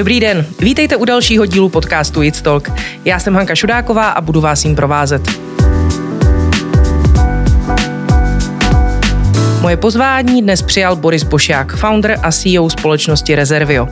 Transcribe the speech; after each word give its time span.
Dobrý 0.00 0.20
den, 0.20 0.46
vítejte 0.60 0.96
u 0.96 1.04
dalšího 1.04 1.46
dílu 1.46 1.68
podcastu 1.68 2.22
It's 2.22 2.42
Talk. 2.42 2.70
Já 3.04 3.18
jsem 3.18 3.34
Hanka 3.34 3.54
Šudáková 3.54 4.10
a 4.10 4.20
budu 4.20 4.40
vás 4.40 4.64
jim 4.64 4.76
provázet. 4.76 5.49
Moje 9.60 9.76
pozvání 9.76 10.42
dnes 10.42 10.62
přijal 10.62 10.96
Boris 10.96 11.22
Bošák, 11.22 11.76
founder 11.76 12.18
a 12.22 12.32
CEO 12.32 12.70
společnosti 12.70 13.34
Rezervio. 13.34 13.88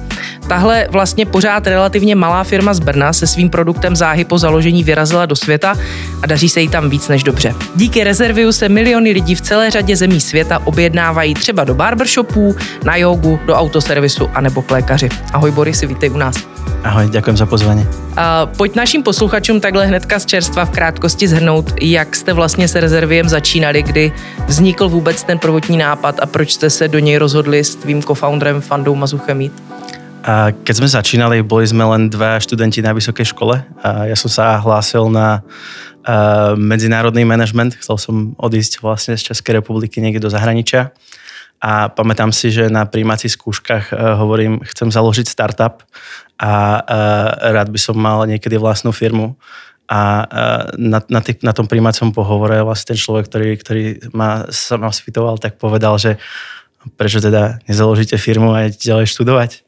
Tahle 0.48 0.88
vlastně 0.90 1.26
pořád 1.26 1.66
relativně 1.66 2.14
malá 2.14 2.44
firma 2.44 2.74
z 2.74 2.80
Brna 2.80 3.12
se 3.12 3.26
svým 3.26 3.50
produktem 3.50 3.96
záhy 3.96 4.24
po 4.24 4.38
založení 4.38 4.84
vyrazila 4.84 5.26
do 5.26 5.36
světa 5.36 5.76
a 6.22 6.26
daří 6.26 6.48
se 6.48 6.60
jí 6.60 6.68
tam 6.68 6.90
víc 6.90 7.08
než 7.08 7.22
dobře. 7.22 7.54
Díky 7.74 8.04
Rezerviu 8.04 8.52
se 8.52 8.68
miliony 8.68 9.10
lidí 9.10 9.34
v 9.34 9.40
celé 9.40 9.70
řadě 9.70 9.96
zemí 9.96 10.20
světa 10.20 10.62
objednávají 10.64 11.34
třeba 11.34 11.64
do 11.64 11.74
barbershopů, 11.74 12.56
na 12.84 12.96
jogu, 12.96 13.40
do 13.46 13.54
autoservisu 13.54 14.30
a 14.34 14.40
nebo 14.40 14.62
k 14.62 14.70
lékaři. 14.70 15.08
Ahoj 15.32 15.50
Boris, 15.50 15.80
vítej 15.80 16.10
u 16.10 16.16
nás. 16.16 16.57
Ahoj, 16.84 17.10
ďakujem 17.10 17.36
za 17.36 17.46
pozvání. 17.46 17.86
A 18.16 18.46
pojď 18.46 18.74
našim 18.74 19.02
posluchačům 19.02 19.60
takhle 19.60 19.86
hnedka 19.86 20.18
z 20.18 20.26
čerstva 20.26 20.64
v 20.64 20.70
krátkosti 20.70 21.28
zhrnout, 21.28 21.74
jak 21.82 22.16
jste 22.16 22.32
vlastně 22.32 22.68
se 22.68 22.80
rezerviem 22.80 23.28
začínali, 23.28 23.82
kdy 23.82 24.12
vznikl 24.46 24.88
vůbec 24.88 25.22
ten 25.22 25.38
prvotní 25.38 25.76
nápad 25.76 26.20
a 26.20 26.26
proč 26.26 26.52
jste 26.52 26.70
se 26.70 26.88
do 26.88 26.98
něj 26.98 27.16
rozhodli 27.16 27.64
s 27.64 27.74
tvým 27.74 28.02
co-founderem 28.02 28.60
Fandou 28.60 28.94
Mazuchem 28.94 29.40
jít? 29.40 29.52
A 30.18 30.50
keď 30.50 30.74
sme 30.76 30.88
začínali, 30.90 31.40
boli 31.46 31.64
sme 31.64 31.88
len 31.88 32.10
dva 32.10 32.36
študenti 32.42 32.82
na 32.84 32.92
vysokej 32.92 33.32
škole. 33.32 33.64
A 33.80 34.04
ja 34.04 34.16
som 34.18 34.28
sa 34.28 34.60
hlásil 34.60 35.08
na 35.08 35.40
medzinárodný 36.58 37.24
manažment. 37.24 37.78
Chcel 37.78 37.96
som 37.96 38.14
odísť 38.36 38.82
vlastne 38.82 39.16
z 39.16 39.32
Českej 39.32 39.62
republiky 39.62 40.02
niekde 40.02 40.26
do 40.26 40.28
zahraničia. 40.28 40.92
A 41.58 41.90
pamätám 41.90 42.30
si, 42.30 42.54
že 42.54 42.70
na 42.70 42.86
príjmacích 42.86 43.34
skúškach 43.34 43.90
hovorím, 43.92 44.62
chcem 44.62 44.94
založiť 44.94 45.26
startup 45.26 45.82
a 46.38 46.82
rád 47.50 47.74
by 47.74 47.80
som 47.82 47.98
mal 47.98 48.22
niekedy 48.30 48.54
vlastnú 48.62 48.94
firmu. 48.94 49.34
A 49.88 50.28
na, 50.76 51.00
na, 51.08 51.20
tý, 51.24 51.34
na 51.42 51.50
tom 51.56 51.66
príjmacom 51.66 52.14
pohovore 52.14 52.62
vlastne 52.62 52.94
ten 52.94 52.98
človek, 53.00 53.26
ktorý, 53.26 53.48
ktorý 53.58 53.82
ma, 54.14 54.46
sa 54.52 54.78
ma 54.78 54.92
spýtoval, 54.92 55.40
tak 55.42 55.58
povedal, 55.58 55.98
že 55.98 56.20
prečo 56.94 57.18
teda 57.18 57.58
nezaložíte 57.66 58.14
firmu 58.20 58.54
a 58.54 58.70
ďalej 58.70 59.10
študovať. 59.10 59.66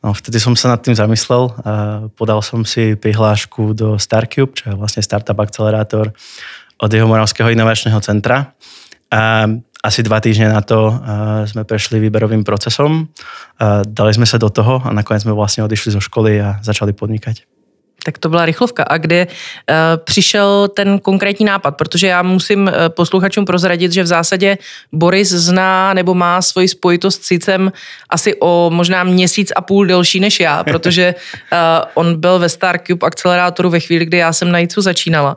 No, 0.00 0.16
vtedy 0.16 0.40
som 0.40 0.56
sa 0.56 0.76
nad 0.76 0.80
tým 0.80 0.96
zamyslel. 0.96 1.52
A 1.64 1.72
podal 2.12 2.40
som 2.44 2.64
si 2.68 2.96
prihlášku 2.96 3.72
do 3.72 3.96
Starcube, 3.96 4.56
čo 4.56 4.72
je 4.72 4.74
vlastne 4.76 5.04
startup 5.04 5.36
akcelerátor 5.40 6.12
od 6.80 6.90
jeho 6.90 7.08
Moravského 7.08 7.52
inovačného 7.52 8.00
centra. 8.00 8.56
A 9.12 9.48
asi 9.80 10.04
dva 10.04 10.20
týždne 10.20 10.52
na 10.52 10.60
to 10.60 10.92
sme 11.48 11.64
prešli 11.64 12.00
výberovým 12.00 12.44
procesom. 12.44 13.08
A 13.60 13.80
dali 13.84 14.12
sme 14.12 14.28
sa 14.28 14.36
do 14.36 14.52
toho 14.52 14.84
a 14.84 14.92
nakoniec 14.92 15.24
sme 15.24 15.32
vlastne 15.32 15.64
odišli 15.64 15.96
zo 15.96 16.00
školy 16.04 16.40
a 16.40 16.60
začali 16.60 16.92
podnikať. 16.92 17.48
Tak 18.04 18.18
to 18.18 18.28
byla 18.28 18.44
rychlovka. 18.46 18.82
A 18.82 18.96
kde 18.96 19.26
uh, 19.26 19.74
přišel 20.04 20.68
ten 20.68 20.98
konkrétní 20.98 21.46
nápad? 21.46 21.70
Protože 21.70 22.06
já 22.06 22.22
musím 22.22 22.62
uh, 22.62 22.72
posluchačům 22.88 23.44
prozradit, 23.44 23.92
že 23.92 24.02
v 24.02 24.06
zásadě 24.06 24.58
Boris 24.92 25.28
zná 25.28 25.94
nebo 25.94 26.14
má 26.14 26.42
svoji 26.42 26.68
spojitost 26.68 27.22
s 27.22 27.26
Cicem 27.26 27.72
asi 28.10 28.34
o 28.40 28.70
možná 28.72 29.04
měsíc 29.04 29.52
a 29.56 29.60
půl 29.60 29.86
delší 29.86 30.20
než 30.20 30.40
já, 30.40 30.64
protože 30.72 31.14
uh, 31.52 31.58
on 31.94 32.20
byl 32.20 32.38
ve 32.38 32.48
Starcube 32.48 33.06
akcelerátoru 33.06 33.70
ve 33.70 33.80
chvíli, 33.80 34.04
kdy 34.04 34.16
já 34.16 34.32
jsem 34.32 34.52
na 34.52 34.58
JICu 34.58 34.80
začínala. 34.80 35.36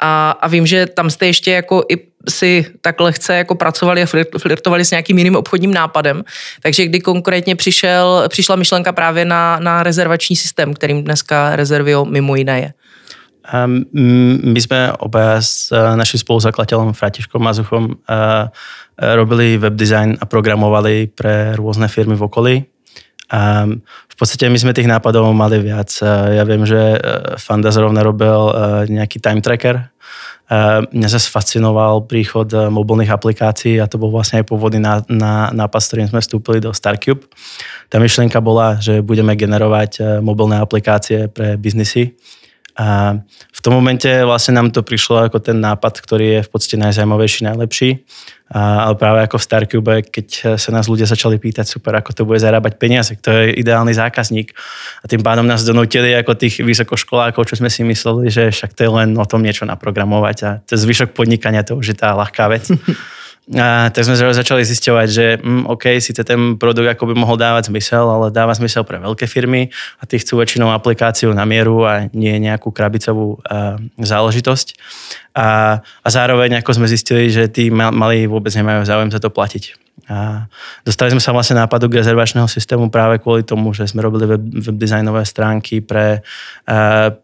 A, 0.00 0.30
a 0.30 0.48
vím, 0.48 0.66
že 0.66 0.86
tam 0.86 1.10
jste 1.10 1.26
ještě 1.26 1.50
jako 1.50 1.84
i 1.88 2.13
si 2.28 2.66
tak 2.80 3.00
lehce 3.00 3.36
jako 3.36 3.54
pracovali 3.54 4.02
a 4.02 4.06
flirtovali 4.38 4.84
s 4.84 4.90
nějakým 4.90 5.18
jiným 5.18 5.36
obchodním 5.36 5.74
nápadem. 5.74 6.24
Takže 6.62 6.86
kdy 6.86 7.00
konkrétně 7.00 7.56
přišel, 7.56 8.24
přišla 8.28 8.56
myšlenka 8.56 8.92
právě 8.92 9.24
na, 9.24 9.58
na 9.60 9.82
rezervační 9.82 10.36
systém, 10.36 10.74
kterým 10.74 11.04
dneska 11.04 11.56
Rezervio 11.56 12.04
mimo 12.04 12.36
jiné 12.36 12.60
je? 12.60 12.72
Um, 13.44 13.84
my 14.40 14.56
sme 14.56 14.96
obaja 15.04 15.36
s 15.44 15.68
uh, 15.68 15.92
našim 16.00 16.16
spoluzakladateľom 16.16 16.96
Fratiškom 16.96 17.44
Mazuchom 17.44 17.92
uh, 17.92 18.48
robili 18.96 19.60
web 19.60 19.76
design 19.76 20.16
a 20.16 20.24
programovali 20.24 21.12
pre 21.12 21.52
rôzne 21.52 21.84
firmy 21.92 22.16
v 22.16 22.24
okolí. 22.24 22.54
Um, 23.28 23.84
v 23.84 24.16
podstate 24.16 24.48
my 24.48 24.56
sme 24.56 24.72
tých 24.72 24.88
nápadov 24.88 25.28
mali 25.36 25.60
viac. 25.60 25.92
Ja 26.32 26.46
viem, 26.48 26.64
že 26.64 26.96
Fanda 27.36 27.74
zrovna 27.74 28.00
robil 28.06 28.38
nejaký 28.86 29.18
time 29.18 29.42
tracker, 29.42 29.90
Mňa 30.92 31.08
sa 31.08 31.16
fascinoval 31.16 32.04
príchod 32.04 32.44
eh, 32.52 32.68
mobilných 32.68 33.08
aplikácií 33.08 33.80
a 33.80 33.88
to 33.88 33.96
bol 33.96 34.12
vlastne 34.12 34.44
aj 34.44 34.46
pôvodný 34.52 34.76
nápad, 35.56 35.80
s 35.80 35.88
ktorým 35.88 36.08
sme 36.12 36.20
vstúpili 36.20 36.60
do 36.60 36.68
Starcube. 36.76 37.24
Tá 37.88 37.96
myšlienka 37.96 38.44
bola, 38.44 38.76
že 38.76 39.00
budeme 39.00 39.32
generovať 39.40 39.90
eh, 39.96 40.04
mobilné 40.20 40.60
aplikácie 40.60 41.32
pre 41.32 41.56
biznisy. 41.56 42.12
A 42.74 43.18
v 43.54 43.60
tom 43.62 43.78
momente 43.78 44.10
vlastne 44.26 44.58
nám 44.58 44.74
to 44.74 44.82
prišlo 44.82 45.30
ako 45.30 45.38
ten 45.38 45.62
nápad, 45.62 45.94
ktorý 46.02 46.26
je 46.26 46.40
v 46.42 46.50
podstate 46.50 46.76
najzajímavejší, 46.82 47.46
najlepší. 47.46 48.02
A, 48.50 48.90
ale 48.90 48.94
práve 48.98 49.22
ako 49.24 49.38
v 49.38 49.46
Starcube, 49.46 49.94
keď 50.10 50.58
sa 50.58 50.70
nás 50.74 50.90
ľudia 50.90 51.06
začali 51.06 51.38
pýtať, 51.38 51.70
super, 51.70 51.94
ako 51.94 52.10
to 52.10 52.22
bude 52.26 52.42
zarábať 52.42 52.76
peniaze, 52.76 53.14
kto 53.14 53.30
je 53.30 53.62
ideálny 53.62 53.94
zákazník. 53.94 54.52
A 55.00 55.04
tým 55.06 55.22
pádom 55.22 55.46
nás 55.46 55.62
donútili 55.62 56.12
ako 56.18 56.34
tých 56.34 56.66
vysokoškolákov, 56.66 57.46
čo 57.46 57.62
sme 57.62 57.70
si 57.70 57.86
mysleli, 57.86 58.26
že 58.28 58.50
však 58.50 58.74
to 58.74 58.80
je 58.84 58.90
len 58.90 59.14
o 59.14 59.26
tom 59.26 59.40
niečo 59.40 59.64
naprogramovať 59.64 60.36
a 60.42 60.50
to 60.66 60.74
zvyšok 60.74 61.14
podnikania 61.14 61.62
to 61.62 61.78
už 61.78 61.94
je 61.94 61.96
tá 61.96 62.12
ľahká 62.12 62.50
vec. 62.50 62.68
A 63.52 63.92
tak 63.92 64.08
sme 64.08 64.16
začali 64.16 64.64
zisťovať, 64.64 65.08
že 65.12 65.26
mm, 65.36 65.68
OK, 65.68 66.00
síce 66.00 66.24
ten 66.24 66.56
produkt 66.56 66.88
ako 66.88 67.12
by 67.12 67.14
mohol 67.14 67.36
dávať 67.36 67.68
zmysel, 67.68 68.08
ale 68.08 68.32
dáva 68.32 68.56
zmysel 68.56 68.88
pre 68.88 68.96
veľké 68.96 69.28
firmy 69.28 69.68
a 70.00 70.08
tí 70.08 70.16
chcú 70.16 70.40
väčšinou 70.40 70.72
aplikáciu 70.72 71.28
na 71.36 71.44
mieru 71.44 71.84
a 71.84 72.08
nie 72.16 72.40
nejakú 72.40 72.72
krabicovú 72.72 73.36
uh, 73.44 73.76
záležitosť. 74.00 74.80
A, 75.36 75.76
a 75.84 76.08
zároveň 76.08 76.64
ako 76.64 76.72
sme 76.72 76.88
zistili, 76.88 77.28
že 77.28 77.52
tí 77.52 77.68
malí 77.68 78.24
vôbec 78.24 78.48
nemajú 78.56 78.88
záujem 78.88 79.12
za 79.12 79.20
to 79.20 79.28
platiť. 79.28 79.83
A 80.04 80.44
dostali 80.84 81.08
sme 81.08 81.22
sa 81.22 81.32
vlastne 81.32 81.56
nápadu 81.56 81.88
k 81.88 82.04
rezervačného 82.04 82.44
systému 82.44 82.92
práve 82.92 83.24
kvôli 83.24 83.40
tomu, 83.40 83.72
že 83.72 83.88
sme 83.88 84.04
robili 84.04 84.36
web, 84.36 84.42
web 84.42 84.76
designové 84.76 85.24
stránky 85.24 85.80
pre, 85.80 86.20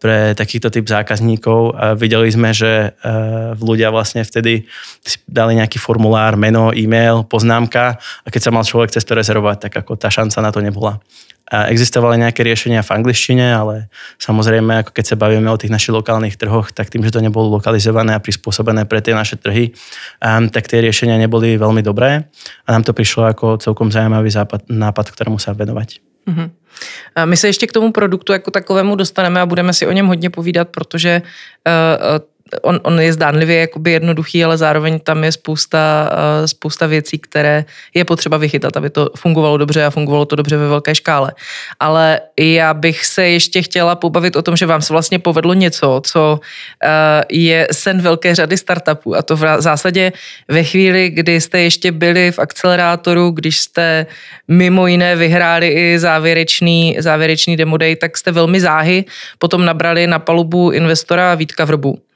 pre 0.01 0.33
takýchto 0.33 0.73
typ 0.73 0.89
zákazníkov. 0.89 1.77
A 1.77 1.93
videli 1.93 2.33
sme, 2.33 2.49
že 2.55 2.97
ľudia 3.61 3.93
vlastne 3.93 4.25
vtedy 4.25 4.65
dali 5.29 5.61
nejaký 5.61 5.77
formulár, 5.77 6.33
meno, 6.41 6.73
e-mail, 6.73 7.21
poznámka 7.27 8.01
a 8.01 8.27
keď 8.33 8.49
sa 8.49 8.53
mal 8.55 8.65
človek 8.65 8.89
cez 8.97 9.05
to 9.05 9.13
rezervovať, 9.13 9.69
tak 9.69 9.85
ako 9.85 9.99
tá 10.01 10.09
šanca 10.09 10.41
na 10.41 10.49
to 10.49 10.65
nebola. 10.65 10.97
Existovali 11.51 12.15
nejaké 12.15 12.47
riešenia 12.47 12.79
v 12.79 12.95
angličtine, 12.95 13.43
ale 13.51 13.91
samozrejme, 14.23 14.87
ako 14.87 14.95
keď 14.95 15.05
sa 15.05 15.15
bavíme 15.19 15.51
o 15.51 15.59
tých 15.59 15.67
našich 15.67 15.91
lokálnych 15.91 16.39
trhoch, 16.39 16.71
tak 16.71 16.87
tým, 16.87 17.03
že 17.03 17.11
to 17.11 17.19
nebolo 17.19 17.59
lokalizované 17.59 18.15
a 18.15 18.23
prispôsobené 18.23 18.87
pre 18.87 19.03
tie 19.03 19.11
naše 19.11 19.35
trhy, 19.35 19.75
um, 20.23 20.47
tak 20.47 20.71
tie 20.71 20.79
riešenia 20.79 21.19
neboli 21.19 21.59
veľmi 21.59 21.83
dobré 21.83 22.23
a 22.63 22.69
nám 22.71 22.87
to 22.87 22.95
prišlo 22.95 23.27
ako 23.27 23.59
celkom 23.59 23.91
zaujímavý 23.91 24.31
západ, 24.31 24.71
nápad, 24.71 25.11
ktorému 25.11 25.43
sa 25.43 25.51
venovať. 25.51 25.99
Mm-hmm. 26.27 26.49
My 27.25 27.37
se 27.37 27.47
ještě 27.47 27.67
k 27.67 27.71
tomu 27.71 27.91
produktu 27.91 28.33
jako 28.33 28.51
takovému 28.51 28.95
dostaneme 28.95 29.41
a 29.41 29.45
budeme 29.45 29.73
si 29.73 29.87
o 29.87 29.91
něm 29.91 30.07
hodně 30.07 30.29
povídat, 30.29 30.69
protože 30.69 31.21
uh, 31.21 31.73
on, 32.61 32.79
on 32.83 32.99
je 32.99 33.13
zdánlivě 33.13 33.59
jakoby 33.59 33.91
jednoduchý, 33.91 34.43
ale 34.43 34.57
zároveň 34.57 34.99
tam 34.99 35.23
je 35.23 35.31
spousta, 35.31 36.09
uh, 36.11 36.45
spousta 36.45 36.87
věcí, 36.87 37.19
které 37.19 37.65
je 37.93 38.05
potřeba 38.05 38.37
vychytat, 38.37 38.77
aby 38.77 38.89
to 38.89 39.09
fungovalo 39.17 39.57
dobře 39.57 39.85
a 39.85 39.89
fungovalo 39.89 40.25
to 40.25 40.35
dobře 40.35 40.57
ve 40.57 40.67
velké 40.67 40.95
škále. 40.95 41.31
Ale 41.79 42.21
já 42.39 42.73
bych 42.73 43.05
se 43.05 43.27
ještě 43.27 43.61
chtěla 43.61 43.95
pobavit 43.95 44.35
o 44.35 44.41
tom, 44.41 44.55
že 44.55 44.65
vám 44.65 44.81
se 44.81 44.93
vlastně 44.93 45.19
povedlo 45.19 45.53
něco, 45.53 46.01
co 46.05 46.39
uh, 46.39 46.89
je 47.31 47.67
sen 47.71 48.01
velké 48.01 48.35
řady 48.35 48.57
startupů 48.57 49.15
a 49.15 49.21
to 49.21 49.35
v 49.35 49.61
zásadě 49.61 50.11
ve 50.47 50.63
chvíli, 50.63 51.09
kdy 51.09 51.41
jste 51.41 51.59
ještě 51.59 51.91
byli 51.91 52.31
v 52.31 52.39
akcelerátoru, 52.39 53.31
když 53.31 53.59
jste 53.59 54.05
mimo 54.47 54.87
jiné 54.87 55.15
vyhráli 55.15 55.67
i 55.67 55.99
závěrečný, 55.99 56.97
závěrečný 56.99 57.57
demo 57.57 57.77
day, 57.77 57.95
tak 57.95 58.17
jste 58.17 58.31
velmi 58.31 58.61
záhy 58.61 59.05
potom 59.39 59.65
nabrali 59.65 60.07
na 60.07 60.19
palubu 60.19 60.71
investora 60.71 61.35
Vítka 61.35 61.65
Vrbu. 61.65 62.10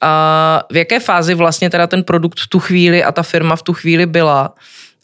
A 0.00 0.62
v 0.72 0.76
jaké 0.76 1.00
fázi 1.00 1.34
vlastně 1.34 1.70
teda 1.70 1.86
ten 1.86 2.04
produkt 2.04 2.40
v 2.40 2.46
tu 2.48 2.58
chvíli 2.58 3.04
a 3.04 3.12
ta 3.12 3.22
firma 3.22 3.56
v 3.56 3.62
tu 3.62 3.72
chvíli 3.72 4.06
byla? 4.06 4.54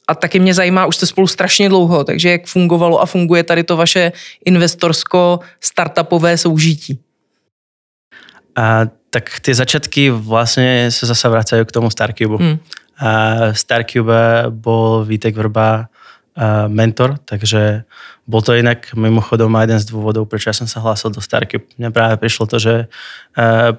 A 0.09 0.15
taky 0.15 0.39
mě 0.39 0.55
zajímá, 0.55 0.87
už 0.87 0.97
jste 0.97 1.07
spolu 1.07 1.27
strašně 1.27 1.69
dlouho, 1.69 2.05
takže 2.05 2.31
jak 2.31 2.47
fungovalo 2.47 3.01
a 3.01 3.07
funguje 3.07 3.43
tady 3.43 3.65
to 3.65 3.77
vaše 3.77 4.13
investorsko-startupové 4.45 6.39
soužití? 6.39 6.99
A, 8.57 8.81
tak 9.11 9.41
ty 9.41 9.55
začátky 9.55 10.11
vlastně 10.11 10.91
se 10.91 11.07
zase 11.07 11.29
vracají 11.29 11.65
k 11.65 11.73
tomu 11.73 11.91
Starcube. 11.91 12.45
Hmm. 12.45 12.59
A 12.99 13.35
Starcube 13.53 14.45
bol 14.51 15.05
Vítek 15.05 15.37
Vrba 15.37 15.89
mentor, 16.69 17.17
takže 17.25 17.89
bol 18.29 18.45
to 18.45 18.53
inak 18.53 18.93
mimochodom 18.93 19.49
aj 19.57 19.65
jeden 19.65 19.81
z 19.81 19.89
dôvodov, 19.89 20.29
prečo 20.29 20.53
ja 20.53 20.57
som 20.59 20.69
sa 20.69 20.85
hlásil 20.85 21.09
do 21.09 21.25
Starky. 21.25 21.65
Mne 21.81 21.89
práve 21.95 22.21
prišlo 22.21 22.45
to, 22.45 22.61
že 22.61 22.93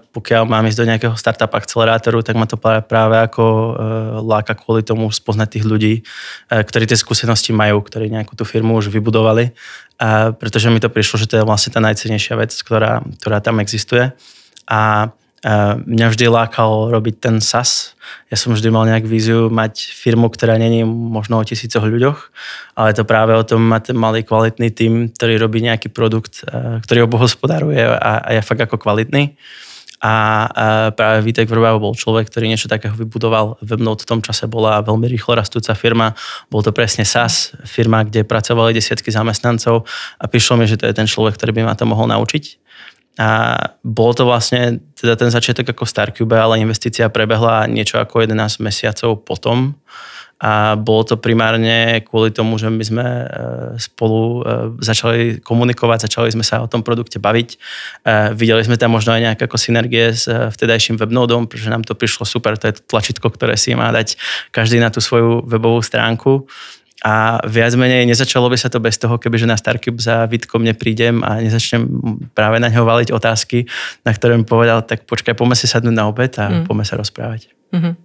pokiaľ 0.10 0.50
mám 0.50 0.66
ísť 0.66 0.80
do 0.82 0.90
nejakého 0.90 1.14
startup 1.14 1.54
akcelerátoru, 1.54 2.26
tak 2.26 2.34
ma 2.34 2.50
to 2.50 2.58
práve 2.58 3.16
ako 3.22 3.44
láka 4.26 4.58
kvôli 4.58 4.82
tomu 4.82 5.06
spoznať 5.14 5.48
tých 5.54 5.66
ľudí, 5.70 5.94
ktorí 6.50 6.90
tie 6.90 6.98
skúsenosti 6.98 7.54
majú, 7.54 7.84
ktorí 7.86 8.10
nejakú 8.10 8.34
tú 8.34 8.42
firmu 8.42 8.74
už 8.80 8.90
vybudovali, 8.90 9.54
pretože 10.42 10.74
mi 10.74 10.82
to 10.82 10.90
prišlo, 10.90 11.22
že 11.22 11.30
to 11.30 11.38
je 11.38 11.46
vlastne 11.46 11.78
tá 11.78 11.84
najcenejšia 11.84 12.42
vec, 12.42 12.56
ktorá, 12.58 13.06
ktorá 13.22 13.38
tam 13.38 13.62
existuje. 13.62 14.10
A 14.66 15.12
mňa 15.86 16.08
vždy 16.10 16.26
lákal 16.34 16.90
robiť 16.90 17.16
ten 17.22 17.36
SAS. 17.38 17.94
Ja 18.34 18.38
som 18.40 18.58
vždy 18.58 18.74
mal 18.74 18.90
nejak 18.90 19.06
víziu 19.06 19.54
mať 19.54 19.94
firmu, 19.94 20.34
ktorá 20.34 20.58
není 20.58 20.82
možno 20.88 21.38
o 21.38 21.46
tisícoch 21.46 21.86
ľuďoch, 21.86 22.18
ale 22.74 22.98
to 22.98 23.06
práve 23.06 23.38
o 23.38 23.46
tom 23.46 23.62
mať 23.62 23.94
ten 23.94 23.98
malý 24.00 24.26
kvalitný 24.26 24.74
tým, 24.74 25.14
ktorý 25.14 25.38
robí 25.38 25.62
nejaký 25.62 25.94
produkt, 25.94 26.42
ktorý 26.84 27.06
obohospodáruje 27.06 27.86
a, 27.86 28.26
a 28.26 28.30
je 28.34 28.42
fakt 28.42 28.66
ako 28.66 28.82
kvalitný. 28.82 29.38
A, 29.98 30.06
a 30.06 30.14
práve 30.94 31.26
Vítek 31.26 31.50
Vrbáv 31.50 31.82
bol 31.82 31.98
človek, 31.98 32.30
ktorý 32.30 32.54
niečo 32.54 32.70
takého 32.70 32.94
vybudoval. 32.94 33.58
Webnote 33.66 34.06
v 34.06 34.10
tom 34.14 34.22
čase 34.22 34.46
bola 34.46 34.78
veľmi 34.86 35.10
rýchlo 35.10 35.34
rastúca 35.34 35.74
firma. 35.74 36.14
Bol 36.54 36.62
to 36.62 36.70
presne 36.70 37.02
SAS, 37.02 37.58
firma, 37.66 38.06
kde 38.06 38.22
pracovali 38.22 38.78
desiatky 38.78 39.10
zamestnancov 39.10 39.90
a 40.22 40.26
prišlo 40.30 40.62
mi, 40.62 40.70
že 40.70 40.78
to 40.78 40.86
je 40.86 40.94
ten 40.94 41.10
človek, 41.10 41.34
ktorý 41.38 41.62
by 41.62 41.62
ma 41.66 41.74
to 41.74 41.90
mohol 41.90 42.06
naučiť. 42.06 42.67
A 43.18 43.58
bol 43.82 44.14
to 44.14 44.30
vlastne 44.30 44.78
teda 44.94 45.18
ten 45.18 45.34
začiatok 45.34 45.74
ako 45.74 45.90
Starcube, 45.90 46.38
ale 46.38 46.62
investícia 46.62 47.10
prebehla 47.10 47.66
niečo 47.66 47.98
ako 47.98 48.22
11 48.22 48.62
mesiacov 48.62 49.26
potom. 49.26 49.74
A 50.38 50.78
bolo 50.78 51.02
to 51.02 51.18
primárne 51.18 52.06
kvôli 52.06 52.30
tomu, 52.30 52.62
že 52.62 52.70
my 52.70 52.84
sme 52.86 53.02
e, 53.02 53.26
spolu 53.82 54.22
e, 54.22 54.42
začali 54.86 55.42
komunikovať, 55.42 56.06
začali 56.06 56.30
sme 56.30 56.46
sa 56.46 56.62
o 56.62 56.70
tom 56.70 56.86
produkte 56.86 57.18
baviť. 57.18 57.50
E, 57.50 57.58
videli 58.38 58.62
sme 58.62 58.78
tam 58.78 58.94
možno 58.94 59.18
aj 59.18 59.34
nejaké 59.34 59.50
ako 59.50 59.58
synergie 59.58 60.14
s 60.14 60.30
vtedajším 60.30 61.02
webnodom, 61.02 61.50
pretože 61.50 61.74
nám 61.74 61.82
to 61.82 61.98
prišlo 61.98 62.22
super, 62.22 62.54
to 62.54 62.70
je 62.70 62.78
to 62.78 62.86
tlačítko, 62.86 63.34
ktoré 63.34 63.58
si 63.58 63.74
má 63.74 63.90
dať 63.90 64.14
každý 64.54 64.78
na 64.78 64.94
tú 64.94 65.02
svoju 65.02 65.42
webovú 65.50 65.82
stránku. 65.82 66.46
A 67.06 67.38
viac 67.46 67.78
menej 67.78 68.10
nezačalo 68.10 68.50
by 68.50 68.58
sa 68.58 68.74
to 68.74 68.82
bez 68.82 68.98
toho, 68.98 69.22
kebyže 69.22 69.46
na 69.46 69.54
Starcube 69.54 70.02
za 70.02 70.26
Vitkom 70.26 70.66
neprídem 70.66 71.22
a 71.22 71.38
nezačnem 71.38 71.86
práve 72.34 72.58
na 72.58 72.74
ňo 72.74 72.90
valiť 72.90 73.14
otázky, 73.14 73.70
na 74.02 74.12
ktoré 74.18 74.34
mi 74.34 74.50
povedal, 74.50 74.82
tak 74.82 75.06
počkaj, 75.06 75.38
poďme 75.38 75.54
si 75.54 75.70
sadnúť 75.70 75.94
na 75.94 76.10
obed 76.10 76.34
a 76.42 76.50
mm. 76.50 76.66
poďme 76.66 76.86
sa 76.90 76.98
rozprávať. 76.98 77.54
Mm-hmm. 77.74 77.96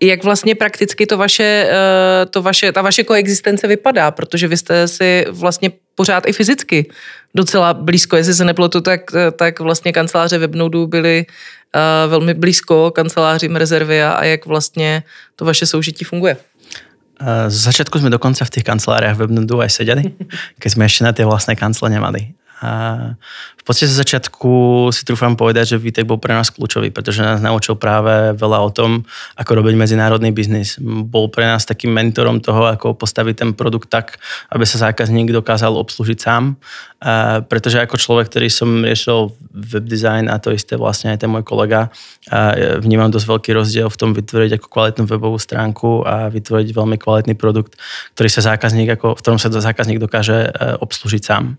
Jak 0.00 0.24
vlastně 0.24 0.54
prakticky 0.54 1.06
to 1.06 1.18
vaše, 1.18 1.68
eh, 1.70 2.26
to 2.26 2.42
vaše, 2.42 2.72
ta 2.72 2.82
vaše 2.82 3.04
koexistence 3.04 3.66
vypadá, 3.66 4.10
protože 4.10 4.48
vy 4.48 4.56
jste 4.56 4.88
si 4.88 5.26
vlastně 5.30 5.70
pořád 5.94 6.24
i 6.26 6.32
fyzicky 6.32 6.90
docela 7.34 7.74
blízko, 7.74 8.16
jestli 8.16 8.34
se 8.34 8.44
neplotu, 8.44 8.80
tak, 8.80 9.00
tak 9.36 9.60
vlastně 9.60 9.92
kanceláře 9.92 10.38
Webnodu 10.38 10.86
byly 10.86 11.26
uh, 11.26 12.10
velmi 12.10 12.34
blízko 12.34 12.90
kancelářím 12.90 13.56
rezervy 13.56 14.02
a 14.02 14.24
jak 14.24 14.46
vlastně 14.46 15.02
to 15.36 15.44
vaše 15.44 15.66
soužití 15.66 16.04
funguje. 16.04 16.36
Z 17.18 17.58
začiatku 17.70 17.98
sme 17.98 18.14
dokonca 18.14 18.46
v 18.46 18.52
tých 18.54 18.66
kanceláriách 18.66 19.18
Webnodu 19.18 19.58
aj 19.66 19.82
sedeli, 19.82 20.14
keď 20.62 20.70
sme 20.70 20.86
ešte 20.86 21.02
na 21.02 21.10
tie 21.10 21.26
vlastné 21.26 21.58
kancele 21.58 21.90
nemali. 21.90 22.38
A 22.58 22.70
v 23.54 23.62
podstate 23.62 23.92
z 23.92 24.00
začiatku 24.02 24.50
si 24.90 25.06
trúfam 25.06 25.38
povedať, 25.38 25.76
že 25.76 25.82
Vitek 25.82 26.08
bol 26.08 26.18
pre 26.18 26.34
nás 26.34 26.50
kľúčový, 26.50 26.90
pretože 26.90 27.22
nás 27.22 27.38
naučil 27.38 27.78
práve 27.78 28.34
veľa 28.34 28.58
o 28.64 28.70
tom, 28.74 29.04
ako 29.38 29.62
robiť 29.62 29.74
medzinárodný 29.78 30.34
biznis. 30.34 30.80
Bol 30.82 31.30
pre 31.30 31.46
nás 31.46 31.68
takým 31.68 31.94
mentorom 31.94 32.42
toho, 32.42 32.66
ako 32.66 32.98
postaviť 32.98 33.34
ten 33.38 33.50
produkt 33.54 33.92
tak, 33.92 34.18
aby 34.50 34.64
sa 34.66 34.90
zákazník 34.90 35.30
dokázal 35.30 35.76
obslúžiť 35.78 36.18
sám. 36.18 36.58
A 36.98 37.46
pretože 37.46 37.78
ako 37.78 37.94
človek, 37.94 38.26
ktorý 38.26 38.50
som 38.50 38.82
riešil 38.82 39.30
web 39.54 39.86
design 39.86 40.26
a 40.26 40.42
to 40.42 40.50
isté 40.50 40.74
vlastne 40.74 41.14
aj 41.14 41.22
ten 41.22 41.30
môj 41.30 41.46
kolega, 41.46 41.94
a 42.26 42.58
vnímam 42.82 43.12
dosť 43.12 43.26
veľký 43.30 43.50
rozdiel 43.54 43.86
v 43.86 44.00
tom 44.00 44.10
vytvoriť 44.18 44.58
ako 44.58 44.66
kvalitnú 44.66 45.04
webovú 45.06 45.38
stránku 45.38 46.02
a 46.02 46.26
vytvoriť 46.26 46.74
veľmi 46.74 46.98
kvalitný 46.98 47.38
produkt, 47.38 47.78
ktorý 48.18 48.28
sa 48.28 48.42
zákazník, 48.42 48.98
ako, 48.98 49.14
v 49.14 49.20
ktorom 49.22 49.38
sa 49.38 49.48
zákazník 49.48 50.02
dokáže 50.02 50.50
e, 50.50 50.50
obslúžiť 50.82 51.22
sám. 51.22 51.56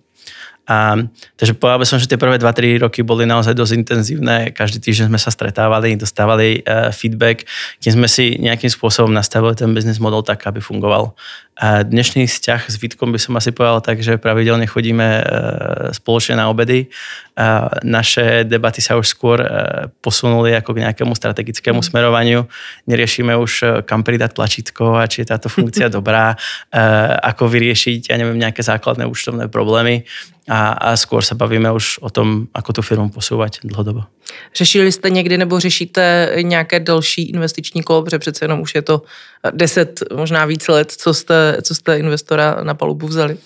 A, 0.69 1.01
takže 1.33 1.57
povedal 1.57 1.81
by 1.81 1.88
som, 1.89 1.98
že 1.98 2.06
tie 2.06 2.21
prvé 2.21 2.38
2-3 2.38 2.86
roky 2.86 3.01
boli 3.01 3.25
naozaj 3.25 3.57
dosť 3.57 3.74
intenzívne. 3.74 4.54
Každý 4.54 4.77
týždeň 4.77 5.10
sme 5.10 5.18
sa 5.18 5.33
stretávali, 5.33 5.98
dostávali 5.98 6.62
uh, 6.62 6.94
feedback, 6.94 7.50
kým 7.81 7.98
sme 7.98 8.06
si 8.06 8.38
nejakým 8.38 8.69
spôsobom 8.69 9.10
nastavili 9.10 9.57
ten 9.57 9.74
business 9.74 9.98
model 9.98 10.21
tak, 10.21 10.45
aby 10.45 10.62
fungoval. 10.62 11.18
A 11.60 11.83
dnešný 11.83 12.24
vzťah 12.24 12.71
s 12.71 12.80
Vítkom 12.80 13.12
by 13.12 13.19
som 13.19 13.36
asi 13.36 13.51
povedal 13.51 13.83
tak, 13.83 14.00
že 14.00 14.16
pravidelne 14.16 14.63
chodíme 14.63 15.04
e, 15.04 15.24
spoločne 15.92 16.39
na 16.39 16.48
obedy. 16.48 16.88
A 17.36 17.68
naše 17.83 18.48
debaty 18.48 18.80
sa 18.80 18.95
už 18.95 19.12
skôr 19.12 19.44
e, 19.44 19.48
posunuli 20.00 20.56
ako 20.56 20.72
k 20.72 20.88
nejakému 20.88 21.12
strategickému 21.12 21.83
mm. 21.83 21.88
smerovaniu. 21.92 22.48
Neriešime 22.88 23.36
už, 23.36 23.83
kam 23.83 24.07
pridať 24.07 24.39
tlačítko 24.39 25.04
a 25.04 25.12
či 25.12 25.27
je 25.27 25.36
táto 25.36 25.51
funkcia 25.51 25.92
dobrá, 26.00 26.39
ako 27.27 27.51
vyriešiť, 27.51 28.07
ja 28.07 28.15
neviem, 28.15 28.39
nejaké 28.39 28.63
základné 28.63 29.04
účtovné 29.04 29.51
problémy 29.51 30.07
a, 30.50 30.74
a 30.74 30.90
skôr 30.98 31.22
sa 31.22 31.38
bavíme 31.38 31.69
už 31.69 32.01
o 32.01 32.10
tom, 32.10 32.50
ako 32.57 32.74
tú 32.74 32.81
firmu 32.81 33.13
posúvať 33.13 33.62
dlhodobo. 33.63 34.04
Řešili 34.56 34.92
jste 34.92 35.10
někdy 35.10 35.38
nebo 35.38 35.60
řešíte 35.60 36.34
nějaké 36.42 36.80
další 36.80 37.30
investiční 37.30 37.84
kolo, 37.84 38.04
protože 38.04 38.19
přece 38.19 38.46
jenom 38.46 38.62
už 38.62 38.75
je 38.75 38.81
to 38.81 39.01
10, 39.51 40.04
možná 40.16 40.46
víc 40.46 40.68
let, 40.68 40.92
co 40.92 41.13
jste, 41.13 41.57
co 41.62 41.75
jste 41.75 42.00
investora 42.00 42.57
na 42.63 42.74
palubu 42.74 43.07
vzali? 43.07 43.38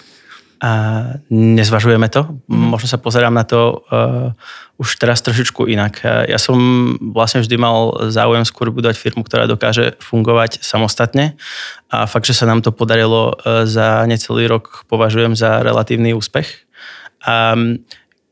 A 0.64 1.04
nezvažujeme 1.30 2.08
to. 2.08 2.24
Mm. 2.48 2.72
Možno 2.72 2.88
sa 2.88 2.96
pozerám 2.96 3.36
na 3.36 3.44
to 3.44 3.84
uh, 3.92 4.32
už 4.80 4.96
teraz 4.96 5.20
trošičku 5.20 5.68
inak. 5.68 6.00
Ja 6.08 6.40
som 6.40 6.56
vlastne 7.04 7.44
vždy 7.44 7.60
mal 7.60 8.08
záujem 8.08 8.48
skôr 8.48 8.72
budovať 8.72 8.96
firmu, 8.96 9.28
ktorá 9.28 9.44
dokáže 9.44 10.00
fungovať 10.00 10.64
samostatne 10.64 11.36
a 11.92 12.08
fakt, 12.08 12.32
že 12.32 12.40
sa 12.40 12.48
nám 12.48 12.64
to 12.64 12.72
podarilo 12.72 13.36
uh, 13.36 13.68
za 13.68 14.08
necelý 14.08 14.48
rok 14.48 14.88
považujem 14.88 15.36
za 15.36 15.60
relatívny 15.60 16.16
úspech. 16.16 16.62
Um, 17.24 17.84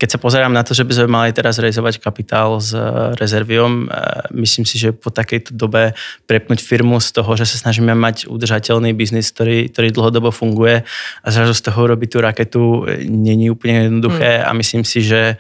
keď 0.02 0.18
sa 0.18 0.20
pozerám 0.20 0.50
na 0.50 0.66
to, 0.66 0.74
že 0.74 0.82
by 0.82 0.98
sme 0.98 1.08
mali 1.14 1.30
teraz 1.30 1.62
realizovať 1.62 2.02
kapitál 2.02 2.58
s 2.58 2.74
eh, 2.74 2.82
rezerviom, 3.22 3.86
eh, 3.86 4.34
myslím 4.34 4.66
si, 4.66 4.82
že 4.82 4.98
po 4.98 5.14
takejto 5.14 5.54
dobe 5.54 5.94
prepnúť 6.26 6.58
firmu 6.58 6.98
z 6.98 7.14
toho, 7.14 7.38
že 7.38 7.46
sa 7.46 7.70
snažíme 7.70 7.94
mať 7.94 8.26
udržateľný 8.26 8.98
biznis, 8.98 9.30
ktorý, 9.30 9.70
ktorý 9.70 9.94
dlhodobo 9.94 10.34
funguje 10.34 10.82
a 11.22 11.28
zrazu 11.30 11.54
z 11.54 11.62
toho 11.70 11.86
robiť 11.94 12.10
tú 12.10 12.18
raketu 12.18 12.62
eh, 12.90 13.06
není 13.06 13.54
úplne 13.54 13.94
jednoduché 13.94 14.42
hmm. 14.42 14.46
a 14.50 14.52
myslím 14.58 14.82
si, 14.82 15.06
že 15.06 15.38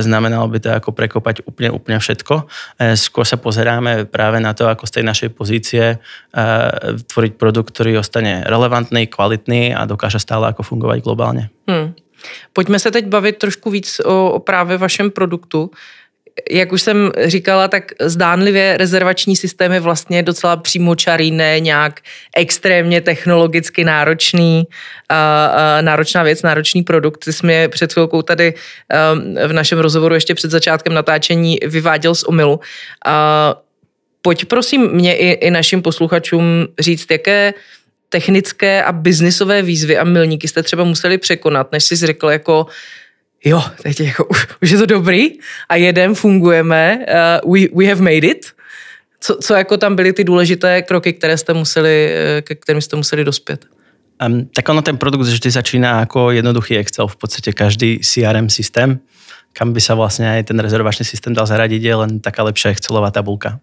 znamenalo 0.00 0.46
by 0.46 0.58
to 0.62 0.70
ako 0.70 0.90
prekopať 0.94 1.42
úplne, 1.44 1.72
úplne 1.72 1.98
všetko. 1.98 2.46
Skôr 2.96 3.24
sa 3.24 3.36
pozeráme 3.40 4.06
práve 4.06 4.38
na 4.38 4.52
to, 4.52 4.68
ako 4.68 4.86
z 4.86 5.00
tej 5.00 5.04
našej 5.04 5.30
pozície 5.32 5.84
tvoriť 7.06 7.32
produkt, 7.36 7.72
ktorý 7.72 8.00
ostane 8.00 8.44
relevantný, 8.46 9.08
kvalitný 9.08 9.72
a 9.72 9.84
dokáže 9.84 10.20
stále 10.20 10.48
ako 10.52 10.64
fungovať 10.64 10.98
globálne. 11.04 11.52
Hmm. 11.68 11.96
Pojďme 12.52 12.78
se 12.78 12.90
teď 12.90 13.06
bavit 13.06 13.36
trošku 13.38 13.70
víc 13.70 14.00
o, 14.04 14.30
o 14.30 14.38
právě 14.38 14.76
vašem 14.76 15.10
produktu. 15.10 15.70
Jak 16.50 16.72
už 16.72 16.82
jsem 16.82 17.10
říkala, 17.24 17.68
tak 17.68 17.92
zdánlivě 18.00 18.76
rezervační 18.76 19.36
systém 19.36 19.72
je 19.72 19.80
vlastně 19.80 20.22
docela 20.22 20.56
přímočarý, 20.56 21.30
ne 21.30 21.60
nějak 21.60 22.00
extrémně 22.36 23.00
technologicky 23.00 23.84
náročný, 23.84 24.64
uh, 24.66 25.82
náročná 25.82 26.22
věc, 26.22 26.42
náročný 26.42 26.82
produkt. 26.82 27.24
Ty 27.24 27.32
jsi 27.32 27.46
mě 27.46 27.68
před 27.68 27.92
chvilkou 27.92 28.22
tady 28.22 28.54
um, 28.54 29.34
v 29.34 29.52
našem 29.52 29.78
rozhovoru 29.78 30.14
ještě 30.14 30.34
před 30.34 30.50
začátkem 30.50 30.94
natáčení 30.94 31.58
vyváděl 31.66 32.14
z 32.14 32.22
omylu. 32.22 32.52
Uh, 32.52 32.62
pojď 34.22 34.44
prosím 34.44 34.90
mě 34.90 35.16
i, 35.16 35.30
i 35.30 35.50
našim 35.50 35.82
posluchačům 35.82 36.66
říct, 36.78 37.06
jaké 37.10 37.54
technické 38.10 38.82
a 38.82 38.92
biznisové 38.92 39.62
výzvy 39.62 39.98
a 39.98 40.04
milníky 40.04 40.48
jste 40.48 40.62
třeba 40.62 40.84
museli 40.84 41.18
překonat, 41.18 41.72
než 41.72 41.84
jsi 41.84 41.96
řekl 41.96 42.30
jako 42.30 42.66
jo, 43.44 43.62
teď 43.82 44.00
jako, 44.00 44.24
už, 44.24 44.46
už 44.62 44.70
je 44.70 44.78
to 44.78 44.86
dobrý 44.86 45.38
a 45.68 45.76
jedem, 45.76 46.14
fungujeme, 46.14 46.98
uh, 47.44 47.54
we, 47.54 47.60
we 47.74 47.86
have 47.86 48.02
made 48.02 48.26
it. 48.26 48.46
Co, 49.20 49.36
co 49.36 49.54
jako 49.54 49.76
tam 49.76 49.96
byly 49.96 50.12
ty 50.12 50.24
důležité 50.24 50.82
kroky, 50.82 51.12
které 51.12 51.38
jste 51.38 51.54
museli, 51.54 52.12
eh, 52.12 52.42
ke 52.42 52.54
kterým 52.54 52.82
jste 52.82 52.96
museli 52.96 53.24
dospět? 53.24 53.64
Um, 54.26 54.48
tak 54.54 54.68
ono 54.68 54.82
ten 54.82 54.96
produkt 54.96 55.20
vždy 55.20 55.50
začíná 55.50 56.00
ako 56.00 56.30
jednoduchý 56.30 56.76
Excel, 56.76 57.08
v 57.08 57.16
podstate 57.16 57.52
každý 57.52 58.00
CRM 58.00 58.48
systém, 58.48 59.00
kam 59.52 59.72
by 59.72 59.80
sa 59.80 59.96
vlastne 59.96 60.28
aj 60.28 60.52
ten 60.52 60.60
rezervačný 60.60 61.04
systém 61.04 61.32
dal 61.32 61.48
zaradiť, 61.48 61.82
je 61.82 61.94
len 61.94 62.10
taká 62.20 62.44
lepšia 62.44 62.70
Excelová 62.76 63.10
tabulka. 63.10 63.60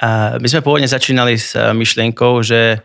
A 0.00 0.40
my 0.40 0.48
sme 0.48 0.64
pôvodne 0.64 0.88
začínali 0.88 1.38
s 1.38 1.54
myšlienkou, 1.54 2.42
že 2.42 2.80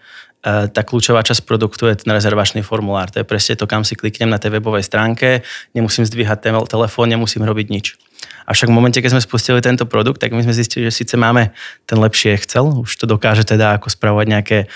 tá 0.48 0.82
kľúčová 0.86 1.20
časť 1.28 1.44
produktu 1.44 1.92
je 1.92 2.00
ten 2.00 2.12
rezervačný 2.16 2.64
formulár. 2.64 3.12
To 3.12 3.20
je 3.20 3.28
presne 3.28 3.60
to, 3.60 3.68
kam 3.68 3.84
si 3.84 4.00
kliknem 4.00 4.32
na 4.32 4.40
tej 4.40 4.56
webovej 4.56 4.88
stránke, 4.88 5.44
nemusím 5.76 6.08
zdvíhať 6.08 6.48
telefón, 6.72 7.12
nemusím 7.12 7.44
robiť 7.44 7.68
nič. 7.68 8.00
Avšak 8.48 8.72
v 8.72 8.76
momente, 8.80 9.04
keď 9.04 9.12
sme 9.12 9.22
spustili 9.22 9.60
tento 9.60 9.84
produkt, 9.84 10.24
tak 10.24 10.32
my 10.32 10.40
sme 10.40 10.56
zistili, 10.56 10.88
že 10.88 11.04
síce 11.04 11.20
máme 11.20 11.52
ten 11.84 12.00
lepší 12.00 12.32
Excel, 12.32 12.64
už 12.64 12.96
to 12.96 13.04
dokáže 13.04 13.44
teda 13.44 13.76
ako 13.76 13.92
spravovať 13.92 14.26
nejaké 14.32 14.58
e, 14.64 14.68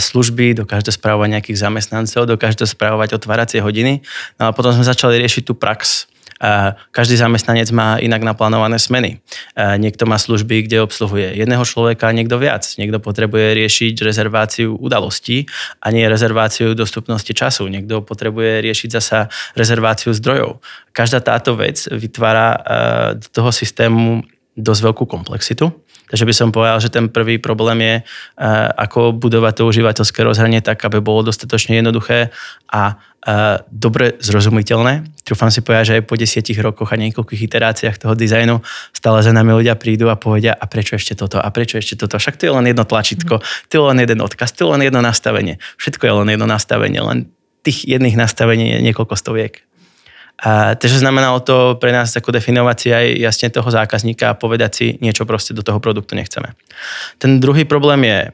služby, 0.00 0.56
dokáže 0.56 0.88
to 0.88 0.92
spravovať 0.96 1.36
nejakých 1.36 1.60
zamestnancov, 1.60 2.24
dokáže 2.24 2.64
to 2.64 2.66
spravovať 2.66 3.20
otváracie 3.20 3.60
hodiny. 3.60 4.00
No 4.40 4.48
a 4.48 4.50
potom 4.56 4.72
sme 4.72 4.80
začali 4.80 5.20
riešiť 5.20 5.44
tú 5.44 5.52
prax 5.52 6.08
každý 6.94 7.18
zamestnanec 7.18 7.68
má 7.74 7.98
inak 7.98 8.22
naplánované 8.22 8.78
smeny. 8.78 9.18
Niekto 9.58 10.06
má 10.06 10.16
služby, 10.16 10.70
kde 10.70 10.86
obsluhuje 10.86 11.34
jedného 11.34 11.66
človeka, 11.66 12.14
niekto 12.14 12.38
viac. 12.38 12.62
Niekto 12.78 13.02
potrebuje 13.02 13.58
riešiť 13.58 13.94
rezerváciu 14.06 14.78
udalostí 14.78 15.50
a 15.82 15.90
nie 15.90 16.06
rezerváciu 16.06 16.78
dostupnosti 16.78 17.30
času. 17.34 17.66
Niekto 17.66 18.06
potrebuje 18.06 18.62
riešiť 18.62 18.90
zasa 18.94 19.26
rezerváciu 19.58 20.14
zdrojov. 20.14 20.62
Každá 20.94 21.18
táto 21.20 21.58
vec 21.58 21.90
vytvára 21.90 22.62
do 23.18 23.26
toho 23.34 23.50
systému 23.50 24.22
dosť 24.58 24.80
veľkú 24.90 25.04
komplexitu. 25.06 25.70
Takže 26.08 26.24
by 26.24 26.34
som 26.34 26.48
povedal, 26.48 26.80
že 26.80 26.88
ten 26.88 27.12
prvý 27.12 27.36
problém 27.36 27.78
je, 27.84 27.94
ako 28.80 29.12
budovať 29.12 29.60
to 29.60 29.68
užívateľské 29.68 30.24
rozhranie 30.24 30.64
tak, 30.64 30.80
aby 30.80 31.04
bolo 31.04 31.20
dostatočne 31.28 31.76
jednoduché 31.76 32.32
a 32.72 32.96
dobre 33.68 34.16
zrozumiteľné. 34.16 35.04
Trúfam 35.20 35.52
si 35.52 35.60
povedať, 35.60 35.84
že 35.84 35.94
aj 36.00 36.08
po 36.08 36.16
desiatich 36.16 36.56
rokoch 36.64 36.88
a 36.88 36.96
niekoľkých 36.96 37.44
iteráciách 37.44 38.00
toho 38.00 38.16
dizajnu 38.16 38.64
stále 38.96 39.20
za 39.20 39.36
nami 39.36 39.52
ľudia 39.52 39.76
prídu 39.76 40.08
a 40.08 40.16
povedia, 40.16 40.56
a 40.56 40.64
prečo 40.64 40.96
ešte 40.96 41.12
toto, 41.12 41.36
a 41.36 41.48
prečo 41.52 41.76
ešte 41.76 42.00
toto. 42.00 42.16
Však 42.16 42.40
to 42.40 42.48
je 42.48 42.52
len 42.56 42.64
jedno 42.64 42.88
tlačítko, 42.88 43.44
to 43.68 43.72
je 43.76 43.82
len 43.84 44.00
jeden 44.00 44.24
odkaz, 44.24 44.56
to 44.56 44.64
je 44.64 44.70
len 44.72 44.88
jedno 44.88 45.04
nastavenie. 45.04 45.60
Všetko 45.76 46.02
je 46.08 46.14
len 46.24 46.28
jedno 46.32 46.48
nastavenie, 46.48 47.04
len 47.04 47.28
tých 47.60 47.84
jedných 47.84 48.16
nastavení 48.16 48.80
je 48.80 48.88
niekoľko 48.88 49.12
stoviek. 49.12 49.67
A, 50.38 50.74
takže 50.78 51.02
znamenalo 51.02 51.42
to 51.42 51.74
pre 51.82 51.90
nás 51.90 52.14
ako 52.14 52.30
definovať 52.30 52.76
si 52.78 52.88
aj 52.94 53.06
jasne 53.18 53.48
toho 53.50 53.66
zákazníka 53.66 54.30
a 54.30 54.38
povedať 54.38 54.70
si 54.70 54.86
niečo 55.02 55.26
proste 55.26 55.50
do 55.50 55.66
toho 55.66 55.82
produktu 55.82 56.14
nechceme. 56.14 56.54
Ten 57.18 57.42
druhý 57.42 57.66
problém 57.66 58.06
je 58.06 58.18
e, 58.22 58.30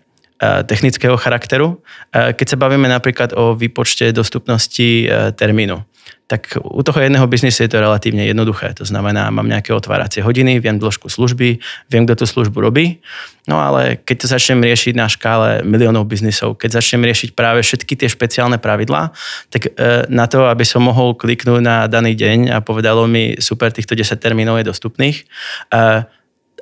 technického 0.69 1.17
charakteru. 1.17 1.81
E, 2.13 2.37
keď 2.37 2.47
sa 2.53 2.61
bavíme 2.61 2.85
napríklad 2.93 3.33
o 3.33 3.57
výpočte 3.57 4.13
dostupnosti 4.13 5.09
e, 5.09 5.33
termínu 5.33 5.81
tak 6.25 6.57
u 6.57 6.81
toho 6.81 7.04
jedného 7.04 7.26
biznisu 7.28 7.69
je 7.69 7.71
to 7.71 7.85
relatívne 7.85 8.25
jednoduché. 8.25 8.73
To 8.81 8.85
znamená, 8.88 9.28
mám 9.28 9.45
nejaké 9.45 9.76
otváracie 9.76 10.25
hodiny, 10.25 10.57
viem 10.57 10.81
dĺžku 10.81 11.12
služby, 11.12 11.61
viem, 11.93 12.02
kto 12.09 12.25
tú 12.25 12.26
službu 12.26 12.64
robí. 12.64 13.04
No 13.45 13.61
ale 13.61 14.00
keď 14.00 14.25
to 14.25 14.26
začnem 14.33 14.64
riešiť 14.64 14.97
na 14.97 15.04
škále 15.04 15.61
miliónov 15.69 16.09
biznisov, 16.09 16.57
keď 16.57 16.81
začnem 16.81 17.04
riešiť 17.04 17.37
práve 17.37 17.61
všetky 17.61 17.93
tie 17.93 18.09
špeciálne 18.09 18.57
pravidlá, 18.57 19.12
tak 19.52 19.69
e, 19.69 20.09
na 20.09 20.25
to, 20.25 20.49
aby 20.49 20.64
som 20.64 20.81
mohol 20.81 21.12
kliknúť 21.12 21.61
na 21.61 21.85
daný 21.85 22.16
deň 22.16 22.57
a 22.57 22.64
povedalo 22.64 23.04
mi, 23.04 23.37
super, 23.37 23.69
týchto 23.69 23.93
10 23.93 24.16
termínov 24.16 24.57
je 24.64 24.73
dostupných, 24.73 25.28
e, 25.76 26.09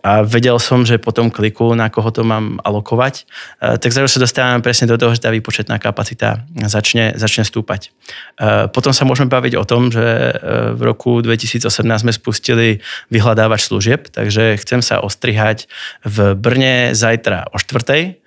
a 0.02 0.26
vedel 0.26 0.58
som, 0.58 0.82
že 0.82 0.98
po 0.98 1.14
tom 1.14 1.30
kliku, 1.30 1.78
na 1.78 1.86
koho 1.86 2.10
to 2.10 2.26
mám 2.26 2.58
alokovať, 2.66 3.22
e, 3.22 3.78
tak 3.78 3.94
zrazu 3.94 4.18
sa 4.18 4.26
dostávame 4.26 4.58
presne 4.58 4.90
do 4.90 4.98
toho, 4.98 5.14
že 5.14 5.22
tá 5.22 5.30
výpočetná 5.30 5.78
kapacita 5.78 6.42
začne, 6.66 7.14
začne 7.14 7.46
stúpať. 7.46 7.94
E, 8.34 8.66
potom 8.74 8.90
sa 8.90 9.06
môžeme 9.06 9.30
baviť 9.30 9.54
o 9.54 9.64
tom, 9.64 9.94
že 9.94 10.02
e, 10.02 10.32
v 10.74 10.80
roku 10.82 11.22
2018 11.22 11.62
sme 12.02 12.12
spustili 12.12 12.82
vyhľadávač 13.14 13.70
služieb, 13.70 14.10
takže 14.10 14.58
chcem 14.58 14.82
sa 14.82 14.98
ostrihať 14.98 15.70
v 16.02 16.34
Brne 16.34 16.98
zajtra 16.98 17.54
o 17.54 17.56
štvrtej 17.62 18.18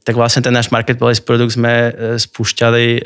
tak 0.00 0.18
vlastne 0.18 0.42
ten 0.42 0.50
náš 0.50 0.74
marketplace 0.74 1.22
produkt 1.22 1.54
sme 1.54 1.94
spúšťali 2.18 3.04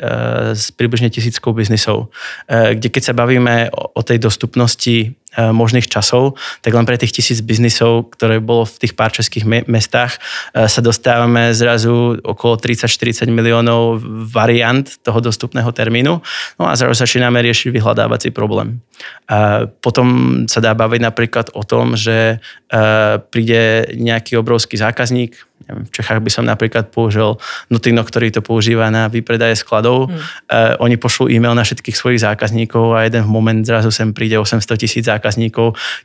s 0.57 0.73
približne 0.73 1.13
tisíckou 1.13 1.53
biznisov, 1.53 2.09
kde 2.49 2.87
keď 2.89 3.03
sa 3.11 3.13
bavíme 3.13 3.69
o 3.69 4.01
tej 4.01 4.17
dostupnosti 4.17 5.13
možných 5.37 5.91
časov, 5.91 6.39
tak 6.63 6.71
len 6.73 6.87
pre 6.87 6.95
tých 6.95 7.11
tisíc 7.15 7.43
biznisov, 7.43 8.15
ktoré 8.15 8.39
bolo 8.39 8.63
v 8.63 8.87
tých 8.87 8.93
pár 8.95 9.11
českých 9.11 9.43
mestách, 9.67 10.17
eh, 10.55 10.67
sa 10.67 10.81
dostávame 10.81 11.51
zrazu 11.51 12.19
okolo 12.23 12.55
30-40 12.57 13.27
miliónov 13.31 13.99
variant 14.31 14.87
toho 15.03 15.19
dostupného 15.19 15.69
termínu. 15.71 16.21
No 16.59 16.63
a 16.63 16.75
zrazu 16.79 16.95
začíname 17.03 17.43
riešiť 17.43 17.71
vyhľadávací 17.71 18.31
problém. 18.31 18.79
A 19.27 19.67
potom 19.83 20.43
sa 20.47 20.63
dá 20.63 20.71
baviť 20.71 21.01
napríklad 21.03 21.51
o 21.51 21.63
tom, 21.67 21.99
že 21.99 22.39
eh, 22.39 23.15
príde 23.31 23.91
nejaký 23.95 24.39
obrovský 24.39 24.79
zákazník, 24.79 25.35
v 25.65 25.89
Čechách 25.89 26.21
by 26.21 26.29
som 26.29 26.45
napríklad 26.45 26.93
použil 26.93 27.41
Nutino, 27.73 28.05
ktorý 28.05 28.29
to 28.29 28.45
používa 28.45 28.93
na 28.93 29.09
vypredaje 29.09 29.57
skladov. 29.57 30.13
Hmm. 30.13 30.77
Oni 30.77 30.93
pošlú 30.93 31.25
e-mail 31.31 31.57
na 31.57 31.65
všetkých 31.65 31.97
svojich 31.97 32.21
zákazníkov 32.21 32.93
a 32.93 33.09
jeden 33.09 33.25
moment 33.25 33.65
zrazu 33.65 33.89
sem 33.89 34.13
príde 34.13 34.37
800 34.37 34.61
tisíc 34.77 35.09
zákazníkov, 35.09 35.24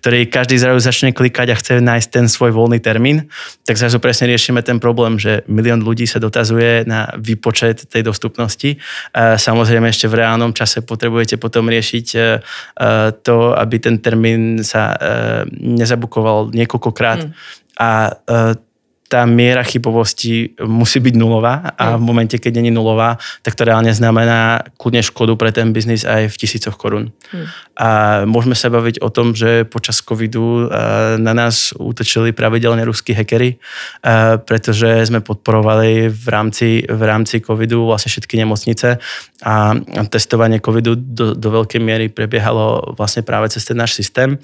ktorý 0.00 0.30
každý 0.32 0.56
zrazu 0.56 0.80
začne 0.80 1.12
klikať 1.12 1.52
a 1.52 1.58
chce 1.58 1.84
nájsť 1.84 2.08
ten 2.08 2.26
svoj 2.30 2.56
voľný 2.56 2.80
termín. 2.80 3.28
Tak 3.68 3.76
zrazu 3.76 4.00
presne 4.00 4.32
riešime 4.32 4.64
ten 4.64 4.80
problém, 4.80 5.20
že 5.20 5.44
milión 5.44 5.84
ľudí 5.84 6.08
sa 6.08 6.16
dotazuje 6.16 6.88
na 6.88 7.12
výpočet 7.20 7.84
tej 7.92 8.06
dostupnosti. 8.06 8.80
Samozrejme 9.16 9.90
ešte 9.92 10.08
v 10.08 10.24
reálnom 10.24 10.56
čase 10.56 10.80
potrebujete 10.80 11.36
potom 11.36 11.68
riešiť 11.68 12.06
uh, 12.16 12.40
to, 13.20 13.52
aby 13.52 13.76
ten 13.82 13.98
termín 13.98 14.64
sa 14.64 14.94
uh, 14.94 14.98
nezabukoval 15.50 16.54
niekoľkokrát. 16.54 17.20
Hmm. 17.26 17.34
A 17.80 18.12
tá 19.10 19.26
miera 19.26 19.66
chybovosti 19.66 20.54
musí 20.62 21.02
byť 21.02 21.14
nulová 21.18 21.74
a 21.74 21.98
v 21.98 22.02
momente, 22.06 22.38
keď 22.38 22.62
není 22.62 22.70
nulová, 22.70 23.18
tak 23.42 23.58
to 23.58 23.66
reálne 23.66 23.90
znamená 23.90 24.62
kľudne 24.78 25.02
škodu 25.02 25.34
pre 25.34 25.50
ten 25.50 25.74
biznis 25.74 26.06
aj 26.06 26.30
v 26.30 26.38
tisícoch 26.38 26.78
korún. 26.78 27.10
Hmm. 27.34 27.50
A 27.74 27.88
môžeme 28.22 28.54
sa 28.54 28.70
baviť 28.70 29.02
o 29.02 29.10
tom, 29.10 29.34
že 29.34 29.66
počas 29.66 29.98
covidu 29.98 30.70
eh, 30.70 31.18
na 31.18 31.34
nás 31.34 31.74
útočili 31.74 32.30
pravidelne 32.30 32.86
ruskí 32.86 33.10
hackery, 33.10 33.58
eh, 33.58 34.38
pretože 34.38 35.10
sme 35.10 35.18
podporovali 35.26 36.06
v 36.06 36.26
rámci, 36.30 36.86
v 36.86 37.02
rámci 37.02 37.42
covidu 37.42 37.90
vlastne 37.90 38.14
všetky 38.14 38.38
nemocnice 38.38 39.02
a 39.42 39.74
testovanie 40.06 40.62
covidu 40.62 40.94
do, 40.94 41.34
do 41.34 41.48
veľkej 41.50 41.82
miery 41.82 42.06
prebiehalo 42.12 42.94
vlastne 42.94 43.26
práve 43.26 43.50
cez 43.50 43.66
ten 43.66 43.74
náš 43.74 43.98
systém 43.98 44.38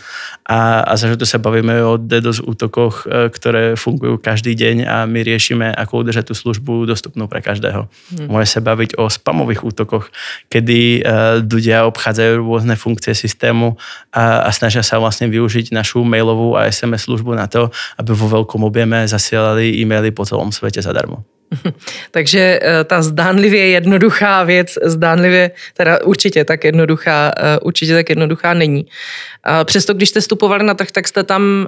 a, 0.49 0.83
a 0.83 0.93
za 0.99 1.15
to 1.15 1.29
sa 1.29 1.39
bavíme 1.39 1.77
o 1.87 2.01
DDoS 2.01 2.43
útokoch, 2.43 3.07
eh, 3.07 3.31
ktoré 3.31 3.79
fungujú 3.79 4.19
každý 4.19 4.56
deň 4.57 4.77
a 4.89 4.97
my 5.05 5.21
riešime, 5.21 5.69
ako 5.77 6.03
udržať 6.03 6.33
tú 6.33 6.35
službu 6.35 6.89
dostupnú 6.89 7.29
pre 7.29 7.45
každého. 7.45 7.85
Hmm. 7.87 8.27
Môže 8.33 8.57
sa 8.57 8.65
baviť 8.65 8.97
o 8.97 9.13
spamových 9.13 9.63
útokoch, 9.63 10.09
kedy 10.49 11.05
uh, 11.05 11.45
ľudia 11.45 11.85
obchádzajú 11.85 12.41
rôzne 12.41 12.75
funkcie 12.81 13.13
systému 13.13 13.77
a, 14.11 14.49
a 14.49 14.51
snažia 14.51 14.81
sa 14.81 14.97
vlastne 14.97 15.29
využiť 15.29 15.77
našu 15.77 16.01
mailovú 16.01 16.57
a 16.57 16.73
SMS 16.73 17.05
službu 17.05 17.37
na 17.37 17.45
to, 17.45 17.69
aby 18.01 18.17
vo 18.17 18.27
veľkom 18.33 18.65
objeme 18.65 19.05
zasielali 19.05 19.77
e-maily 19.77 20.11
po 20.11 20.25
celom 20.25 20.49
svete 20.49 20.81
zadarmo. 20.81 21.36
Takže 22.11 22.61
eh, 22.63 22.85
ta 22.85 23.03
zdánlivě 23.03 23.69
jednoduchá 23.69 24.45
věc, 24.45 24.79
zdánlivě, 24.83 25.51
teda 25.75 26.05
určitě 26.05 26.45
tak 26.45 26.65
jednoduchá, 26.65 27.33
eh, 27.37 27.59
určitě 27.59 27.95
tak 27.95 28.09
jednoduchá 28.09 28.55
není. 28.55 28.87
Přesto, 29.65 29.95
když 29.95 30.09
jste 30.09 30.21
vstupovali 30.21 30.65
na 30.65 30.75
trh, 30.75 30.91
tak 30.91 31.09
jste 31.09 31.23
tam 31.23 31.67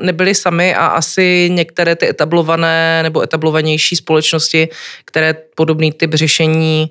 nebyli 0.00 0.34
sami 0.34 0.74
a 0.74 0.86
asi 0.86 1.50
některé 1.52 1.96
ty 1.96 2.08
etablované 2.08 3.02
nebo 3.02 3.22
etablovanější 3.22 3.96
společnosti, 3.96 4.68
které 5.04 5.34
podobný 5.54 5.92
typ 5.92 6.14
řešení 6.14 6.90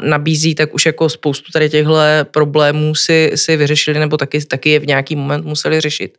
nabízí, 0.00 0.54
tak 0.54 0.74
už 0.74 0.86
jako 0.86 1.08
spoustu 1.08 1.52
tady 1.52 1.70
těchto 1.70 1.94
problémů 2.30 2.94
si, 2.94 3.32
si 3.34 3.56
vyřešili 3.56 3.98
nebo 3.98 4.16
taky, 4.16 4.44
taky 4.44 4.70
je 4.70 4.78
v 4.78 4.86
nějaký 4.86 5.16
moment 5.16 5.44
museli 5.44 5.80
řešit. 5.80 6.18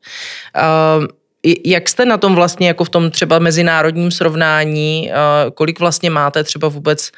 Jak 1.65 1.89
jste 1.89 2.05
na 2.05 2.17
tom 2.17 2.35
vlastně 2.35 2.67
jako 2.67 2.83
v 2.83 2.89
tom 2.89 3.11
třeba 3.11 3.39
mezinárodním 3.39 4.11
srovnání, 4.11 5.11
eh, 5.11 5.15
kolik 5.53 5.79
vlastně 5.79 6.09
máte 6.09 6.43
třeba 6.43 6.67
vůbec 6.67 7.11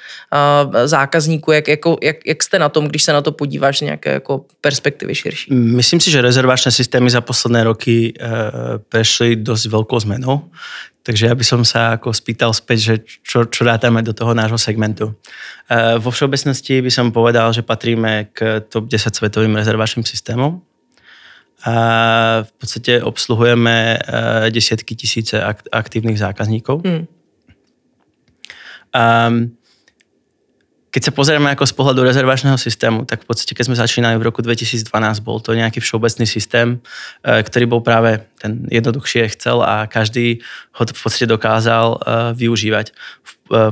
eh, 0.73 0.87
zákazníků, 0.87 1.51
jak, 1.51 1.67
jako, 1.67 1.97
jak, 2.03 2.15
jak 2.25 2.43
jste 2.43 2.59
na 2.59 2.69
tom, 2.69 2.87
když 2.87 3.03
se 3.03 3.13
na 3.13 3.21
to 3.21 3.31
podíváš 3.31 3.77
z 3.77 3.81
nějaké 3.81 4.13
jako 4.13 4.45
perspektivy 4.61 5.15
širší? 5.15 5.53
Myslím 5.53 5.99
si, 5.99 6.11
že 6.11 6.21
rezervačné 6.21 6.71
systémy 6.71 7.09
za 7.09 7.21
posledné 7.21 7.63
roky 7.63 8.13
eh, 8.19 8.31
prešli 8.89 9.35
dosť 9.35 9.67
veľkou 9.67 9.99
zmenou. 9.99 10.47
Takže 11.03 11.27
ja 11.27 11.35
by 11.35 11.43
som 11.43 11.67
sa 11.67 11.99
ako 11.99 12.15
spýtal 12.15 12.55
späť, 12.55 12.79
že 12.79 12.95
čo, 13.27 13.43
čo 13.43 13.67
rátame 13.67 13.99
do 13.99 14.15
toho 14.15 14.31
nášho 14.31 14.55
segmentu. 14.55 15.11
Vo 15.99 16.09
všeobecnosti 16.15 16.79
by 16.79 16.87
som 16.87 17.11
povedal, 17.11 17.51
že 17.51 17.59
patríme 17.59 18.31
k 18.31 18.63
top 18.71 18.87
10 18.87 19.11
svetovým 19.11 19.51
rezervačným 19.51 20.07
systémom 20.07 20.63
a 21.63 21.75
v 22.43 22.51
podstate 22.59 22.99
obsluhujeme 22.99 23.95
eh, 23.95 24.51
desiatky 24.51 24.99
tisíce 24.99 25.39
aktívnych 25.71 26.19
zákazníkov. 26.19 26.83
Hmm. 26.83 27.07
A 28.93 29.31
keď 30.93 31.09
sa 31.09 31.15
pozrieme 31.15 31.49
ako 31.49 31.65
z 31.65 31.73
pohľadu 31.73 32.05
rezervačného 32.05 32.59
systému, 32.59 33.09
tak 33.09 33.25
v 33.25 33.33
podstate 33.33 33.57
keď 33.57 33.65
sme 33.65 33.79
začínali 33.79 34.13
v 34.21 34.29
roku 34.29 34.45
2012, 34.45 34.85
bol 35.25 35.41
to 35.41 35.57
nejaký 35.57 35.81
všeobecný 35.81 36.27
systém, 36.27 36.83
eh, 37.23 37.39
ktorý 37.39 37.65
bol 37.65 37.81
práve 37.81 38.27
ten 38.43 38.67
jednoduchší 38.67 39.23
Excel 39.23 39.63
a 39.63 39.87
každý 39.87 40.43
ho 40.75 40.83
v 40.83 40.99
podstate 40.99 41.31
dokázal 41.31 41.95
využívať. 42.35 42.91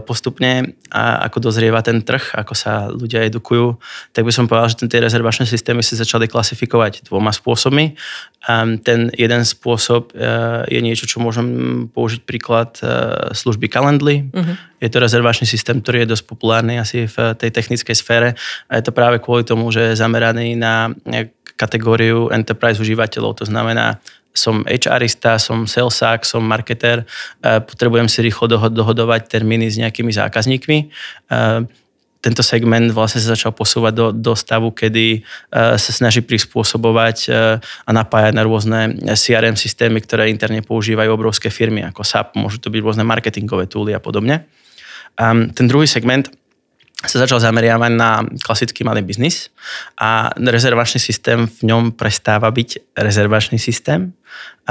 Postupne, 0.05 0.77
ako 0.93 1.41
dozrieva 1.41 1.81
ten 1.81 2.05
trh, 2.05 2.37
ako 2.37 2.53
sa 2.53 2.85
ľudia 2.93 3.25
edukujú, 3.25 3.81
tak 4.13 4.21
by 4.21 4.29
som 4.29 4.45
povedal, 4.45 4.69
že 4.69 4.85
tie 4.85 5.01
rezervačné 5.01 5.49
systémy 5.49 5.81
sa 5.81 5.97
začali 5.97 6.29
klasifikovať 6.29 7.09
dvoma 7.09 7.33
spôsobmi. 7.33 7.97
Ten 8.85 8.99
jeden 9.17 9.41
spôsob 9.41 10.13
je 10.69 10.79
niečo, 10.85 11.09
čo 11.09 11.17
môžem 11.17 11.49
použiť 11.89 12.21
príklad 12.29 12.77
služby 13.33 13.73
Calendly. 13.73 14.29
Uh-huh. 14.29 14.53
Je 14.77 14.89
to 14.93 15.01
rezervačný 15.01 15.49
systém, 15.49 15.81
ktorý 15.81 16.05
je 16.05 16.13
dosť 16.13 16.29
populárny 16.29 16.77
asi 16.77 17.09
v 17.09 17.33
tej 17.33 17.49
technickej 17.49 17.95
sfére 17.97 18.29
a 18.69 18.77
je 18.77 18.83
to 18.85 18.93
práve 18.93 19.17
kvôli 19.17 19.41
tomu, 19.41 19.73
že 19.73 19.93
je 19.93 19.99
zameraný 19.99 20.53
na 20.53 20.93
kategóriu 21.57 22.29
enterprise 22.29 22.77
užívateľov. 22.77 23.41
To 23.41 23.45
znamená, 23.49 23.97
som 24.31 24.63
HRista, 24.63 25.35
som 25.37 25.67
salesák, 25.67 26.23
som 26.23 26.39
marketer, 26.43 27.03
potrebujem 27.43 28.07
si 28.07 28.23
rýchlo 28.23 28.47
dohodovať 28.71 29.27
termíny 29.27 29.67
s 29.67 29.75
nejakými 29.75 30.11
zákazníkmi. 30.15 30.77
Tento 32.21 32.45
segment 32.45 32.93
vlastne 32.93 33.17
sa 33.17 33.33
začal 33.33 33.49
posúvať 33.49 33.93
do, 33.97 34.07
do 34.13 34.33
stavu, 34.37 34.69
kedy 34.69 35.25
sa 35.51 35.91
snaží 35.91 36.21
prispôsobovať 36.21 37.33
a 37.59 37.89
napájať 37.89 38.33
na 38.37 38.45
rôzne 38.45 38.79
CRM 39.17 39.57
systémy, 39.57 40.05
ktoré 40.05 40.29
interne 40.29 40.61
používajú 40.61 41.09
obrovské 41.09 41.49
firmy 41.49 41.81
ako 41.81 42.05
SAP, 42.05 42.37
môžu 42.37 42.61
to 42.61 42.69
byť 42.69 42.81
rôzne 42.85 43.03
marketingové 43.03 43.65
túly 43.65 43.97
a 43.97 43.99
podobne. 43.99 44.45
Ten 45.17 45.65
druhý 45.65 45.89
segment 45.89 46.29
sa 47.01 47.17
začal 47.17 47.41
zameriavať 47.41 47.91
na 47.97 48.21
klasický 48.45 48.85
malý 48.85 49.01
biznis 49.01 49.49
a 49.97 50.29
rezervačný 50.37 51.01
systém 51.01 51.49
v 51.49 51.73
ňom 51.73 51.97
prestáva 51.97 52.53
byť 52.53 52.93
rezervačný 52.93 53.57
systém 53.57 54.13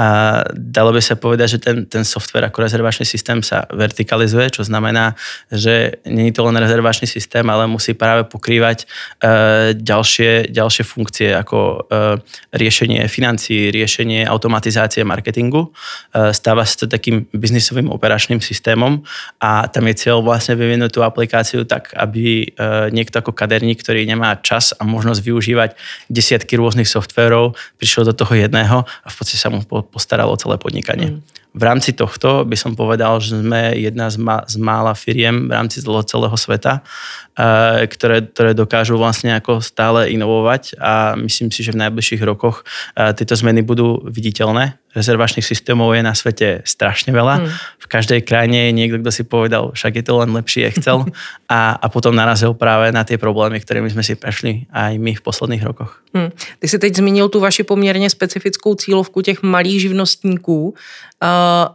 a 0.01 0.39
dalo 0.55 0.95
by 0.95 1.03
sa 1.03 1.13
povedať, 1.13 1.47
že 1.57 1.59
ten, 1.61 1.77
ten 1.85 2.01
software 2.01 2.49
ako 2.49 2.65
rezervačný 2.65 3.05
systém 3.05 3.43
sa 3.45 3.69
vertikalizuje, 3.69 4.49
čo 4.49 4.63
znamená, 4.65 5.13
že 5.53 6.01
je 6.01 6.31
to 6.33 6.41
len 6.47 6.57
rezervačný 6.57 7.05
systém, 7.05 7.45
ale 7.45 7.69
musí 7.69 7.93
práve 7.93 8.25
pokrývať 8.25 8.87
e, 9.21 9.75
ďalšie, 9.77 10.49
ďalšie 10.49 10.83
funkcie 10.87 11.35
ako 11.35 11.59
e, 11.59 11.79
riešenie 12.55 13.05
financií, 13.11 13.69
riešenie 13.69 14.25
automatizácie 14.25 15.05
marketingu. 15.05 15.69
E, 15.69 16.31
stáva 16.33 16.65
sa 16.65 16.81
to 16.81 16.85
takým 16.89 17.29
biznisovým 17.35 17.91
operačným 17.91 18.41
systémom 18.41 19.03
a 19.43 19.67
tam 19.67 19.91
je 19.91 20.07
cieľ 20.07 20.25
vlastne 20.25 20.55
vyvinúť 20.55 20.97
tú 20.97 21.05
aplikáciu 21.05 21.67
tak, 21.67 21.93
aby 21.93 22.47
e, 22.47 22.89
niekto 22.95 23.21
ako 23.21 23.35
kaderník, 23.35 23.83
ktorý 23.83 24.07
nemá 24.07 24.39
čas 24.39 24.71
a 24.71 24.87
možnosť 24.87 25.19
využívať 25.19 25.69
desiatky 26.07 26.57
rôznych 26.57 26.87
softverov, 26.87 27.59
prišiel 27.75 28.07
do 28.07 28.15
toho 28.15 28.33
jedného 28.33 28.87
a 28.87 29.07
v 29.11 29.15
podstate 29.19 29.37
sa 29.37 29.50
mu 29.51 29.61
postaralo 29.83 30.39
celé 30.39 30.55
podnikanie. 30.55 31.11
Mm. 31.11 31.19
V 31.51 31.63
rámci 31.67 31.91
tohto 31.91 32.47
by 32.47 32.55
som 32.55 32.79
povedal, 32.79 33.19
že 33.19 33.35
sme 33.35 33.75
jedna 33.75 34.07
z, 34.07 34.15
ma, 34.15 34.39
z 34.47 34.55
mála 34.55 34.95
firiem 34.95 35.51
v 35.51 35.51
rámci 35.51 35.83
celého 35.83 36.37
sveta, 36.39 36.79
ktoré, 37.87 38.27
ktoré 38.27 38.51
dokážu 38.51 38.99
vlastne 38.99 39.31
ako 39.31 39.63
stále 39.63 40.11
inovovať 40.11 40.75
a 40.77 41.15
myslím 41.15 41.47
si, 41.47 41.63
že 41.63 41.71
v 41.71 41.87
najbližších 41.87 42.21
rokoch 42.27 42.67
tieto 43.15 43.33
zmeny 43.39 43.63
budú 43.63 44.03
viditeľné. 44.03 44.75
Rezervačných 44.91 45.47
systémov 45.47 45.95
je 45.95 46.03
na 46.03 46.11
svete 46.11 46.67
strašne 46.67 47.15
veľa. 47.15 47.39
Mm. 47.39 47.47
V 47.79 47.87
každej 47.87 48.27
krajine 48.27 48.67
je 48.67 48.71
niekto, 48.75 48.99
kto 48.99 49.11
si 49.15 49.23
povedal, 49.23 49.71
však 49.71 49.95
je 49.95 50.03
to 50.03 50.19
len 50.19 50.35
lepší 50.35 50.67
Excel 50.67 51.07
a, 51.47 51.79
a 51.79 51.85
potom 51.87 52.11
narazil 52.11 52.51
práve 52.51 52.91
na 52.91 53.07
tie 53.07 53.15
problémy, 53.15 53.63
ktorými 53.63 53.87
sme 53.87 54.03
si 54.03 54.19
prešli 54.19 54.67
aj 54.67 54.99
my 54.99 55.15
v 55.15 55.23
posledných 55.23 55.63
rokoch. 55.63 56.03
Mm. 56.11 56.35
Ty 56.35 56.65
si 56.67 56.77
teď 56.79 56.91
zmínil 56.95 57.31
tu 57.31 57.39
vaši 57.39 57.63
poměrně 57.63 58.09
specifickou 58.09 58.75
cílovku 58.75 59.21
těch 59.21 59.43
malých 59.43 59.81
živnostníků. 59.81 60.75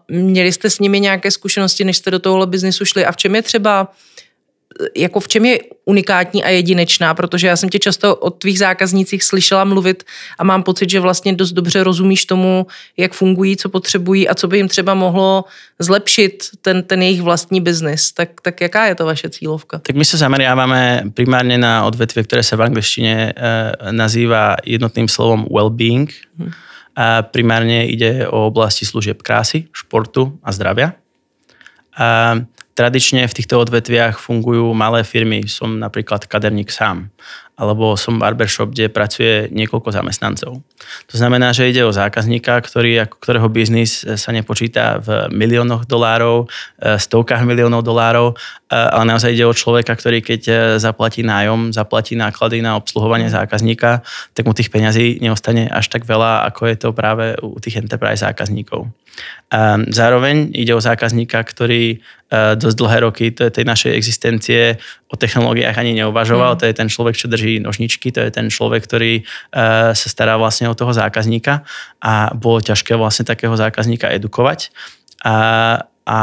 Měli 0.09 0.53
jste 0.53 0.71
s 0.71 0.79
nimi 0.79 1.01
nějaké 1.01 1.31
zkušenosti, 1.31 1.85
než 1.85 1.97
jste 1.97 2.11
do 2.11 2.19
tohohle 2.19 2.47
biznisu 2.47 2.85
šli 2.85 3.05
a 3.07 3.13
v 3.13 3.17
čem 3.17 3.35
je 3.35 3.43
třeba 3.43 3.89
jako 4.97 5.21
v 5.21 5.29
čem 5.29 5.45
je 5.45 5.59
unikátní 5.85 6.45
a 6.45 6.49
jedinečná, 6.49 7.15
protože 7.15 7.47
já 7.47 7.57
jsem 7.57 7.69
tě 7.69 7.79
často 7.79 8.17
o 8.17 8.31
tvých 8.31 8.59
zákaznících 8.59 9.25
slyšela 9.25 9.65
mluvit 9.65 10.05
a 10.39 10.45
mám 10.45 10.63
pocit, 10.63 10.91
že 10.91 11.01
vlastně 11.01 11.33
dost 11.33 11.53
dobře 11.53 11.85
rozumíš 11.85 12.25
tomu, 12.25 12.67
jak 12.97 13.13
fungují, 13.13 13.57
co 13.57 13.69
potřebují 13.69 14.29
a 14.29 14.35
co 14.35 14.49
by 14.49 14.57
jim 14.57 14.69
třeba 14.69 14.95
mohlo 14.95 15.45
zlepšit 15.79 16.45
ten, 16.63 16.83
ten 16.83 17.03
jejich 17.03 17.23
vlastní 17.23 17.61
biznis. 17.61 18.13
Tak, 18.13 18.29
tak 18.43 18.61
jaká 18.61 18.87
je 18.87 18.95
to 18.95 19.05
vaše 19.07 19.31
cílovka? 19.31 19.79
Tak 19.79 19.97
my 19.97 20.05
se 20.05 20.17
zameriavame 20.17 21.03
primárně 21.15 21.59
na 21.59 21.85
odvetvie, 21.85 22.25
které 22.25 22.43
se 22.43 22.57
v 22.57 22.63
angličtině 22.63 23.33
e, 23.37 23.93
nazývá 23.93 24.57
jednotným 24.65 25.09
slovom 25.09 25.45
well-being. 25.45 26.09
Hmm 26.39 26.53
a 26.97 27.21
primárne 27.21 27.85
ide 27.85 28.25
o 28.25 28.49
oblasti 28.49 28.89
služieb 28.89 29.21
krásy, 29.21 29.69
športu 29.69 30.41
a 30.41 30.49
zdravia. 30.49 30.97
A 31.93 32.41
tradične 32.77 33.25
v 33.25 33.37
týchto 33.37 33.57
odvetviach 33.57 34.21
fungujú 34.21 34.71
malé 34.77 35.03
firmy. 35.03 35.49
Som 35.49 35.81
napríklad 35.81 36.29
kaderník 36.29 36.69
sám 36.69 37.09
alebo 37.57 37.97
som 37.97 38.21
barbershop, 38.21 38.77
kde 38.77 38.93
pracuje 38.93 39.49
niekoľko 39.49 39.89
zamestnancov. 39.89 40.61
To 41.09 41.15
znamená, 41.17 41.57
že 41.57 41.73
ide 41.73 41.89
o 41.89 41.93
zákazníka, 41.93 42.61
ktorý, 42.61 43.09
ktorého 43.09 43.49
biznis 43.49 44.05
sa 44.05 44.29
nepočíta 44.29 45.01
v 45.01 45.33
miliónoch 45.33 45.89
dolárov, 45.89 46.53
e, 46.77 47.01
stovkách 47.01 47.49
miliónov 47.49 47.81
dolárov, 47.81 48.37
e, 48.69 48.77
ale 48.77 49.09
naozaj 49.09 49.33
ide 49.33 49.49
o 49.49 49.57
človeka, 49.57 49.97
ktorý 49.97 50.21
keď 50.21 50.43
e, 50.45 50.55
zaplatí 50.77 51.25
nájom, 51.25 51.73
zaplatí 51.73 52.13
náklady 52.13 52.61
na 52.61 52.77
obsluhovanie 52.77 53.33
zákazníka, 53.33 54.05
tak 54.37 54.45
mu 54.45 54.53
tých 54.53 54.69
peňazí 54.69 55.25
neostane 55.25 55.65
až 55.73 55.89
tak 55.89 56.05
veľa, 56.05 56.45
ako 56.53 56.69
je 56.69 56.77
to 56.77 56.89
práve 56.93 57.41
u 57.41 57.57
tých 57.57 57.81
enterprise 57.81 58.21
zákazníkov. 58.21 58.85
Zároveň 59.91 60.51
ide 60.53 60.75
o 60.75 60.83
zákazníka, 60.83 61.39
ktorý 61.39 62.03
dosť 62.33 62.77
dlhé 62.77 62.99
roky 63.07 63.31
tej 63.31 63.63
našej 63.63 63.95
existencie 63.95 64.83
o 65.07 65.15
technológiách 65.15 65.79
ani 65.79 65.95
neuvažoval. 66.03 66.55
Mm. 66.55 66.59
To 66.59 66.65
je 66.67 66.75
ten 66.75 66.89
človek, 66.91 67.15
čo 67.15 67.31
drží 67.31 67.63
nožničky, 67.63 68.11
to 68.11 68.19
je 68.27 68.35
ten 68.35 68.51
človek, 68.51 68.83
ktorý 68.83 69.23
uh, 69.23 69.95
sa 69.95 70.09
stará 70.11 70.35
vlastne 70.35 70.67
o 70.67 70.75
toho 70.75 70.91
zákazníka 70.91 71.63
a 72.03 72.35
bolo 72.35 72.59
ťažké 72.59 72.99
vlastne 72.99 73.23
takého 73.23 73.55
zákazníka 73.55 74.11
edukovať. 74.11 74.75
A, 75.23 75.37
a 76.03 76.21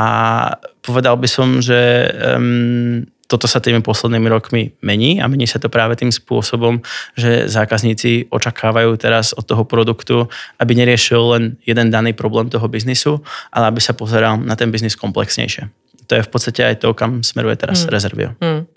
povedal 0.84 1.16
by 1.16 1.28
som, 1.32 1.64
že 1.64 2.12
um, 2.36 3.08
toto 3.28 3.48
sa 3.48 3.64
tými 3.64 3.80
poslednými 3.82 4.28
rokmi 4.30 4.76
mení 4.84 5.24
a 5.24 5.28
mení 5.32 5.48
sa 5.48 5.58
to 5.58 5.72
práve 5.72 5.96
tým 5.96 6.12
spôsobom, 6.12 6.84
že 7.16 7.48
zákazníci 7.48 8.28
očakávajú 8.30 9.00
teraz 9.00 9.32
od 9.34 9.48
toho 9.48 9.64
produktu, 9.64 10.28
aby 10.60 10.76
neriešil 10.76 11.22
len 11.34 11.44
jeden 11.64 11.90
daný 11.90 12.14
problém 12.14 12.52
toho 12.52 12.68
biznisu, 12.68 13.24
ale 13.50 13.72
aby 13.72 13.80
sa 13.82 13.96
pozeral 13.96 14.38
na 14.38 14.54
ten 14.60 14.70
biznis 14.70 15.00
komplexnejšie. 15.00 15.72
To 16.08 16.20
je 16.20 16.24
v 16.24 16.30
podstate 16.30 16.62
aj 16.62 16.76
to, 16.84 16.92
kam 16.94 17.24
smeruje 17.24 17.56
teraz 17.56 17.88
hmm. 17.88 17.90
Rezervio. 17.90 18.30
Hmm. 18.44 18.68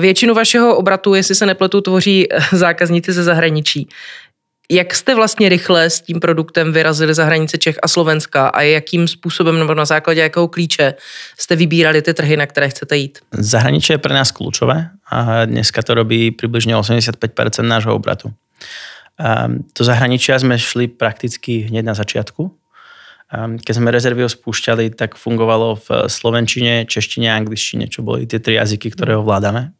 Většinu 0.00 0.34
vašeho 0.34 0.76
obratu, 0.76 1.14
jestli 1.14 1.34
se 1.34 1.46
nepletu, 1.46 1.80
tvoří 1.80 2.32
eh, 2.32 2.40
zákazníci 2.52 3.12
ze 3.12 3.22
zahraničí. 3.22 3.88
Jak 4.70 4.94
jste 4.94 5.14
vlastně 5.14 5.48
rychle 5.48 5.90
s 5.90 6.00
tím 6.00 6.20
produktem 6.20 6.72
vyrazili 6.72 7.14
za 7.14 7.24
hranice 7.24 7.58
Čech 7.58 7.78
a 7.82 7.88
Slovenska 7.88 8.48
a 8.48 8.60
jakým 8.60 9.08
způsobem 9.08 9.58
nebo 9.58 9.74
na 9.74 9.84
základě 9.84 10.20
jakého 10.20 10.48
klíče 10.48 10.94
jste 11.38 11.56
vybírali 11.56 12.02
ty 12.02 12.14
trhy, 12.14 12.36
na 12.36 12.46
které 12.46 12.68
chcete 12.68 12.96
jít? 12.96 13.18
Zahraničí 13.32 13.92
je 13.92 13.98
pro 13.98 14.14
nás 14.14 14.30
klíčové 14.30 14.90
a 15.10 15.44
dneska 15.44 15.82
to 15.82 15.94
robí 15.94 16.30
přibližně 16.30 16.76
85% 16.76 17.62
nášho 17.62 17.94
obratu. 17.94 18.32
To 19.72 19.82
zahraničia 19.82 20.38
sme 20.38 20.62
šli 20.62 20.86
prakticky 20.86 21.66
hneď 21.66 21.84
na 21.90 21.94
začiatku. 21.98 22.54
Keď 23.66 23.74
sme 23.74 23.90
rezervy 23.90 24.22
spúšťali, 24.30 24.94
tak 24.94 25.18
fungovalo 25.18 25.74
v 25.74 26.06
slovenčine, 26.06 26.86
češtine 26.86 27.26
a 27.26 27.34
angličtine, 27.34 27.90
čo 27.90 28.06
boli 28.06 28.30
tie 28.30 28.38
tri 28.38 28.54
jazyky, 28.54 28.94
ktoré 28.94 29.18
ovládame. 29.18 29.74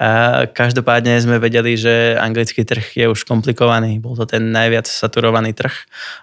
A 0.00 0.44
každopádne 0.48 1.20
sme 1.20 1.36
vedeli, 1.36 1.76
že 1.76 2.16
anglický 2.16 2.64
trh 2.64 2.96
je 2.96 3.06
už 3.10 3.28
komplikovaný. 3.28 4.00
Bol 4.00 4.16
to 4.16 4.24
ten 4.24 4.48
najviac 4.48 4.88
saturovaný 4.88 5.52
trh 5.52 5.74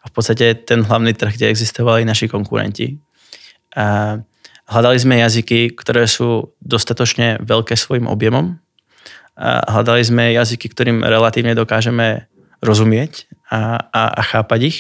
a 0.02 0.06
v 0.10 0.14
podstate 0.14 0.58
ten 0.66 0.82
hlavný 0.82 1.14
trh, 1.14 1.38
kde 1.38 1.54
existovali 1.54 2.02
naši 2.08 2.26
konkurenti. 2.26 2.98
A 3.78 4.18
hľadali 4.66 4.98
sme 4.98 5.22
jazyky, 5.22 5.78
ktoré 5.78 6.10
sú 6.10 6.58
dostatočne 6.60 7.38
veľké 7.46 7.78
svojim 7.78 8.10
objemom. 8.10 8.58
A 9.38 9.70
hľadali 9.70 10.02
sme 10.02 10.34
jazyky, 10.34 10.74
ktorým 10.74 11.06
relatívne 11.06 11.54
dokážeme 11.54 12.26
rozumieť 12.66 13.27
a, 13.48 13.80
a, 13.80 14.02
a 14.20 14.22
chápať 14.28 14.60
ich. 14.68 14.78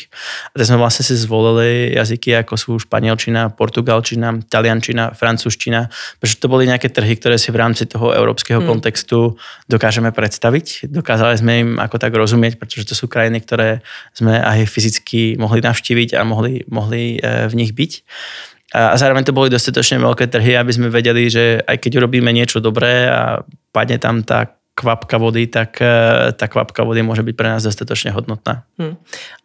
A 0.52 0.60
sme 0.60 0.76
vlastne 0.76 1.08
si 1.08 1.16
zvolili 1.16 1.96
jazyky 1.96 2.36
ako 2.44 2.54
sú 2.60 2.72
španielčina, 2.84 3.56
portugalčina, 3.56 4.44
taliančina, 4.52 5.16
francúzština, 5.16 5.88
pretože 6.20 6.40
to 6.44 6.52
boli 6.52 6.68
nejaké 6.68 6.92
trhy, 6.92 7.16
ktoré 7.16 7.40
si 7.40 7.50
v 7.56 7.60
rámci 7.64 7.88
toho 7.88 8.12
európskeho 8.12 8.60
hmm. 8.60 8.68
kontextu 8.68 9.40
dokážeme 9.72 10.12
predstaviť. 10.12 10.92
Dokázali 10.92 11.36
sme 11.40 11.54
im 11.64 11.70
ako 11.80 11.96
tak 11.96 12.12
rozumieť, 12.12 12.60
pretože 12.60 12.92
to 12.92 12.96
sú 12.96 13.08
krajiny, 13.08 13.40
ktoré 13.40 13.80
sme 14.12 14.36
aj 14.36 14.68
fyzicky 14.68 15.40
mohli 15.40 15.64
navštíviť 15.64 16.20
a 16.20 16.28
mohli, 16.28 16.68
mohli 16.68 17.24
e, 17.24 17.48
v 17.48 17.54
nich 17.56 17.72
byť. 17.72 17.92
A 18.76 19.00
zároveň 19.00 19.24
to 19.24 19.32
boli 19.32 19.48
dostatočne 19.48 19.96
veľké 20.04 20.28
trhy, 20.28 20.60
aby 20.60 20.72
sme 20.76 20.92
vedeli, 20.92 21.32
že 21.32 21.64
aj 21.64 21.80
keď 21.80 22.04
urobíme 22.04 22.28
niečo 22.36 22.60
dobré 22.60 23.08
a 23.08 23.40
padne 23.72 23.96
tam 23.96 24.28
tá 24.28 24.60
kvapka 24.78 25.18
vody, 25.18 25.48
tak 25.48 25.82
ta 26.34 26.48
kvapka 26.48 26.84
vody 26.84 27.04
může 27.04 27.24
být 27.24 27.38
pro 27.38 27.48
nás 27.48 27.64
dostatečně 27.64 28.12
hodnotná. 28.12 28.64
Hmm. 28.80 28.96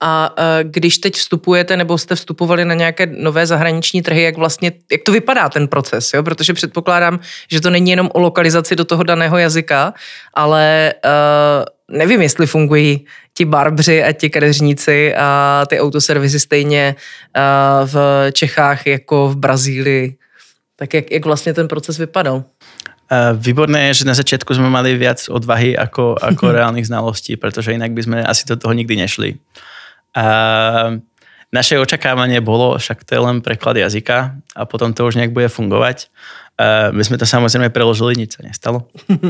A 0.01 0.35
když 0.63 0.99
teď 0.99 1.15
vstupujete 1.15 1.77
nebo 1.77 1.99
jste 1.99 2.15
vstupovali 2.15 2.65
na 2.65 2.75
nějaké 2.75 3.07
nové 3.07 3.47
zahraniční 3.47 4.03
trhy, 4.03 4.23
jak 4.23 4.37
vlastně, 4.37 4.73
jak 4.93 5.03
to 5.03 5.13
vypadá 5.13 5.49
ten 5.49 5.69
proces, 5.69 6.13
jo? 6.15 6.23
protože 6.23 6.53
předpokládám, 6.53 7.21
že 7.51 7.61
to 7.61 7.71
není 7.71 7.91
jenom 7.91 8.11
o 8.13 8.21
lokalizaci 8.21 8.77
do 8.77 8.85
toho 8.85 9.03
daného 9.03 9.39
jazyka, 9.39 9.95
ale 10.35 10.95
uh, 11.05 11.97
nevím, 11.97 12.23
jestli 12.23 12.47
fungují 12.47 13.07
ti 13.35 13.45
barbři 13.45 14.05
a 14.05 14.13
ti 14.13 14.31
kadeřníci 14.31 15.15
a 15.15 15.63
ty 15.69 15.81
autoservisy 15.81 16.41
stejně 16.41 16.95
uh, 16.97 17.89
v 17.89 17.97
Čechách 18.33 18.87
jako 18.87 19.29
v 19.29 19.37
Brazílii. 19.37 20.17
Tak 20.77 20.95
jak, 20.95 21.11
jak 21.11 21.25
vlastně 21.25 21.55
ten 21.55 21.69
proces 21.69 21.99
vypadal? 21.99 22.45
Výborné 23.37 23.93
je, 23.93 24.03
že 24.03 24.09
na 24.09 24.17
začiatku 24.17 24.57
sme 24.57 24.73
mali 24.73 24.97
viac 24.97 25.29
odvahy 25.29 25.77
ako, 25.77 26.17
ako 26.17 26.45
reálnych 26.57 26.89
znalostí, 26.89 27.37
pretože 27.37 27.77
inak 27.77 27.93
by 27.93 28.03
sme 28.03 28.19
asi 28.25 28.49
do 28.49 28.57
toho 28.57 28.73
nikdy 28.73 28.97
nešli. 28.97 29.37
A 30.17 30.25
naše 31.53 31.77
očakávanie 31.77 32.41
bolo, 32.41 32.81
však 32.81 33.05
to 33.05 33.13
je 33.13 33.21
len 33.21 33.45
preklad 33.45 33.77
jazyka 33.77 34.41
a 34.57 34.63
potom 34.65 34.97
to 34.97 35.05
už 35.05 35.21
nejak 35.21 35.37
bude 35.37 35.53
fungovať. 35.53 36.09
A 36.57 36.89
my 36.93 37.03
sme 37.05 37.21
to 37.21 37.29
samozrejme 37.29 37.69
preložili, 37.69 38.17
nič 38.17 38.41
sa 38.41 38.43
nestalo. 38.45 38.89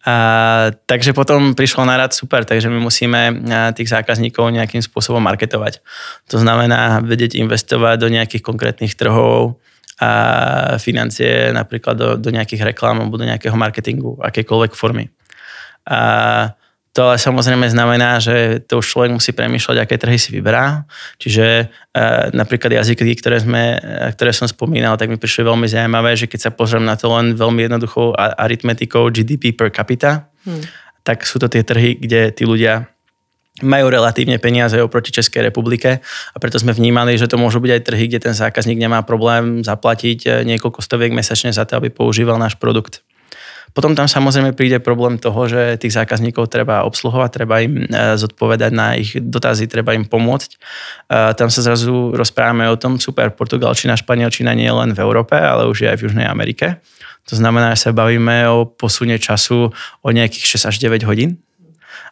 A, 0.00 0.72
takže 0.88 1.12
potom 1.12 1.52
prišlo 1.52 1.84
na 1.84 2.00
rad 2.00 2.16
super, 2.16 2.48
takže 2.48 2.72
my 2.72 2.80
musíme 2.80 3.44
tých 3.76 3.92
zákazníkov 3.92 4.48
nejakým 4.48 4.80
spôsobom 4.80 5.20
marketovať. 5.20 5.84
To 6.32 6.40
znamená 6.40 7.04
vedieť 7.04 7.36
investovať 7.36 8.00
do 8.00 8.08
nejakých 8.08 8.40
konkrétnych 8.40 8.96
trhov, 8.96 9.60
a 10.00 10.10
financie 10.80 11.52
napríklad 11.52 11.96
do, 11.96 12.08
do 12.16 12.30
nejakých 12.32 12.72
reklám 12.72 13.04
alebo 13.04 13.20
do 13.20 13.28
nejakého 13.28 13.52
marketingu, 13.52 14.16
akékoľvek 14.24 14.72
formy. 14.72 15.12
A 15.84 16.00
to 16.90 17.06
ale 17.06 17.22
samozrejme 17.22 17.70
znamená, 17.70 18.18
že 18.18 18.66
to 18.66 18.82
už 18.82 18.86
človek 18.90 19.14
musí 19.14 19.30
premýšľať, 19.30 19.76
aké 19.78 19.94
trhy 19.94 20.18
si 20.18 20.34
vyberá. 20.34 20.82
Čiže 21.22 21.46
e, 21.46 21.64
napríklad 22.34 22.82
jazyky, 22.82 23.14
ktoré, 23.14 23.38
sme, 23.38 23.78
e, 23.78 24.10
ktoré 24.10 24.34
som 24.34 24.50
spomínal, 24.50 24.98
tak 24.98 25.06
mi 25.06 25.14
prišli 25.14 25.46
veľmi 25.46 25.70
zaujímavé, 25.70 26.18
že 26.18 26.26
keď 26.26 26.40
sa 26.40 26.50
pozriem 26.50 26.82
na 26.82 26.98
to 26.98 27.06
len 27.14 27.38
veľmi 27.38 27.70
jednoduchou 27.70 28.18
aritmetikou 28.18 29.06
GDP 29.14 29.54
per 29.54 29.70
capita, 29.70 30.26
hmm. 30.42 30.66
tak 31.06 31.22
sú 31.22 31.38
to 31.38 31.46
tie 31.46 31.62
trhy, 31.62 31.94
kde 31.94 32.34
tí 32.34 32.42
ľudia 32.42 32.90
majú 33.62 33.92
relatívne 33.92 34.40
peniaze 34.40 34.76
oproti 34.80 35.14
Českej 35.14 35.48
republike 35.48 36.00
a 36.04 36.36
preto 36.36 36.58
sme 36.58 36.74
vnímali, 36.74 37.16
že 37.16 37.30
to 37.30 37.40
môžu 37.40 37.60
byť 37.60 37.72
aj 37.76 37.82
trhy, 37.86 38.04
kde 38.10 38.20
ten 38.30 38.34
zákazník 38.34 38.78
nemá 38.80 39.04
problém 39.04 39.62
zaplatiť 39.62 40.18
eh, 40.26 40.30
niekoľko 40.44 40.80
stoviek 40.80 41.12
mesačne 41.14 41.54
za 41.54 41.68
to, 41.68 41.78
aby 41.78 41.92
používal 41.92 42.36
náš 42.36 42.56
produkt. 42.56 43.04
Potom 43.70 43.94
tam 43.94 44.10
samozrejme 44.10 44.58
príde 44.58 44.82
problém 44.82 45.14
toho, 45.14 45.46
že 45.46 45.78
tých 45.78 45.94
zákazníkov 45.94 46.50
treba 46.50 46.82
obsluhovať, 46.90 47.30
treba 47.30 47.62
im 47.62 47.86
eh, 47.86 48.18
zodpovedať 48.18 48.72
na 48.74 48.98
ich 48.98 49.14
dotazy, 49.14 49.70
treba 49.70 49.94
im 49.94 50.06
pomôcť. 50.06 50.50
Eh, 50.56 51.32
tam 51.38 51.48
sa 51.48 51.60
zrazu 51.62 52.10
rozprávame 52.14 52.66
o 52.66 52.76
tom, 52.80 52.98
super, 52.98 53.30
portugalčina, 53.30 53.94
španielčina 53.94 54.56
nie 54.58 54.66
je 54.66 54.74
len 54.74 54.90
v 54.94 55.02
Európe, 55.02 55.38
ale 55.38 55.70
už 55.70 55.86
je 55.86 55.88
aj 55.90 55.98
v 55.98 56.04
Južnej 56.10 56.26
Amerike. 56.26 56.82
To 57.30 57.38
znamená, 57.38 57.78
že 57.78 57.86
sa 57.86 57.90
bavíme 57.94 58.48
o 58.50 58.66
posune 58.66 59.20
času 59.20 59.70
o 60.02 60.08
nejakých 60.10 60.58
6 60.58 60.70
až 60.70 60.76
9 60.82 61.06
hodín 61.06 61.38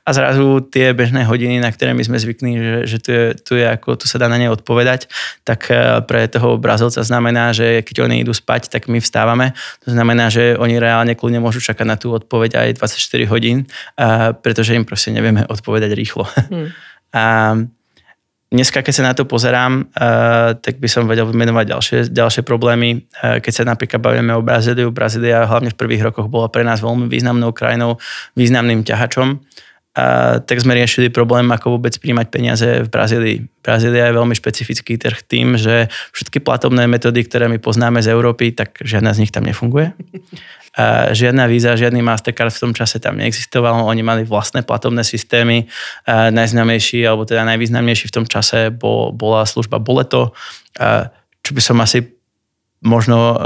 a 0.09 0.11
zrazu 0.17 0.65
tie 0.65 0.97
bežné 0.97 1.29
hodiny, 1.29 1.61
na 1.61 1.69
ktoré 1.69 1.93
my 1.93 2.01
sme 2.01 2.17
zvykli, 2.17 2.57
že, 2.57 2.77
že 2.89 2.97
tu, 2.97 3.11
je, 3.13 3.25
tu, 3.37 3.53
je 3.61 3.67
ako, 3.69 4.01
tu 4.01 4.09
sa 4.09 4.17
dá 4.17 4.25
na 4.25 4.41
ne 4.41 4.49
odpovedať, 4.49 5.05
tak 5.45 5.69
eh, 5.69 6.01
pre 6.09 6.25
toho 6.33 6.57
Brazilca 6.57 7.05
znamená, 7.05 7.53
že 7.53 7.85
keď 7.85 8.09
oni 8.09 8.25
idú 8.25 8.33
spať, 8.33 8.73
tak 8.73 8.89
my 8.89 9.05
vstávame. 9.05 9.53
To 9.85 9.93
znamená, 9.93 10.33
že 10.33 10.57
oni 10.57 10.81
reálne 10.81 11.13
kľudne 11.13 11.45
môžu 11.45 11.61
čakať 11.61 11.85
na 11.85 12.01
tú 12.01 12.17
odpoveď 12.17 12.57
aj 12.57 12.69
24 12.81 13.29
hodín, 13.29 13.69
pretože 14.41 14.73
im 14.73 14.89
proste 14.89 15.13
nevieme 15.13 15.45
odpovedať 15.55 15.93
rýchlo. 15.93 16.25
Hmm. 16.49 16.73
A 17.09 17.57
dneska, 18.53 18.85
keď 18.85 18.93
sa 18.93 19.05
na 19.05 19.17
to 19.17 19.25
pozerám, 19.25 19.89
uh, 19.97 20.53
tak 20.61 20.77
by 20.77 20.89
som 20.93 21.09
vedel 21.09 21.25
vymenovať 21.25 21.65
ďalšie, 21.73 21.99
ďalšie 22.13 22.43
problémy. 22.45 23.09
Keď 23.17 23.53
sa 23.53 23.65
napríklad 23.65 23.97
bavíme 23.97 24.37
o 24.37 24.45
Brazíliu, 24.45 24.93
Brazília 24.93 25.49
hlavne 25.49 25.73
v 25.73 25.81
prvých 25.81 26.13
rokoch 26.13 26.29
bola 26.29 26.53
pre 26.53 26.69
nás 26.69 26.85
veľmi 26.85 27.09
významnou 27.09 27.57
krajinou, 27.57 27.97
významným 28.37 28.85
ťahačom 28.85 29.41
a 29.99 30.39
tak 30.39 30.63
sme 30.63 30.79
riešili 30.79 31.11
problém, 31.11 31.51
ako 31.51 31.75
vôbec 31.75 31.91
príjmať 31.99 32.27
peniaze 32.31 32.69
v 32.87 32.89
Brazílii. 32.89 33.39
Brazília 33.59 34.07
je 34.07 34.15
veľmi 34.15 34.35
špecifický 34.39 34.95
trh 34.95 35.27
tým, 35.27 35.59
že 35.59 35.91
všetky 36.15 36.39
platobné 36.39 36.87
metódy, 36.87 37.27
ktoré 37.27 37.51
my 37.51 37.59
poznáme 37.59 37.99
z 37.99 38.15
Európy, 38.15 38.55
tak 38.55 38.79
žiadna 38.79 39.11
z 39.11 39.27
nich 39.27 39.35
tam 39.35 39.43
nefunguje. 39.43 39.91
A 40.79 41.11
žiadna 41.11 41.51
víza, 41.51 41.75
žiadny 41.75 41.99
Mastercard 41.99 42.55
v 42.55 42.71
tom 42.71 42.73
čase 42.79 43.03
tam 43.03 43.19
neexistoval, 43.19 43.83
oni 43.83 44.07
mali 44.07 44.23
vlastné 44.23 44.63
platobné 44.63 45.03
systémy. 45.03 45.67
A 46.07 46.31
najznámejší, 46.31 47.03
alebo 47.03 47.27
teda 47.27 47.43
najvýznamnejší 47.51 48.07
v 48.07 48.15
tom 48.15 48.27
čase 48.31 48.71
bol, 48.71 49.11
bola 49.11 49.43
služba 49.43 49.83
Boleto, 49.83 50.31
a 50.79 51.11
čo 51.43 51.51
by 51.51 51.63
som 51.65 51.83
asi 51.83 52.18
možno 52.79 53.35
uh, 53.35 53.39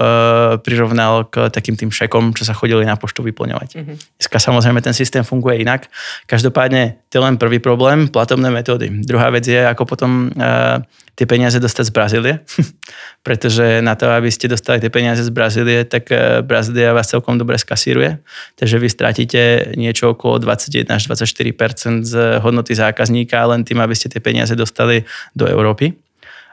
prirovnal 0.61 1.25
k 1.25 1.49
takým 1.49 1.73
tým 1.73 1.89
šekom, 1.89 2.37
čo 2.37 2.45
sa 2.45 2.53
chodili 2.53 2.85
na 2.85 3.01
poštu 3.01 3.25
vyplňovať. 3.25 3.69
Mm-hmm. 3.73 3.97
Dneska 4.21 4.37
samozrejme 4.37 4.85
ten 4.85 4.93
systém 4.93 5.25
funguje 5.25 5.65
inak. 5.65 5.89
Každopádne 6.29 7.01
to 7.09 7.17
je 7.17 7.23
len 7.25 7.41
prvý 7.41 7.57
problém, 7.57 8.13
platobné 8.13 8.53
metódy. 8.53 8.93
Druhá 8.93 9.33
vec 9.33 9.49
je, 9.49 9.57
ako 9.57 9.89
potom 9.89 10.29
uh, 10.37 10.85
tie 11.17 11.25
peniaze 11.25 11.57
dostať 11.57 11.85
z 11.89 11.93
Brazílie, 11.97 12.35
pretože 13.27 13.81
na 13.81 13.97
to, 13.97 14.13
aby 14.13 14.29
ste 14.29 14.53
dostali 14.53 14.85
tie 14.85 14.93
peniaze 14.93 15.25
z 15.25 15.33
Brazílie, 15.33 15.89
tak 15.89 16.13
uh, 16.13 16.45
Brazília 16.45 16.93
vás 16.93 17.09
celkom 17.09 17.41
dobre 17.41 17.57
skasíruje, 17.57 18.21
takže 18.61 18.77
vy 18.77 18.89
stratíte 18.93 19.41
niečo 19.81 20.13
okolo 20.13 20.45
21 20.45 20.93
až 20.93 21.09
24 21.09 22.05
z 22.05 22.13
hodnoty 22.45 22.77
zákazníka 22.77 23.49
len 23.49 23.65
tým, 23.65 23.81
aby 23.81 23.97
ste 23.97 24.13
tie 24.13 24.21
peniaze 24.21 24.53
dostali 24.53 25.09
do 25.33 25.49
Európy. 25.49 25.97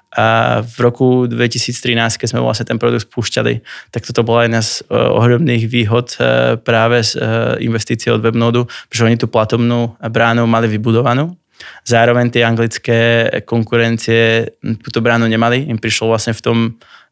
A 0.10 0.60
v 0.66 0.78
roku 0.82 1.30
2013, 1.30 2.18
keď 2.18 2.28
sme 2.34 2.42
vlastne 2.42 2.66
ten 2.66 2.82
produkt 2.82 3.06
spúšťali, 3.06 3.62
tak 3.94 4.02
toto 4.10 4.26
bola 4.26 4.50
jedna 4.50 4.66
z 4.66 4.82
e, 4.90 4.98
ohromných 4.98 5.70
výhod 5.70 6.18
e, 6.18 6.58
práve 6.58 7.06
z 7.06 7.14
e, 7.14 7.62
investície 7.62 8.10
od 8.10 8.26
Webnodu, 8.26 8.66
že 8.90 9.06
oni 9.06 9.22
tú 9.22 9.30
platobnú 9.30 9.94
bránu 10.02 10.50
mali 10.50 10.66
vybudovanú. 10.66 11.38
Zároveň 11.86 12.34
tie 12.34 12.42
anglické 12.42 13.30
konkurencie 13.46 14.50
túto 14.82 14.98
bránu 14.98 15.30
nemali. 15.30 15.70
Im 15.70 15.78
prišlo 15.78 16.10
vlastne 16.10 16.34
v 16.34 16.42
tom 16.42 16.58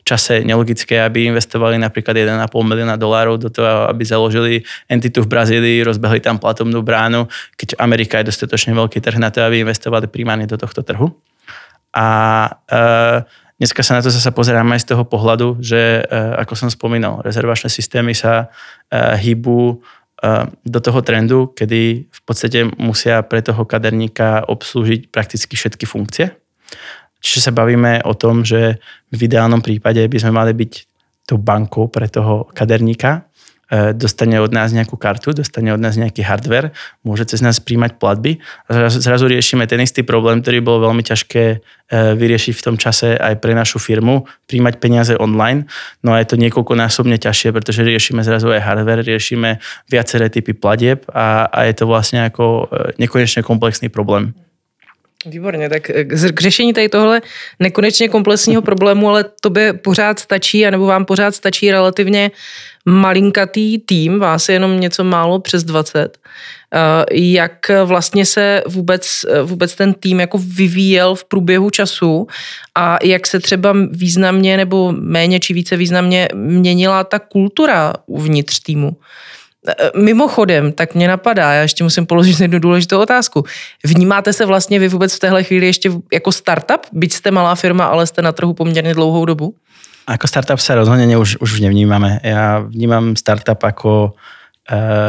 čase 0.07 0.39
nelogické, 0.47 1.03
aby 1.03 1.27
investovali 1.27 1.75
napríklad 1.75 2.15
1,5 2.15 2.47
milióna 2.63 2.95
dolárov 2.95 3.35
do 3.35 3.51
toho, 3.51 3.91
aby 3.91 4.07
založili 4.07 4.63
entitu 4.87 5.19
v 5.19 5.27
Brazílii, 5.27 5.83
rozbehli 5.83 6.23
tam 6.23 6.39
platobnú 6.39 6.79
bránu, 6.79 7.27
keď 7.59 7.75
Amerika 7.75 8.23
je 8.23 8.31
dostatočne 8.31 8.71
veľký 8.71 9.03
trh 9.03 9.19
na 9.19 9.27
to, 9.27 9.43
aby 9.43 9.67
investovali 9.67 10.07
primárne 10.07 10.47
do 10.47 10.55
tohto 10.55 10.79
trhu. 10.79 11.11
A 11.97 12.07
uh, 12.53 13.25
dneska 13.57 13.81
sa 13.81 13.97
na 13.97 14.05
to 14.05 14.13
zase 14.13 14.29
pozeráme 14.29 14.77
aj 14.77 14.85
z 14.85 14.89
toho 14.93 15.01
pohľadu, 15.09 15.57
že 15.57 16.05
uh, 16.05 16.37
ako 16.37 16.53
som 16.53 16.69
spomínal, 16.69 17.25
rezervačné 17.25 17.73
systémy 17.73 18.13
sa 18.13 18.53
uh, 18.53 19.17
hýbu 19.17 19.81
do 20.65 20.79
toho 20.81 21.05
trendu, 21.05 21.53
kedy 21.53 22.09
v 22.09 22.21
podstate 22.25 22.65
musia 22.81 23.21
pre 23.21 23.45
toho 23.45 23.69
kaderníka 23.69 24.49
obslúžiť 24.49 25.13
prakticky 25.13 25.53
všetky 25.53 25.85
funkcie. 25.85 26.33
Čiže 27.21 27.49
sa 27.49 27.51
bavíme 27.53 28.01
o 28.01 28.17
tom, 28.17 28.41
že 28.41 28.81
v 29.13 29.19
ideálnom 29.29 29.61
prípade 29.61 30.01
by 30.01 30.17
sme 30.17 30.33
mali 30.33 30.57
byť 30.57 30.73
tou 31.29 31.37
bankou 31.37 31.85
pre 31.93 32.09
toho 32.09 32.49
kaderníka, 32.49 33.26
dostane 33.93 34.39
od 34.39 34.51
nás 34.55 34.71
nejakú 34.71 34.95
kartu, 34.95 35.35
dostane 35.35 35.75
od 35.75 35.81
nás 35.81 35.99
nejaký 35.99 36.23
hardware, 36.23 36.71
môže 37.03 37.27
cez 37.27 37.43
nás 37.43 37.59
príjmať 37.59 37.99
platby 37.99 38.39
zrazu, 38.99 39.27
riešime 39.27 39.67
ten 39.67 39.83
istý 39.83 40.03
problém, 40.03 40.39
ktorý 40.41 40.59
bol 40.63 40.77
veľmi 40.79 41.03
ťažké 41.03 41.43
e, 41.51 41.57
vyriešiť 42.15 42.53
v 42.55 42.63
tom 42.63 42.75
čase 42.79 43.15
aj 43.19 43.39
pre 43.43 43.51
našu 43.51 43.79
firmu, 43.79 44.27
príjmať 44.47 44.75
peniaze 44.79 45.13
online. 45.19 45.67
No 46.03 46.15
a 46.15 46.23
je 46.23 46.27
to 46.31 46.35
niekoľkonásobne 46.39 47.19
ťažšie, 47.19 47.51
pretože 47.51 47.83
riešime 47.83 48.23
zrazu 48.23 48.51
aj 48.51 48.63
hardware, 48.63 49.03
riešime 49.03 49.59
viaceré 49.91 50.31
typy 50.31 50.55
platieb 50.55 51.07
a, 51.11 51.47
a 51.51 51.59
je 51.67 51.73
to 51.75 51.85
vlastne 51.87 52.27
ako 52.27 52.71
e, 52.71 52.95
nekonečne 53.03 53.43
komplexný 53.43 53.89
problém. 53.89 54.33
Výborně, 55.25 55.69
tak 55.69 55.83
k 56.31 56.39
řešení 56.39 56.73
tady 56.73 56.89
tohle 56.89 57.21
nekonečně 57.59 58.09
komplexního 58.09 58.61
problému, 58.61 59.09
ale 59.09 59.25
tobě 59.41 59.73
pořád 59.73 60.19
stačí, 60.19 60.65
anebo 60.65 60.85
vám 60.85 61.05
pořád 61.05 61.35
stačí 61.35 61.71
relativně 61.71 62.31
malinkatý 62.87 63.77
tým, 63.79 64.19
vás 64.19 64.49
je 64.49 64.55
jenom 64.55 64.79
něco 64.79 65.03
málo 65.03 65.39
přes 65.39 65.63
20. 65.63 66.17
Eh, 66.73 67.05
jak 67.13 67.71
vlastně 67.85 68.25
se 68.25 68.63
vůbec, 68.67 69.25
vůbec 69.43 69.75
ten 69.75 69.93
tým 69.93 70.19
jako 70.19 70.37
vyvíjel 70.37 71.15
v 71.15 71.25
průběhu 71.25 71.69
času 71.69 72.27
a 72.75 72.97
jak 73.03 73.27
se 73.27 73.39
třeba 73.39 73.75
významně 73.91 74.57
nebo 74.57 74.91
méně 74.91 75.39
či 75.39 75.53
více 75.53 75.77
významně 75.77 76.27
měnila 76.33 77.03
ta 77.03 77.19
kultura 77.19 77.93
uvnitř 78.05 78.59
týmu? 78.59 78.97
Eh, 79.67 79.91
mimochodem, 79.95 80.71
tak 80.71 80.95
mě 80.95 81.07
napadá, 81.07 81.53
já 81.53 81.61
ještě 81.61 81.83
musím 81.83 82.05
položit 82.05 82.39
jednu 82.39 82.59
důležitou 82.59 82.99
otázku. 82.99 83.43
Vnímáte 83.85 84.33
se 84.33 84.45
vlastně 84.45 84.79
vy 84.79 84.87
vůbec 84.87 85.15
v 85.15 85.19
téhle 85.19 85.43
chvíli 85.43 85.65
ještě 85.65 85.91
jako 86.13 86.31
startup? 86.31 86.81
Byť 86.91 87.13
jste 87.13 87.31
malá 87.31 87.55
firma, 87.55 87.85
ale 87.85 88.07
jste 88.07 88.21
na 88.21 88.31
trhu 88.31 88.53
poměrně 88.53 88.93
dlouhou 88.93 89.25
dobu? 89.25 89.55
Ako 90.07 90.25
startup 90.25 90.59
sa 90.63 90.79
rozhodne 90.79 91.19
už, 91.19 91.43
už 91.43 91.59
nevnímame. 91.59 92.23
Ja 92.23 92.63
vnímam 92.63 93.19
startup 93.19 93.59
ako 93.59 94.15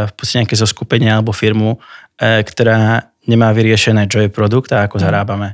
v 0.07 0.13
podstate 0.15 0.47
nejaké 0.47 0.59
zoskupenie 0.59 1.11
alebo 1.11 1.35
firmu, 1.35 1.79
ktorá 2.19 3.11
nemá 3.27 3.51
vyriešené, 3.51 4.07
čo 4.07 4.23
je 4.23 4.31
produkt 4.31 4.71
a 4.71 4.87
ako 4.87 4.99
mm. 4.99 5.03
zarábame. 5.03 5.49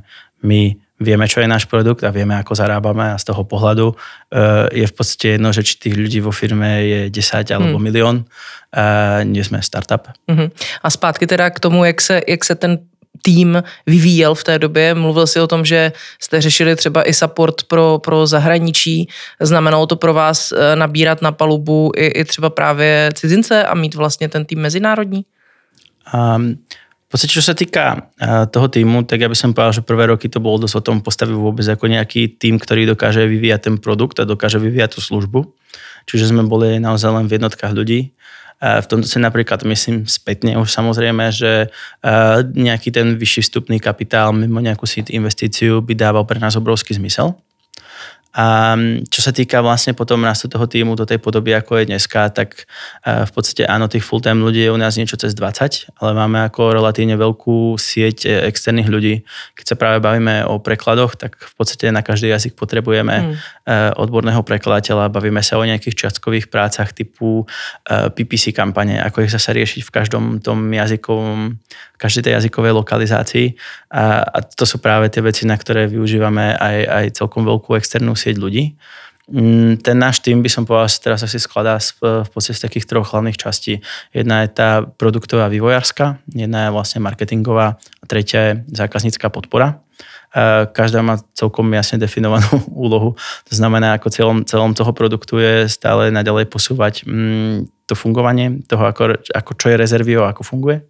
My 0.45 0.77
vieme, 0.95 1.27
čo 1.27 1.43
je 1.43 1.51
náš 1.51 1.67
produkt 1.67 2.07
a 2.07 2.13
vieme, 2.13 2.39
ako 2.39 2.55
zarábame 2.55 3.11
a 3.11 3.19
z 3.19 3.27
toho 3.27 3.43
pohľadu 3.43 3.91
uh, 3.91 4.71
je 4.71 4.87
v 4.87 4.93
podstate 4.95 5.35
jedno, 5.35 5.51
že 5.51 5.67
či 5.67 5.75
tých 5.75 5.95
ľudí 5.99 6.23
vo 6.23 6.31
firme 6.31 6.87
je 6.87 6.99
10 7.11 7.51
alebo 7.51 7.75
hmm. 7.75 7.83
milión. 7.83 8.15
Uh, 8.71 9.23
nie 9.27 9.43
sme 9.43 9.59
startup. 9.63 10.11
Uh-huh. 10.27 10.51
A 10.83 10.87
zpátky 10.87 11.27
teda 11.27 11.47
k 11.51 11.59
tomu, 11.59 11.83
jak 11.83 12.01
se, 12.01 12.21
jak 12.27 12.43
se 12.43 12.55
ten 12.55 12.79
tým 13.21 13.63
vyvíjel 13.85 14.35
v 14.35 14.43
té 14.43 14.59
době. 14.59 14.93
Mluvil 14.93 15.27
si 15.27 15.39
o 15.39 15.47
tom, 15.47 15.65
že 15.65 15.91
jste 16.19 16.41
řešili 16.41 16.75
třeba 16.75 17.09
i 17.09 17.13
support 17.13 17.63
pro, 17.63 17.99
pro 18.03 18.27
zahraničí. 18.27 19.07
Znamenalo 19.39 19.87
to 19.87 19.95
pro 19.95 20.13
vás 20.13 20.51
eh, 20.51 20.75
nabírat 20.75 21.21
na 21.21 21.31
palubu 21.31 21.91
i, 21.95 22.05
i 22.05 22.25
třeba 22.25 22.49
právě 22.49 23.09
cizince 23.13 23.63
a 23.63 23.75
mít 23.75 23.95
vlastně 23.95 24.29
ten 24.29 24.45
tým 24.45 24.59
mezinárodní? 24.59 25.25
Um, 26.13 26.57
podstate, 27.15 27.39
čo 27.39 27.47
sa 27.47 27.55
týka 27.55 28.11
toho 28.51 28.67
týmu, 28.67 29.07
tak 29.07 29.23
ja 29.23 29.31
by 29.31 29.37
som 29.39 29.55
povedal, 29.55 29.79
že 29.79 29.87
prvé 29.87 30.11
roky 30.11 30.27
to 30.27 30.43
bolo 30.43 30.67
dosť 30.67 30.75
o 30.75 30.83
tom 30.83 30.97
postaviť 30.99 31.31
vôbec 31.31 31.63
ako 31.63 31.87
nejaký 31.87 32.35
tým, 32.35 32.59
ktorý 32.59 32.91
dokáže 32.91 33.23
vyvíjať 33.23 33.71
ten 33.71 33.75
produkt 33.79 34.19
a 34.19 34.27
dokáže 34.27 34.59
vyvíjať 34.59 34.99
tú 34.99 34.99
službu. 34.99 35.47
Čiže 36.11 36.35
sme 36.35 36.43
boli 36.43 36.75
naozaj 36.75 37.15
len 37.15 37.25
v 37.31 37.39
jednotkách 37.39 37.71
ľudí. 37.71 38.11
V 38.63 38.85
tomto 38.87 39.05
si 39.05 39.19
napríklad 39.19 39.67
myslím 39.67 40.07
spätne 40.07 40.55
už 40.55 40.71
samozrejme, 40.71 41.27
že 41.29 41.69
nejaký 42.55 42.89
ten 42.89 43.19
vyšší 43.19 43.41
vstupný 43.45 43.77
kapitál 43.83 44.31
mimo 44.31 44.63
nejakú 44.63 44.87
seed 44.87 45.11
investíciu 45.11 45.83
by 45.83 45.93
dával 45.93 46.23
pre 46.23 46.39
nás 46.39 46.55
obrovský 46.55 46.95
zmysel. 46.95 47.35
A 48.35 48.75
čo 49.07 49.23
sa 49.23 49.31
týka 49.31 49.63
vlastne 49.63 49.95
potom 49.95 50.19
rastu 50.27 50.51
toho 50.51 50.67
týmu 50.67 50.99
do 50.99 51.07
tej 51.07 51.23
podoby, 51.23 51.55
ako 51.55 51.79
je 51.79 51.87
dneska, 51.87 52.27
tak 52.35 52.67
e, 53.07 53.23
v 53.23 53.31
podstate 53.31 53.63
áno, 53.63 53.87
tých 53.87 54.03
full-time 54.03 54.43
ľudí 54.43 54.67
je 54.67 54.75
u 54.75 54.75
nás 54.75 54.99
niečo 54.99 55.15
cez 55.15 55.31
20, 55.31 56.03
ale 56.03 56.11
máme 56.11 56.43
ako 56.51 56.75
relatívne 56.75 57.15
veľkú 57.15 57.79
sieť 57.79 58.27
e, 58.27 58.51
externých 58.51 58.91
ľudí. 58.91 59.15
Keď 59.55 59.65
sa 59.71 59.75
práve 59.79 60.03
bavíme 60.03 60.43
o 60.51 60.59
prekladoch, 60.59 61.15
tak 61.15 61.39
v 61.39 61.53
podstate 61.55 61.87
na 61.95 62.03
každý 62.03 62.27
jazyk 62.27 62.59
potrebujeme 62.59 63.15
mm. 63.15 63.33
odborného 63.95 64.43
prekladateľa. 64.43 65.15
Bavíme 65.15 65.39
sa 65.39 65.55
o 65.55 65.63
nejakých 65.63 65.95
čiastkových 65.95 66.51
prácach 66.51 66.91
typu 66.91 67.47
PPC 67.87 68.51
kampane, 68.51 68.99
ako 68.99 69.23
ich 69.23 69.31
zase 69.31 69.55
riešiť 69.55 69.81
v 69.87 69.93
každom 69.93 70.23
tom 70.43 70.67
jazykovom, 70.67 71.55
každej 71.95 72.27
tej 72.27 72.33
jazykovej 72.41 72.73
lokalizácii. 72.75 73.47
A, 73.95 74.27
a 74.27 74.37
to 74.43 74.67
sú 74.67 74.83
práve 74.83 75.07
tie 75.07 75.23
veci, 75.23 75.47
na 75.47 75.55
ktoré 75.55 75.87
využívame 75.87 76.57
aj, 76.59 76.77
aj 76.83 77.05
celkom 77.15 77.47
veľkú 77.47 77.79
externú 77.79 78.17
sieť 78.17 78.24
ľudí. 78.33 78.73
Mm, 79.25 79.81
ten 79.81 79.97
náš 79.97 80.21
tým 80.21 80.45
by 80.45 80.49
som 80.49 80.69
povedal, 80.69 80.85
teraz 81.01 81.25
asi 81.25 81.41
skladá 81.41 81.81
v 82.01 82.29
podstate 82.29 82.57
z 82.57 82.65
takých 82.69 82.85
troch 82.85 83.09
hlavných 83.09 83.37
častí. 83.37 83.81
Jedna 84.13 84.45
je 84.45 84.53
tá 84.53 84.85
produktová 84.85 85.49
vývojárska, 85.49 86.21
jedna 86.29 86.69
je 86.69 86.73
vlastne 86.73 87.01
marketingová 87.01 87.81
a 87.81 88.03
tretia 88.05 88.39
je 88.41 88.53
zákaznícká 88.69 89.33
podpora. 89.33 89.81
E, 90.29 90.69
každá 90.69 91.01
má 91.01 91.17
celkom 91.33 91.65
jasne 91.73 91.97
definovanú 91.97 92.45
úlohu. 92.85 93.17
To 93.49 93.53
znamená, 93.53 93.97
ako 93.97 94.13
celom, 94.13 94.37
celom 94.45 94.77
toho 94.77 94.93
produktu 94.93 95.41
je 95.41 95.65
stále 95.73 96.13
naďalej 96.13 96.45
posúvať 96.45 97.09
mm, 97.09 97.89
to 97.89 97.97
fungovanie 97.97 98.61
toho, 98.69 98.85
ako, 98.85 99.25
ako 99.33 99.51
čo 99.57 99.73
je 99.73 99.81
rezervio, 99.81 100.21
ako 100.29 100.45
funguje 100.45 100.85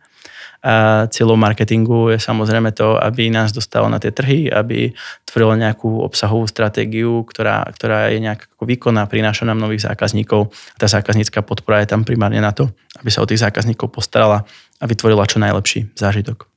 a 0.66 1.06
cieľom 1.14 1.38
marketingu 1.38 2.10
je 2.10 2.18
samozrejme 2.18 2.74
to, 2.74 2.98
aby 2.98 3.30
nás 3.30 3.54
dostalo 3.54 3.86
na 3.86 4.02
tie 4.02 4.10
trhy, 4.10 4.50
aby 4.50 4.90
tvorilo 5.30 5.54
nejakú 5.54 6.02
obsahovú 6.02 6.50
stratégiu, 6.50 7.22
ktorá, 7.22 7.70
ktorá 7.70 8.10
je 8.10 8.18
nejak 8.18 8.50
výkonná, 8.58 9.06
prináša 9.06 9.46
nám 9.46 9.62
nových 9.62 9.86
zákazníkov. 9.86 10.50
Tá 10.82 10.90
zákaznícka 10.90 11.46
podpora 11.46 11.86
je 11.86 11.94
tam 11.94 12.02
primárne 12.02 12.42
na 12.42 12.50
to, 12.50 12.74
aby 12.98 13.14
sa 13.14 13.22
o 13.22 13.30
tých 13.30 13.46
zákazníkov 13.46 13.94
postarala 13.94 14.42
a 14.82 14.86
vytvorila 14.90 15.30
čo 15.30 15.38
najlepší 15.38 15.94
zážitok. 15.94 16.50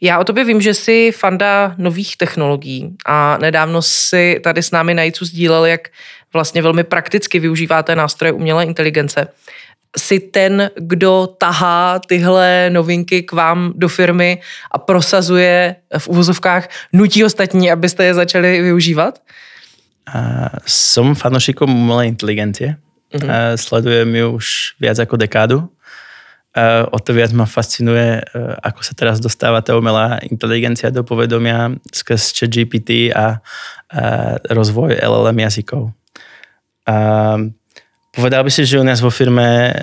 Já 0.00 0.18
o 0.18 0.24
tobě 0.24 0.44
vím, 0.44 0.60
že 0.60 0.74
jsi 0.74 1.12
fanda 1.12 1.74
nových 1.78 2.16
technologií 2.16 2.96
a 3.06 3.38
nedávno 3.38 3.82
si 3.82 4.40
tady 4.44 4.62
s 4.62 4.70
námi 4.70 4.94
na 4.94 5.02
JICu 5.02 5.24
sdílel, 5.24 5.66
jak 5.66 5.88
vlastně 6.32 6.62
velmi 6.62 6.84
prakticky 6.84 7.38
využíváte 7.38 7.96
nástroje 7.96 8.32
umělé 8.32 8.64
inteligence 8.64 9.28
si 9.96 10.20
ten, 10.20 10.70
kdo 10.76 11.26
tahá 11.38 11.98
tyhle 11.98 12.70
novinky 12.70 13.22
k 13.22 13.32
vám 13.32 13.72
do 13.74 13.88
firmy 13.88 14.40
a 14.70 14.78
prosazuje 14.78 15.76
v 15.98 16.08
úvozovkách, 16.08 16.68
nutí 16.92 17.24
ostatní, 17.24 17.70
abyste 17.70 18.04
je 18.04 18.14
začali 18.14 18.62
využívat? 18.62 19.18
Uh, 20.14 20.48
som 20.66 21.14
fanošikom 21.14 21.70
umelej 21.70 22.08
inteligencie. 22.08 22.74
Uh-huh. 23.14 23.22
Uh, 23.22 23.54
sledujem 23.54 24.10
ju 24.14 24.26
už 24.42 24.46
viac 24.82 24.98
ako 24.98 25.14
dekádu. 25.16 25.58
Uh, 26.50 26.82
o 26.90 26.98
to 26.98 27.14
viac 27.14 27.30
ma 27.30 27.46
fascinuje, 27.46 28.18
uh, 28.18 28.58
ako 28.58 28.82
sa 28.82 28.94
teraz 28.98 29.22
dostáva 29.22 29.62
tá 29.62 29.78
umelá 29.78 30.18
inteligencia 30.26 30.90
do 30.90 31.06
povedomia 31.06 31.78
skrz 31.94 32.34
ChatGPT 32.34 33.14
a 33.14 33.38
uh, 33.38 34.34
rozvoj 34.50 34.98
LLM 34.98 35.46
jazykov. 35.46 35.94
Uh, 36.90 37.54
Povedal 38.10 38.42
by 38.42 38.50
si, 38.50 38.66
že 38.66 38.82
u 38.82 38.82
nás 38.82 38.98
vo 38.98 39.10
firme 39.10 39.70
e, 39.70 39.74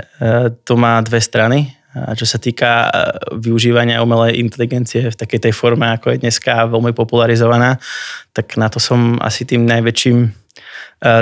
to 0.67 0.75
má 0.75 0.99
dve 0.99 1.23
strany. 1.23 1.71
A 1.95 2.11
čo 2.11 2.27
sa 2.27 2.35
týka 2.35 2.69
e, 2.83 2.87
využívania 3.39 4.03
umelej 4.03 4.43
inteligencie 4.43 5.07
v 5.07 5.15
takej 5.15 5.47
tej 5.47 5.53
forme, 5.55 5.87
ako 5.95 6.11
je 6.11 6.21
dneska 6.27 6.67
veľmi 6.67 6.91
popularizovaná, 6.91 7.79
tak 8.35 8.59
na 8.59 8.67
to 8.67 8.83
som 8.83 9.15
asi 9.23 9.47
tým 9.47 9.63
najväčším 9.63 10.17
e, 10.27 10.29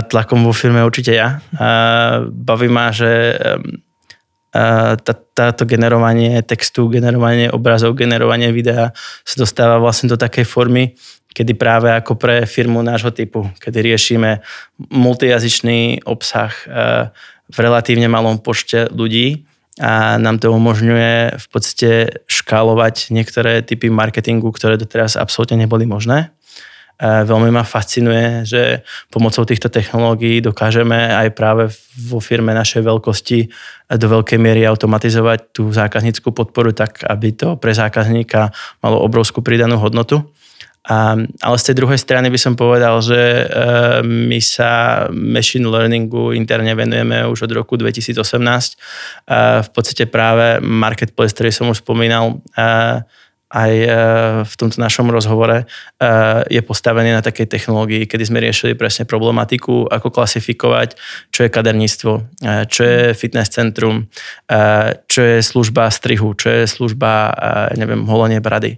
tlakom 0.09 0.49
vo 0.49 0.53
firme 0.53 0.81
určite 0.81 1.13
ja. 1.13 1.37
Baví 2.25 2.73
ma, 2.73 2.89
že 2.89 3.37
tá, 5.03 5.13
táto 5.35 5.67
generovanie 5.67 6.39
textu, 6.47 6.87
generovanie 6.87 7.51
obrazov, 7.51 7.99
generovanie 7.99 8.55
videa 8.55 8.95
sa 9.27 9.35
dostáva 9.35 9.83
vlastne 9.83 10.07
do 10.07 10.15
takej 10.15 10.47
formy, 10.47 10.95
kedy 11.35 11.59
práve 11.59 11.91
ako 11.91 12.15
pre 12.15 12.47
firmu 12.47 12.79
nášho 12.79 13.11
typu, 13.11 13.51
kedy 13.59 13.83
riešime 13.91 14.39
multijazyčný 14.87 16.07
obsah 16.07 16.55
eh, 16.63 17.11
v 17.51 17.57
relatívne 17.59 18.07
malom 18.07 18.39
počte 18.39 18.87
ľudí 18.87 19.43
a 19.75 20.15
nám 20.15 20.39
to 20.39 20.55
umožňuje 20.55 21.35
v 21.35 21.47
podstate 21.51 22.23
škálovať 22.31 23.11
niektoré 23.11 23.59
typy 23.59 23.91
marketingu, 23.91 24.47
ktoré 24.55 24.79
doteraz 24.79 25.19
absolútne 25.19 25.59
neboli 25.59 25.83
možné. 25.83 26.31
Eh, 26.95 27.27
veľmi 27.27 27.51
ma 27.51 27.67
fascinuje, 27.67 28.47
že 28.47 28.79
pomocou 29.11 29.43
týchto 29.43 29.67
technológií 29.67 30.39
dokážeme 30.39 31.11
aj 31.11 31.27
práve 31.35 31.67
vo 32.07 32.23
firme 32.23 32.55
našej 32.55 32.87
veľkosti 32.87 33.39
do 33.99 34.07
veľkej 34.07 34.39
miery 34.39 34.63
automatizovať 34.63 35.51
tú 35.51 35.67
zákazníckú 35.75 36.31
podporu 36.31 36.71
tak, 36.71 37.03
aby 37.03 37.35
to 37.35 37.59
pre 37.59 37.75
zákazníka 37.75 38.55
malo 38.79 39.03
obrovskú 39.03 39.43
pridanú 39.43 39.75
hodnotu. 39.75 40.23
A, 40.85 41.17
ale 41.17 41.57
z 41.57 41.73
tej 41.73 41.75
druhej 41.81 41.97
strany 41.97 42.29
by 42.29 42.37
som 42.37 42.53
povedal, 42.53 43.01
že 43.01 43.17
e, 43.17 43.43
my 44.05 44.37
sa 44.37 45.05
machine 45.09 45.65
learningu 45.65 46.29
interne 46.37 46.77
venujeme 46.77 47.25
už 47.25 47.49
od 47.49 47.51
roku 47.57 47.73
2018. 47.73 48.13
E, 48.13 48.75
v 49.65 49.69
podstate 49.73 50.05
práve 50.05 50.61
marketplace, 50.61 51.33
ktorý 51.33 51.49
som 51.49 51.73
už 51.73 51.81
spomínal, 51.81 52.37
e, 52.53 53.01
aj 53.55 53.73
v 54.43 54.53
tomto 54.57 54.83
našom 54.83 55.07
rozhovore 55.07 55.63
je 56.49 56.61
postavený 56.65 57.13
na 57.15 57.23
takej 57.23 57.47
technológii, 57.47 58.03
kedy 58.03 58.27
sme 58.27 58.43
riešili 58.43 58.75
presne 58.75 59.07
problematiku, 59.07 59.85
ako 59.87 60.11
klasifikovať, 60.11 60.99
čo 61.31 61.45
je 61.45 61.53
kaderníctvo, 61.53 62.11
čo 62.67 62.81
je 62.83 63.15
fitness 63.15 63.55
centrum, 63.55 64.11
čo 65.07 65.19
je 65.23 65.39
služba 65.39 65.87
strihu, 65.87 66.35
čo 66.35 66.51
je 66.51 66.67
služba, 66.67 67.31
neviem, 67.79 68.03
holenie 68.03 68.43
brady 68.43 68.75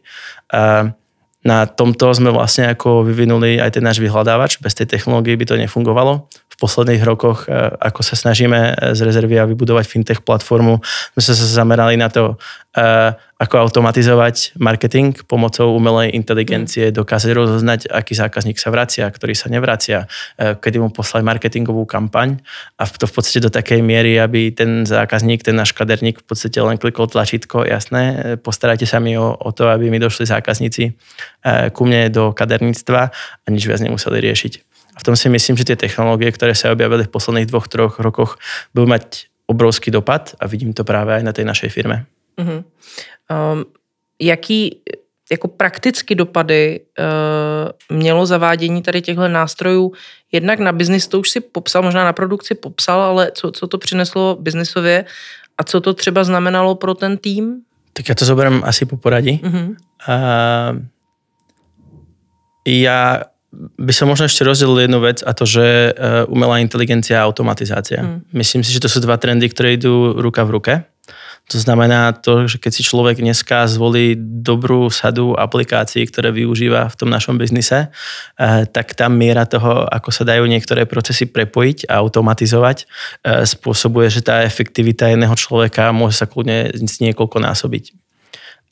na 1.48 1.64
tomto 1.64 2.12
sme 2.12 2.28
vlastne 2.36 2.76
ako 2.76 3.08
vyvinuli 3.08 3.56
aj 3.64 3.80
ten 3.80 3.84
náš 3.88 4.04
vyhľadávač. 4.04 4.60
Bez 4.60 4.76
tej 4.76 4.92
technológie 4.92 5.40
by 5.40 5.48
to 5.48 5.56
nefungovalo. 5.56 6.28
V 6.58 6.66
posledných 6.66 7.06
rokoch, 7.06 7.46
e, 7.46 7.54
ako 7.78 8.02
sa 8.02 8.18
snažíme 8.18 8.74
z 8.98 9.00
rezervy 9.06 9.38
a 9.38 9.46
vybudovať 9.46 9.86
fintech 9.86 10.26
platformu, 10.26 10.82
sme 11.14 11.22
sa 11.22 11.38
zamerali 11.38 12.02
na 12.02 12.10
to, 12.10 12.34
e, 12.74 13.14
ako 13.38 13.70
automatizovať 13.70 14.58
marketing 14.58 15.14
pomocou 15.30 15.70
umelej 15.78 16.18
inteligencie, 16.18 16.90
dokázať 16.90 17.30
rozoznať, 17.38 17.80
aký 17.94 18.18
zákazník 18.18 18.58
sa 18.58 18.74
vracia, 18.74 19.06
ktorý 19.06 19.38
sa 19.38 19.54
nevracia, 19.54 20.10
e, 20.42 20.58
kedy 20.58 20.82
mu 20.82 20.90
poslať 20.90 21.22
marketingovú 21.22 21.86
kampaň. 21.86 22.42
A 22.82 22.90
to 22.90 23.06
v 23.06 23.14
podstate 23.14 23.46
do 23.46 23.54
takej 23.54 23.86
miery, 23.86 24.18
aby 24.18 24.50
ten 24.50 24.90
zákazník, 24.90 25.46
ten 25.46 25.54
náš 25.54 25.78
kaderník 25.78 26.26
v 26.26 26.26
podstate 26.26 26.58
len 26.58 26.82
klikol 26.82 27.06
tlačítko, 27.06 27.70
jasné, 27.70 28.34
postarajte 28.42 28.90
sa 28.90 28.98
mi 28.98 29.14
o, 29.14 29.30
o 29.30 29.54
to, 29.54 29.70
aby 29.70 29.94
mi 29.94 30.02
došli 30.02 30.26
zákazníci 30.26 30.98
ku 31.72 31.86
mne 31.86 32.10
do 32.10 32.34
kaderníctva. 32.34 33.02
A 33.14 33.48
nič 33.48 33.70
viac 33.70 33.80
nemuseli 33.80 34.20
riešiť. 34.20 34.67
A 34.98 35.00
v 35.00 35.06
tom 35.06 35.14
si 35.14 35.30
myslím, 35.30 35.54
že 35.62 35.70
tie 35.70 35.78
technológie, 35.78 36.34
ktoré 36.34 36.58
sa 36.58 36.74
objavili 36.74 37.06
v 37.06 37.14
posledných 37.14 37.46
dvoch, 37.54 37.70
troch 37.70 38.02
rokoch, 38.02 38.42
budú 38.74 38.90
mať 38.90 39.30
obrovský 39.46 39.94
dopad 39.94 40.34
a 40.42 40.50
vidím 40.50 40.74
to 40.74 40.82
práve 40.82 41.14
aj 41.14 41.24
na 41.24 41.38
tej 41.38 41.46
našej 41.46 41.70
firme. 41.70 42.10
Uh-huh. 42.34 42.66
Um, 43.30 43.70
jaký 44.18 44.82
jako 45.32 45.48
prakticky 45.48 46.16
dopady 46.16 46.80
uh, 46.98 47.98
mělo 47.98 48.26
zavádění 48.26 48.82
tady 48.82 49.02
těchto 49.02 49.28
nástrojů 49.28 49.94
jednak 50.32 50.60
na 50.60 50.72
biznis, 50.72 51.08
to 51.08 51.20
už 51.20 51.30
si 51.30 51.40
popsal, 51.40 51.84
možná 51.84 52.04
na 52.04 52.14
produkci 52.14 52.56
popsal, 52.56 53.02
ale 53.02 53.32
co, 53.32 53.52
co 53.52 53.68
to 53.68 53.78
přineslo 53.78 54.38
biznisově 54.40 55.06
A 55.58 55.64
co 55.64 55.82
to 55.82 55.94
třeba 55.94 56.24
znamenalo 56.24 56.76
pro 56.76 56.94
ten 56.94 57.18
tým? 57.18 57.66
Tak 57.98 58.06
ja 58.06 58.16
to 58.16 58.30
zoberiem 58.30 58.62
asi 58.62 58.86
po 58.86 58.94
poradí. 59.02 59.42
Uh-huh. 59.42 59.74
Uh, 60.06 60.86
ja 62.62 63.26
by 63.56 63.94
som 63.96 64.12
možno 64.12 64.28
ešte 64.28 64.44
rozdelil 64.44 64.86
jednu 64.86 65.00
vec 65.00 65.24
a 65.24 65.32
to, 65.32 65.48
že 65.48 65.96
umelá 66.28 66.60
inteligencia 66.60 67.24
a 67.24 67.26
automatizácia. 67.26 68.04
Mm. 68.04 68.18
Myslím 68.36 68.62
si, 68.62 68.76
že 68.76 68.84
to 68.84 68.92
sú 68.92 69.00
dva 69.00 69.16
trendy, 69.16 69.48
ktoré 69.48 69.80
idú 69.80 70.20
ruka 70.20 70.44
v 70.44 70.54
ruke. 70.60 70.74
To 71.48 71.56
znamená 71.56 72.12
to, 72.12 72.44
že 72.44 72.60
keď 72.60 72.72
si 72.76 72.84
človek 72.84 73.24
dneska 73.24 73.72
zvolí 73.72 74.20
dobrú 74.20 74.92
sadu 74.92 75.32
aplikácií, 75.32 76.04
ktoré 76.04 76.36
využíva 76.36 76.92
v 76.92 76.98
tom 77.00 77.08
našom 77.08 77.40
biznise, 77.40 77.88
eh, 77.88 78.68
tak 78.68 78.92
tá 78.92 79.08
miera 79.08 79.48
toho, 79.48 79.88
ako 79.88 80.12
sa 80.12 80.28
dajú 80.28 80.44
niektoré 80.44 80.84
procesy 80.84 81.24
prepojiť 81.32 81.88
a 81.88 82.04
automatizovať, 82.04 82.78
eh, 82.84 83.48
spôsobuje, 83.48 84.12
že 84.12 84.28
tá 84.28 84.44
efektivita 84.44 85.08
jedného 85.08 85.36
človeka 85.40 85.96
môže 85.96 86.20
sa 86.20 86.28
kľudne 86.28 86.76
niekoľko 86.84 87.40
násobiť. 87.40 87.96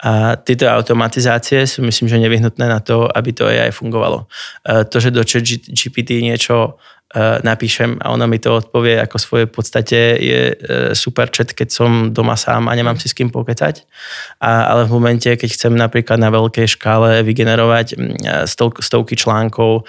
A 0.06 0.38
tieto 0.38 0.70
automatizácie 0.70 1.66
sú 1.66 1.82
myslím, 1.82 2.06
že 2.06 2.22
nevyhnutné 2.22 2.70
na 2.70 2.78
to, 2.78 3.10
aby 3.10 3.34
to 3.34 3.50
AI 3.50 3.74
fungovalo. 3.74 4.30
Eh, 4.70 4.86
to, 4.86 5.02
že 5.02 5.10
do 5.10 5.26
GPT 5.26 6.22
niečo 6.22 6.78
E, 7.16 7.40
napíšem 7.48 7.96
a 8.04 8.12
ona 8.12 8.28
mi 8.28 8.44
to 8.44 8.52
odpovie 8.52 9.00
ako 9.00 9.16
svoje 9.16 9.46
podstate 9.48 10.20
je 10.20 10.42
e, 10.52 10.56
super 10.92 11.32
chat, 11.32 11.56
keď 11.56 11.70
som 11.72 12.12
doma 12.12 12.36
sám 12.36 12.68
a 12.68 12.76
nemám 12.76 13.00
si 13.00 13.08
s 13.08 13.16
kým 13.16 13.32
pokecať. 13.32 13.88
A, 14.44 14.68
ale 14.74 14.84
v 14.84 15.00
momente, 15.00 15.30
keď 15.32 15.50
chcem 15.54 15.72
napríklad 15.78 16.20
na 16.20 16.28
veľkej 16.28 16.66
škále 16.76 17.24
vygenerovať 17.24 17.88
e, 17.94 17.96
stovky 18.82 19.16
článkov, 19.16 19.88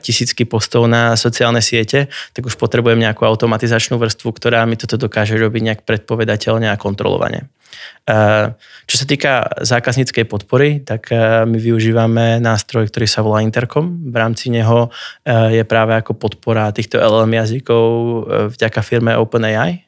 tisícky 0.00 0.48
postov 0.48 0.88
na 0.88 1.18
sociálne 1.20 1.60
siete, 1.60 2.08
tak 2.32 2.48
už 2.48 2.56
potrebujem 2.56 3.02
nejakú 3.02 3.28
automatizačnú 3.28 4.00
vrstvu, 4.00 4.32
ktorá 4.32 4.64
mi 4.64 4.80
toto 4.80 4.96
dokáže 4.96 5.36
robiť 5.36 5.62
nejak 5.68 5.80
predpovedateľne 5.84 6.72
a 6.72 6.80
kontrolovane. 6.80 7.52
Čo 8.86 8.96
sa 8.98 9.06
týka 9.06 9.46
zákazníckej 9.62 10.26
podpory, 10.26 10.82
tak 10.82 11.08
my 11.46 11.58
využívame 11.58 12.42
nástroj, 12.42 12.90
ktorý 12.90 13.06
sa 13.06 13.22
volá 13.22 13.40
Intercom. 13.46 14.02
V 14.10 14.16
rámci 14.16 14.50
neho 14.50 14.90
je 15.26 15.62
práve 15.62 15.94
ako 15.94 16.18
podpora 16.18 16.68
týchto 16.74 16.98
LLM 16.98 17.38
jazykov 17.42 17.84
vďaka 18.58 18.80
firme 18.82 19.14
OpenAI 19.16 19.86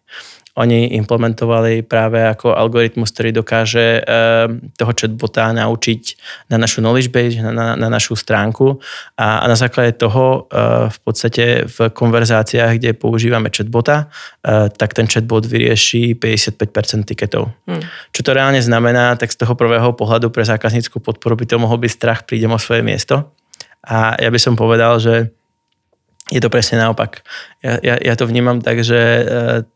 oni 0.55 0.95
implementovali 0.95 1.83
práve 1.83 2.23
ako 2.23 2.55
algoritmus, 2.55 3.11
ktorý 3.11 3.35
dokáže 3.35 3.99
eh, 3.99 4.47
toho 4.79 4.93
chatbota 4.95 5.51
naučiť 5.51 6.03
na 6.55 6.63
našu 6.63 6.79
knowledge 6.79 7.11
base, 7.11 7.43
na, 7.43 7.75
na 7.75 7.89
našu 7.91 8.15
stránku 8.15 8.79
a, 9.19 9.43
a 9.43 9.47
na 9.51 9.59
základe 9.59 9.99
toho 9.99 10.47
eh, 10.47 10.87
v 10.95 10.99
podstate 11.03 11.45
v 11.67 11.91
konverzáciách, 11.91 12.79
kde 12.79 12.95
používame 12.95 13.51
chatbota, 13.51 14.07
eh, 14.47 14.71
tak 14.71 14.95
ten 14.95 15.11
chatbot 15.11 15.43
vyrieši 15.43 16.15
55% 16.15 17.03
tiketov. 17.03 17.51
Hmm. 17.67 17.83
Čo 18.15 18.23
to 18.23 18.31
reálne 18.31 18.63
znamená, 18.63 19.19
tak 19.19 19.35
z 19.35 19.43
toho 19.43 19.59
prvého 19.59 19.91
pohľadu 19.91 20.31
pre 20.31 20.47
zákazníckú 20.47 21.03
podporu 21.03 21.35
by 21.35 21.51
to 21.51 21.59
mohol 21.59 21.83
byť 21.83 21.91
strach, 21.91 22.21
prídem 22.23 22.55
o 22.55 22.63
svoje 22.63 22.87
miesto. 22.87 23.35
A 23.85 24.17
ja 24.17 24.31
by 24.31 24.39
som 24.41 24.55
povedal, 24.55 24.97
že 25.03 25.35
je 26.33 26.41
to 26.41 26.49
presne 26.49 26.81
naopak. 26.81 27.21
Ja, 27.61 27.77
ja, 27.85 27.95
ja 28.01 28.15
to 28.17 28.25
vnímam 28.25 28.65
tak, 28.65 28.81
že 28.81 28.97
e, 28.97 29.23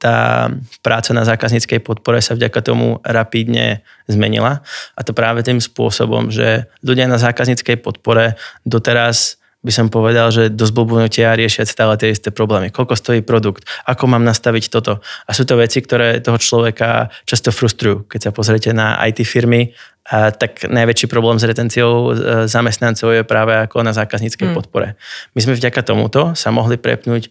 tá 0.00 0.48
práca 0.80 1.12
na 1.12 1.28
zákazníckej 1.28 1.84
podpore 1.84 2.24
sa 2.24 2.32
vďaka 2.32 2.64
tomu 2.64 3.04
rapidne 3.04 3.84
zmenila 4.08 4.64
a 4.96 5.00
to 5.04 5.12
práve 5.12 5.44
tým 5.44 5.60
spôsobom, 5.60 6.32
že 6.32 6.64
ľudia 6.80 7.04
na 7.04 7.20
zákazníckej 7.20 7.84
podpore 7.84 8.40
doteraz 8.64 9.36
by 9.68 9.72
som 9.76 9.92
povedal, 9.92 10.32
že 10.32 10.48
dosť 10.48 10.72
blbnutia 10.72 11.36
riešia 11.36 11.68
stále 11.68 12.00
tie 12.00 12.08
isté 12.08 12.32
problémy. 12.32 12.72
Koľko 12.72 12.96
stojí 12.96 13.20
produkt, 13.20 13.68
ako 13.84 14.08
mám 14.08 14.24
nastaviť 14.24 14.72
toto. 14.72 15.04
A 15.28 15.30
sú 15.36 15.44
to 15.44 15.60
veci, 15.60 15.84
ktoré 15.84 16.24
toho 16.24 16.40
človeka 16.40 17.12
často 17.28 17.52
frustrujú. 17.52 18.08
Keď 18.08 18.20
sa 18.24 18.30
pozriete 18.32 18.72
na 18.72 18.96
IT 19.04 19.28
firmy, 19.28 19.76
a 20.08 20.32
tak 20.32 20.64
najväčší 20.64 21.04
problém 21.12 21.36
s 21.36 21.44
retenciou 21.44 21.92
e, 22.08 22.48
zamestnancov 22.48 23.12
je 23.12 23.28
práve 23.28 23.52
ako 23.52 23.84
na 23.84 23.92
zákazníckej 23.92 24.48
mm. 24.48 24.54
podpore. 24.56 24.96
My 25.36 25.40
sme 25.44 25.52
vďaka 25.52 25.84
tomuto 25.84 26.32
sa 26.32 26.48
mohli 26.48 26.80
prepnúť 26.80 27.28
e, 27.28 27.30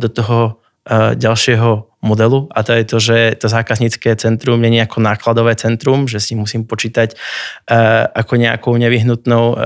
do 0.00 0.08
toho 0.08 0.64
e, 0.88 1.12
ďalšieho 1.12 1.95
modelu 2.04 2.48
a 2.52 2.60
to 2.62 2.76
je 2.76 2.84
to, 2.84 2.96
že 3.00 3.16
to 3.40 3.48
zákaznícke 3.48 4.04
centrum 4.20 4.60
nie 4.60 4.80
je 4.80 4.84
ako 4.84 5.00
nákladové 5.00 5.56
centrum, 5.56 6.04
že 6.04 6.20
si 6.20 6.36
musím 6.36 6.68
počítať 6.68 7.16
uh, 7.16 8.06
ako 8.12 8.36
nejakou 8.36 8.74
nevyhnutnou 8.76 9.44
uh, 9.52 9.58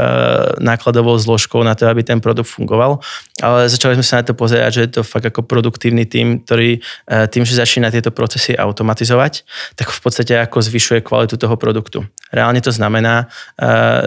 nákladovou 0.63 1.19
zložkou 1.19 1.65
na 1.67 1.75
to, 1.75 1.91
aby 1.91 2.07
ten 2.07 2.23
produkt 2.23 2.53
fungoval. 2.53 3.03
Ale 3.43 3.67
začali 3.67 3.99
sme 3.99 4.07
sa 4.07 4.23
na 4.23 4.31
to 4.31 4.35
pozerať, 4.37 4.71
že 4.71 4.83
je 4.87 4.93
to 5.01 5.03
fakt 5.03 5.27
ako 5.27 5.43
produktívny 5.43 6.07
tým, 6.07 6.45
ktorý 6.47 6.79
uh, 6.79 7.27
tým, 7.27 7.43
že 7.43 7.59
začína 7.59 7.91
tieto 7.91 8.15
procesy 8.15 8.55
automatizovať, 8.55 9.43
tak 9.75 9.91
v 9.91 10.01
podstate 10.01 10.37
ako 10.39 10.63
zvyšuje 10.63 11.01
kvalitu 11.03 11.35
toho 11.41 11.57
produktu. 11.57 12.07
Reálne 12.31 12.63
to 12.63 12.71
znamená, 12.71 13.27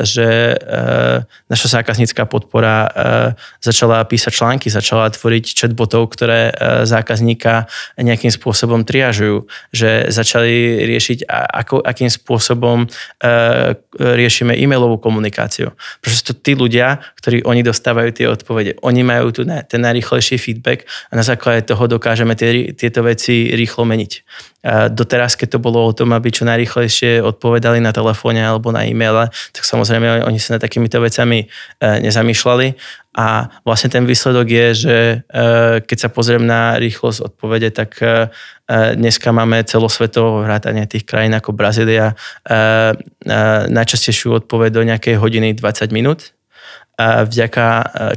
že 0.07 0.55
naša 1.51 1.67
zákaznícka 1.81 2.23
podpora 2.23 2.87
začala 3.59 3.99
písať 4.07 4.31
články, 4.31 4.67
začala 4.71 5.11
tvoriť 5.11 5.43
chatbotov, 5.59 6.07
ktoré 6.15 6.55
zákazníka 6.87 7.67
nejak 7.99 8.12
nejakým 8.13 8.29
spôsobom 8.29 8.85
triažujú, 8.85 9.49
že 9.73 10.07
začali 10.13 10.85
riešiť, 10.85 11.25
ako, 11.27 11.81
akým 11.81 12.07
spôsobom 12.07 12.85
e, 12.85 12.87
riešime 13.97 14.53
e-mailovú 14.53 15.01
komunikáciu. 15.01 15.73
Pretože 15.99 16.21
to 16.29 16.33
tí 16.37 16.53
ľudia, 16.53 17.01
ktorí 17.17 17.41
oni 17.43 17.65
dostávajú 17.65 18.09
tie 18.13 18.29
odpovede, 18.29 18.77
oni 18.85 19.01
majú 19.01 19.33
tu 19.33 19.41
ten 19.43 19.81
najrychlejší 19.81 20.37
feedback 20.37 20.85
a 21.09 21.17
na 21.17 21.25
základe 21.25 21.65
toho 21.65 21.89
dokážeme 21.89 22.37
tie, 22.37 22.71
tieto 22.77 23.01
veci 23.01 23.51
rýchlo 23.51 23.83
meniť. 23.89 24.11
Doteraz, 24.95 25.35
keď 25.35 25.59
to 25.59 25.59
bolo 25.59 25.83
o 25.83 25.91
tom, 25.91 26.15
aby 26.15 26.31
čo 26.31 26.47
najrychlejšie 26.47 27.19
odpovedali 27.19 27.83
na 27.83 27.91
telefóne 27.91 28.39
alebo 28.39 28.71
na 28.71 28.87
e-maile, 28.87 29.27
tak 29.51 29.63
samozrejme 29.67 30.23
oni 30.23 30.39
sa 30.39 30.55
na 30.55 30.59
takýmito 30.63 31.03
vecami 31.03 31.43
e, 31.43 31.45
nezamýšľali 31.99 32.67
a 33.13 33.49
vlastne 33.61 33.93
ten 33.93 34.09
výsledok 34.09 34.47
je, 34.49 34.67
že 34.73 34.97
e, 34.97 35.15
keď 35.85 35.97
sa 35.97 36.09
pozriem 36.09 36.41
na 36.41 36.81
rýchlosť 36.81 37.29
odpovede, 37.29 37.69
tak 37.69 38.01
e, 38.01 38.33
dneska 38.97 39.29
máme 39.29 39.61
celosvetovo 39.69 40.41
vrátanie 40.41 40.89
tých 40.89 41.05
krajín 41.05 41.37
ako 41.37 41.53
Brazília 41.53 42.17
najčastejšiu 43.69 44.43
odpoveď 44.43 44.69
do 44.71 44.81
nejakej 44.87 45.15
hodiny 45.19 45.53
20 45.53 45.93
minút 45.93 46.33
a 46.95 47.25
vďaka 47.25 47.65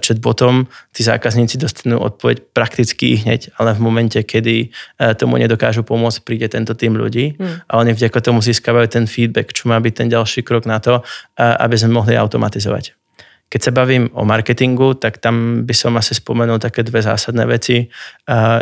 chatbotom 0.05 0.69
tí 0.93 1.03
zákazníci 1.03 1.57
dostanú 1.59 1.99
odpoveď 1.99 2.53
prakticky 2.55 3.17
hneď, 3.19 3.51
ale 3.57 3.75
v 3.75 3.81
momente, 3.81 4.21
kedy 4.21 4.71
tomu 5.17 5.41
nedokážu 5.41 5.81
pomôcť, 5.83 6.23
príde 6.23 6.47
tento 6.53 6.77
tým 6.77 6.95
ľudí 6.95 7.41
hmm. 7.41 7.67
a 7.67 7.73
oni 7.81 7.97
vďaka 7.97 8.21
tomu 8.21 8.45
získavajú 8.45 8.87
ten 8.87 9.09
feedback, 9.09 9.51
čo 9.57 9.73
má 9.73 9.81
byť 9.81 9.95
ten 9.97 10.09
ďalší 10.13 10.45
krok 10.45 10.69
na 10.69 10.77
to, 10.79 11.01
aby 11.37 11.75
sme 11.75 11.97
mohli 11.97 12.15
automatizovať. 12.21 13.06
Keď 13.47 13.61
sa 13.63 13.73
bavím 13.73 14.11
o 14.13 14.27
marketingu, 14.27 14.99
tak 14.99 15.23
tam 15.23 15.63
by 15.63 15.75
som 15.75 15.95
asi 15.95 16.19
spomenul 16.19 16.59
také 16.59 16.83
dve 16.83 16.99
zásadné 16.99 17.47
veci. 17.47 17.87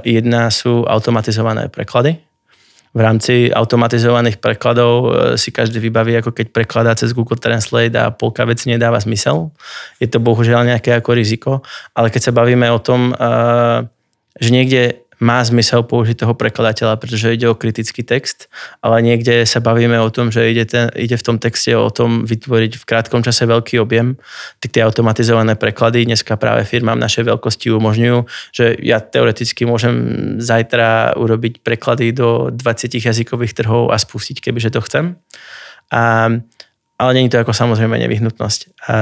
Jedna 0.05 0.53
sú 0.53 0.85
automatizované 0.85 1.73
preklady, 1.73 2.21
v 2.95 3.01
rámci 3.03 3.51
automatizovaných 3.51 4.39
prekladov 4.39 4.95
e, 4.95 5.09
si 5.35 5.51
každý 5.51 5.83
vybaví, 5.83 6.15
ako 6.15 6.31
keď 6.31 6.47
prekladá 6.55 6.95
cez 6.95 7.11
Google 7.11 7.43
Translate 7.43 7.99
a 7.99 8.15
polka 8.15 8.47
veci 8.47 8.71
nedáva 8.71 9.03
zmysel. 9.03 9.51
Je 9.99 10.07
to 10.07 10.23
bohužiaľ 10.23 10.63
nejaké 10.63 10.95
ako 10.95 11.11
riziko, 11.11 11.53
ale 11.91 12.15
keď 12.15 12.31
sa 12.31 12.33
bavíme 12.33 12.71
o 12.71 12.79
tom, 12.79 13.11
e, 13.11 13.15
že 14.39 14.51
niekde 14.55 15.04
má 15.25 15.41
zmysel 15.41 15.81
použiť 15.89 16.21
toho 16.21 16.37
prekladateľa, 16.37 17.01
pretože 17.01 17.33
ide 17.33 17.49
o 17.49 17.57
kritický 17.57 18.05
text, 18.05 18.53
ale 18.85 19.01
niekde 19.01 19.49
sa 19.49 19.65
bavíme 19.65 19.97
o 19.97 20.13
tom, 20.13 20.29
že 20.29 20.53
ide, 20.53 20.69
ten, 20.69 20.93
ide 20.93 21.17
v 21.17 21.25
tom 21.25 21.41
texte 21.41 21.73
o 21.73 21.89
tom 21.89 22.29
vytvoriť 22.29 22.77
v 22.77 22.85
krátkom 22.85 23.25
čase 23.25 23.49
veľký 23.49 23.81
objem, 23.81 24.21
tak 24.61 24.77
tie 24.77 24.85
automatizované 24.85 25.57
preklady 25.57 26.05
dneska 26.05 26.37
práve 26.37 26.69
firmám 26.69 27.01
našej 27.01 27.25
veľkosti 27.25 27.73
umožňujú, 27.73 28.19
že 28.53 28.77
ja 28.85 29.01
teoreticky 29.01 29.65
môžem 29.65 29.97
zajtra 30.45 31.17
urobiť 31.17 31.65
preklady 31.65 32.13
do 32.13 32.53
20 32.53 32.93
jazykových 32.93 33.57
trhov 33.57 33.89
a 33.89 33.97
spustiť, 33.97 34.45
kebyže 34.45 34.77
to 34.77 34.85
chcem. 34.85 35.17
A 35.89 36.29
ale 36.95 37.11
není 37.19 37.27
to 37.27 37.43
ako 37.43 37.51
samozrejme 37.51 37.99
nevyhnutnosť. 38.07 38.61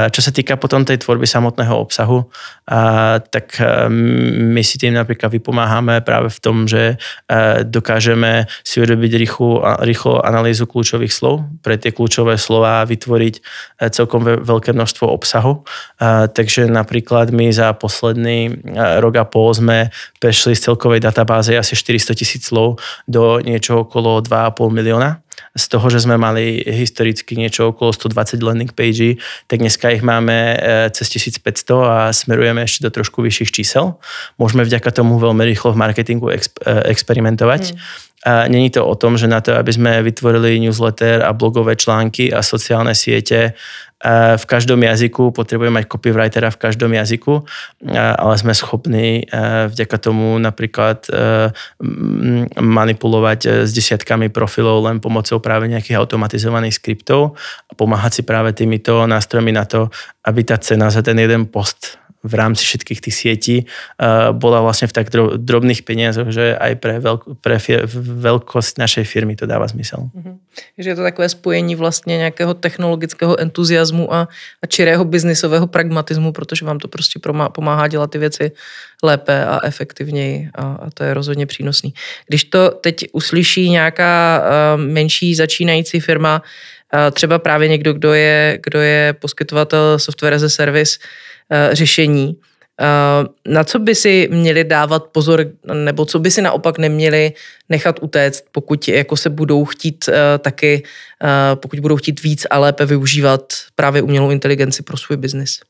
Čo 0.09 0.20
sa 0.24 0.33
týka 0.33 0.57
potom 0.57 0.81
tej 0.81 0.96
tvorby 1.05 1.28
samotného 1.28 1.76
obsahu, 1.76 2.24
tak 3.28 3.46
my 4.33 4.62
si 4.64 4.81
tým 4.81 4.96
napríklad 4.96 5.28
vypomáhame 5.28 6.00
práve 6.00 6.33
v 6.33 6.38
tom, 6.40 6.64
že 6.64 6.96
dokážeme 7.68 8.48
si 8.64 8.81
urobiť 8.81 9.12
rýchlu, 9.20 9.61
rýchlo 9.85 10.24
analýzu 10.24 10.64
kľúčových 10.64 11.12
slov, 11.12 11.44
pre 11.61 11.76
tie 11.76 11.92
kľúčové 11.92 12.40
slova 12.40 12.88
vytvoriť 12.88 13.35
celkom 13.92 14.40
veľké 14.40 14.72
množstvo 14.72 15.12
obsahu. 15.12 15.61
Takže 16.33 16.72
napríklad 16.72 17.28
my 17.28 17.52
za 17.52 17.76
posledný 17.76 18.57
rok 19.05 19.14
a 19.20 19.28
pol 19.28 19.52
sme 19.52 19.92
prešli 20.16 20.57
z 20.57 20.72
celkovej 20.72 21.05
databáze 21.05 21.53
asi 21.53 21.76
400 21.76 22.16
tisíc 22.16 22.49
slov 22.49 22.80
do 23.05 23.36
niečo 23.45 23.84
okolo 23.84 24.24
2,5 24.24 24.72
milióna 24.72 25.20
z 25.53 25.64
toho, 25.68 25.86
že 25.92 26.00
sme 26.00 26.16
mali 26.16 26.64
historicky 26.64 27.36
niečo 27.36 27.76
okolo 27.76 27.92
120 27.92 28.40
landing 28.40 28.72
page, 28.72 29.20
tak 29.53 29.61
dneska 29.61 29.92
ich 29.92 30.00
máme 30.00 30.57
e, 30.57 30.57
cez 30.96 31.12
1500 31.12 31.76
a 31.84 31.96
smerujeme 32.09 32.64
ešte 32.64 32.88
do 32.88 32.90
trošku 32.90 33.20
vyšších 33.20 33.53
čísel. 33.53 34.00
Môžeme 34.40 34.64
vďaka 34.64 34.88
tomu 34.96 35.20
veľmi 35.20 35.44
rýchlo 35.44 35.76
v 35.76 35.80
marketingu 35.80 36.32
exp- 36.32 36.57
e, 36.64 36.88
experimentovať. 36.88 37.76
Mm. 37.76 37.76
A 38.23 38.47
není 38.47 38.70
to 38.70 38.87
o 38.87 38.95
tom, 38.95 39.18
že 39.18 39.27
na 39.27 39.43
to, 39.43 39.59
aby 39.59 39.73
sme 39.75 40.03
vytvorili 40.03 40.62
newsletter 40.62 41.27
a 41.27 41.35
blogové 41.35 41.75
články 41.75 42.31
a 42.31 42.43
sociálne 42.43 42.95
siete 42.95 43.59
v 44.35 44.45
každom 44.51 44.83
jazyku, 44.83 45.31
potrebujeme 45.31 45.79
mať 45.79 45.87
copywritera 45.87 46.51
v 46.51 46.59
každom 46.59 46.91
jazyku, 46.91 47.47
ale 47.95 48.35
sme 48.35 48.51
schopní 48.51 49.31
vďaka 49.70 49.97
tomu 50.03 50.35
napríklad 50.43 51.07
manipulovať 52.59 53.62
s 53.62 53.70
desiatkami 53.70 54.27
profilov 54.35 54.91
len 54.91 54.99
pomocou 54.99 55.39
práve 55.39 55.70
nejakých 55.70 56.03
automatizovaných 56.03 56.83
skriptov 56.83 57.39
a 57.70 57.73
pomáhať 57.79 58.12
si 58.18 58.23
práve 58.27 58.51
týmito 58.51 59.07
nástrojmi 59.07 59.55
na 59.55 59.70
to, 59.70 59.87
aby 60.27 60.43
tá 60.43 60.59
cena 60.59 60.91
za 60.91 61.07
ten 61.07 61.23
jeden 61.23 61.47
post 61.47 62.01
v 62.23 62.35
rámci 62.35 62.62
všetkých 62.64 63.01
tých 63.01 63.14
sietí 63.14 63.57
uh, 63.66 64.31
bola 64.31 64.62
vlastne 64.62 64.87
v 64.87 64.95
tak 64.95 65.11
drobných 65.43 65.83
peniazoch, 65.83 66.31
že 66.31 66.55
aj 66.55 66.73
pre, 66.79 67.03
veľk, 67.03 67.43
pre 67.43 67.59
fir, 67.59 67.83
veľkosť 67.91 68.79
našej 68.79 69.05
firmy 69.05 69.35
to 69.35 69.47
dáva 69.47 69.66
zmysel. 69.66 70.07
Mm-hmm. 70.14 70.35
Že 70.79 70.91
je 70.91 70.97
to 70.97 71.03
takové 71.03 71.29
spojení 71.29 71.75
vlastně 71.75 72.18
nějakého 72.18 72.55
technologického 72.55 73.41
entuziasmu 73.41 74.14
a, 74.14 74.29
a 74.62 74.66
čirého 74.66 75.05
biznisového 75.05 75.66
pragmatismu, 75.66 76.33
protože 76.33 76.64
vám 76.64 76.79
to 76.79 76.89
prostě 76.89 77.20
pomáhá 77.53 77.89
dělat 77.89 78.11
ty 78.11 78.18
věci 78.18 78.53
lépe 79.03 79.47
a 79.47 79.61
efektivněji 79.66 80.51
a, 80.55 80.62
a 80.62 80.91
to 80.95 81.05
je 81.05 81.14
rozhodně 81.14 81.47
přínosný. 81.47 81.95
Když 82.27 82.45
to 82.45 82.70
teď 82.70 83.05
uslyší 83.12 83.70
nějaká 83.70 84.43
uh, 84.43 84.81
menší 84.81 85.35
začínající 85.35 86.01
firma, 86.01 86.43
uh, 86.95 87.11
třeba 87.11 87.39
právě 87.39 87.68
někdo, 87.68 87.93
kdo 87.93 88.14
je, 88.14 88.59
kdo 88.62 88.81
je 88.81 89.12
poskytovatel 89.12 89.99
software 89.99 90.35
as 90.35 90.43
a 90.43 90.49
service, 90.49 90.99
řešení. 91.72 92.36
Eh, 92.80 93.53
na 93.53 93.64
co 93.64 93.78
by 93.78 93.94
si 93.94 94.28
měli 94.32 94.64
dávat 94.64 95.05
pozor, 95.12 95.46
nebo 95.74 96.05
co 96.05 96.18
by 96.18 96.30
si 96.30 96.42
naopak 96.42 96.78
neměli 96.78 97.32
nechat 97.68 97.98
utéct, 98.03 98.44
pokud 98.53 98.88
jako 98.88 99.16
se 99.16 99.30
budou 99.30 99.64
chtít 99.64 100.09
eh, 100.09 100.38
taky, 100.38 100.82
pokud 101.55 101.80
budou 101.80 101.96
chtít 101.96 102.22
víc 102.22 102.46
a 102.50 102.59
lépe 102.59 102.86
využívat 102.86 103.53
právě 103.76 104.03
umělou 104.03 104.30
inteligenci 104.30 104.82
pro 104.82 104.96
svůj 104.96 105.16
biznis? 105.16 105.61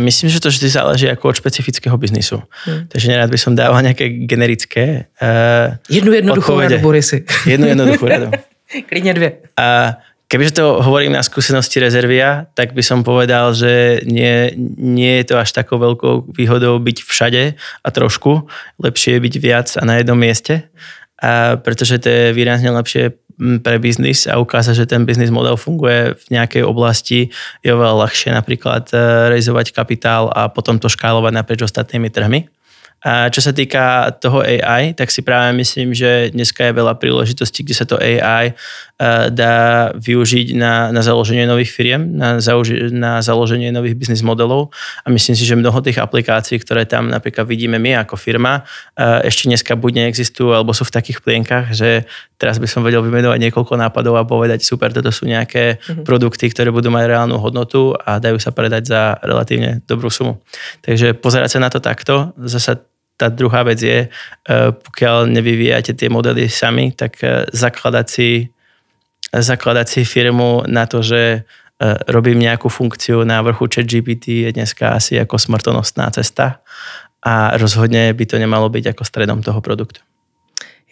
Myslím, 0.00 0.30
že 0.30 0.40
to 0.40 0.48
vždy 0.48 0.68
záleží 0.68 1.06
jako 1.06 1.28
od 1.28 1.36
špecifického 1.36 1.98
biznisu. 1.98 2.42
Hmm. 2.64 2.86
Takže 2.88 3.08
nerad 3.08 3.30
by 3.30 3.38
som 3.38 3.54
dával 3.54 3.82
nějaké 3.82 4.08
generické 4.08 5.06
uh, 5.22 5.76
Jednu 5.90 6.12
jednoduchou 6.12 6.60
radu, 6.60 6.78
Borisy. 6.78 7.24
Jednu 7.46 7.66
jednoduchou 7.66 8.06
radu. 8.06 8.30
Klidně 8.88 9.14
dvě. 9.14 9.32
Uh, 9.32 9.94
Kebyže 10.34 10.58
to 10.58 10.82
hovorím 10.82 11.14
na 11.14 11.22
skúsenosti 11.22 11.78
rezervia, 11.78 12.50
tak 12.58 12.74
by 12.74 12.82
som 12.82 13.06
povedal, 13.06 13.54
že 13.54 14.02
nie, 14.02 14.50
nie 14.82 15.22
je 15.22 15.30
to 15.30 15.38
až 15.38 15.54
takou 15.54 15.78
veľkou 15.78 16.34
výhodou 16.34 16.74
byť 16.82 17.06
všade 17.06 17.54
a 17.54 17.88
trošku. 17.94 18.50
Lepšie 18.82 19.14
je 19.14 19.20
byť 19.22 19.34
viac 19.38 19.68
a 19.78 19.86
na 19.86 20.02
jednom 20.02 20.18
mieste, 20.18 20.66
a 21.22 21.54
pretože 21.54 22.02
to 22.02 22.10
je 22.10 22.24
výrazne 22.34 22.66
lepšie 22.66 23.14
pre 23.62 23.78
biznis 23.78 24.26
a 24.26 24.42
ukáza, 24.42 24.74
že 24.74 24.90
ten 24.90 25.06
biznis 25.06 25.30
model 25.30 25.54
funguje 25.54 26.18
v 26.18 26.26
nejakej 26.34 26.66
oblasti, 26.66 27.30
je 27.62 27.70
oveľa 27.70 28.02
ľahšie 28.02 28.34
napríklad 28.34 28.90
e, 28.90 28.98
realizovať 29.30 29.70
kapitál 29.70 30.34
a 30.34 30.50
potom 30.50 30.82
to 30.82 30.90
škálovať 30.90 31.30
naprieč 31.30 31.62
ostatnými 31.62 32.10
trhmi. 32.10 32.50
A 33.04 33.28
čo 33.28 33.44
sa 33.44 33.52
týka 33.52 34.16
toho 34.16 34.40
AI, 34.40 34.96
tak 34.96 35.12
si 35.12 35.20
práve 35.20 35.52
myslím, 35.60 35.92
že 35.92 36.32
dneska 36.32 36.64
je 36.64 36.72
veľa 36.72 36.96
príležitostí, 36.96 37.60
kde 37.60 37.76
sa 37.76 37.84
to 37.84 38.00
AI 38.00 38.56
eh, 38.56 39.28
dá 39.28 39.92
využiť 39.92 40.56
na, 40.56 40.88
na 40.88 41.04
založenie 41.04 41.44
nových 41.44 41.68
firiem, 41.68 42.16
na, 42.16 42.40
zauži- 42.40 42.88
na 42.88 43.20
založenie 43.20 43.68
nových 43.76 44.00
biznis 44.00 44.24
modelov 44.24 44.72
a 45.04 45.12
myslím 45.12 45.36
si, 45.36 45.44
že 45.44 45.52
mnoho 45.52 45.84
tých 45.84 46.00
aplikácií, 46.00 46.56
ktoré 46.64 46.88
tam 46.88 47.12
napríklad 47.12 47.44
vidíme 47.44 47.76
my 47.76 48.08
ako 48.08 48.16
firma, 48.16 48.64
eh, 48.96 49.28
ešte 49.28 49.52
dneska 49.52 49.76
buď 49.76 50.08
neexistujú, 50.08 50.56
alebo 50.56 50.72
sú 50.72 50.88
v 50.88 50.96
takých 50.96 51.20
plienkach, 51.20 51.76
že 51.76 52.08
teraz 52.40 52.56
by 52.56 52.64
som 52.64 52.80
vedel 52.80 53.04
vymenovať 53.04 53.36
niekoľko 53.36 53.84
nápadov 53.84 54.16
a 54.16 54.24
povedať, 54.24 54.64
super, 54.64 54.96
toto 54.96 55.12
sú 55.12 55.28
nejaké 55.28 55.76
mm-hmm. 55.76 56.08
produkty, 56.08 56.48
ktoré 56.48 56.72
budú 56.72 56.88
mať 56.88 57.04
reálnu 57.04 57.36
hodnotu 57.36 57.92
a 58.00 58.16
dajú 58.16 58.40
sa 58.40 58.48
predať 58.48 58.88
za 58.88 59.02
relatívne 59.20 59.84
dobrú 59.84 60.08
sumu. 60.08 60.40
Takže 60.80 61.12
pozerať 61.20 61.52
sa 61.52 61.60
na 61.60 61.68
to 61.68 61.84
takto, 61.84 62.32
zasa 62.40 62.80
tá 63.16 63.30
druhá 63.30 63.62
vec 63.62 63.78
je, 63.78 64.06
e, 64.06 64.08
pokiaľ 64.74 65.30
nevyvíjate 65.30 65.94
tie 65.94 66.08
modely 66.10 66.50
sami, 66.50 66.90
tak 66.90 67.18
zakladať 67.54 68.06
si, 68.10 68.50
zakladať 69.30 69.86
si 69.86 70.00
firmu 70.02 70.66
na 70.66 70.86
to, 70.86 71.02
že 71.02 71.22
e, 71.22 71.40
robím 72.10 72.42
nejakú 72.42 72.70
funkciu 72.70 73.22
na 73.26 73.42
vrchu 73.42 73.66
chat 73.70 73.86
GPT 73.86 74.46
je 74.46 74.50
dneska 74.54 74.94
asi 74.94 75.18
ako 75.18 75.38
smrtonostná 75.38 76.10
cesta 76.14 76.62
a 77.24 77.56
rozhodne 77.56 78.12
by 78.12 78.24
to 78.28 78.36
nemalo 78.36 78.68
byť 78.68 78.94
ako 78.94 79.02
stredom 79.02 79.40
toho 79.40 79.58
produktu. 79.64 80.04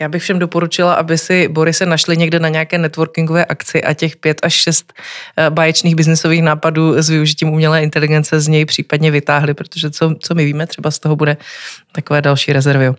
Já 0.03 0.09
bych 0.09 0.23
všem 0.23 0.39
doporučila, 0.39 0.95
aby 0.95 1.19
si 1.19 1.49
Borise 1.49 1.87
našli 1.87 2.17
někde 2.17 2.39
na 2.39 2.49
nějaké 2.49 2.79
networkingové 2.79 3.45
akci 3.45 3.83
a 3.83 3.95
těch 3.95 4.17
pět 4.17 4.41
až 4.43 4.55
šest 4.55 4.93
eh, 5.37 5.51
báječných 5.51 5.95
biznesových 5.95 6.43
nápadů 6.43 6.95
s 7.03 7.11
využitím 7.11 7.49
umělé 7.49 7.83
inteligence 7.83 8.41
z 8.41 8.49
něj 8.49 8.65
případně 8.65 9.11
vytáhli, 9.11 9.55
protože 9.55 9.91
co, 9.91 10.15
co 10.21 10.35
my 10.35 10.45
víme, 10.45 10.67
třeba 10.67 10.91
z 10.91 10.99
toho 10.99 11.17
bude 11.17 11.37
takové 11.93 12.23
další 12.23 12.53
rezervy. 12.53 12.89
Uh, 12.89 12.95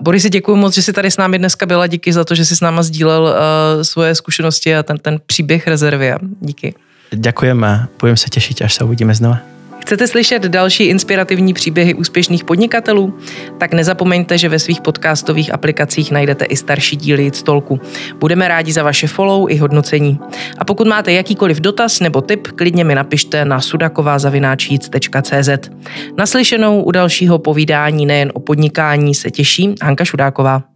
Borisi, 0.00 0.30
děkuji 0.30 0.56
moc, 0.56 0.74
že 0.74 0.82
jsi 0.82 0.92
tady 0.92 1.10
s 1.10 1.16
námi 1.16 1.38
dneska 1.38 1.66
byla. 1.66 1.86
Díky 1.86 2.12
za 2.12 2.24
to, 2.24 2.34
že 2.34 2.44
jsi 2.44 2.56
s 2.56 2.60
náma 2.60 2.82
sdílel 2.82 3.22
uh, 3.22 3.82
svoje 3.82 4.14
zkušenosti 4.14 4.76
a 4.76 4.82
ten, 4.82 4.98
ten 4.98 5.20
příběh 5.26 5.66
rezervy. 5.66 6.12
Díky. 6.40 6.74
Ďakujem 7.12 7.64
a 7.64 7.88
budem 8.00 8.16
se 8.16 8.28
těšit, 8.28 8.62
až 8.62 8.74
se 8.74 8.84
uvidíme 8.84 9.14
znova. 9.14 9.38
Chcete 9.82 10.08
slyšet 10.08 10.42
další 10.42 10.84
inspirativní 10.84 11.54
příběhy 11.54 11.94
úspěšných 11.94 12.44
podnikatelů? 12.44 13.18
Tak 13.58 13.74
nezapomeňte, 13.74 14.38
že 14.38 14.48
ve 14.48 14.58
svých 14.58 14.80
podcastových 14.80 15.54
aplikacích 15.54 16.10
najdete 16.10 16.44
i 16.44 16.56
starší 16.56 16.96
díly 16.96 17.30
Stolku. 17.34 17.80
Budeme 18.18 18.48
rádi 18.48 18.72
za 18.72 18.82
vaše 18.82 19.06
follow 19.06 19.50
i 19.50 19.56
hodnocení. 19.56 20.20
A 20.58 20.64
pokud 20.64 20.86
máte 20.86 21.12
jakýkoliv 21.12 21.60
dotaz 21.60 22.00
nebo 22.00 22.20
tip, 22.20 22.48
klidně 22.48 22.84
mi 22.84 22.94
napište 22.94 23.44
na 23.44 23.60
sudakovázavináčíc.cz. 23.60 25.70
Naslyšenou 26.18 26.82
u 26.82 26.90
dalšího 26.90 27.38
povídání 27.38 28.06
nejen 28.06 28.30
o 28.34 28.40
podnikání 28.40 29.14
se 29.14 29.30
těší 29.30 29.74
Hanka 29.82 30.04
Šudáková. 30.04 30.71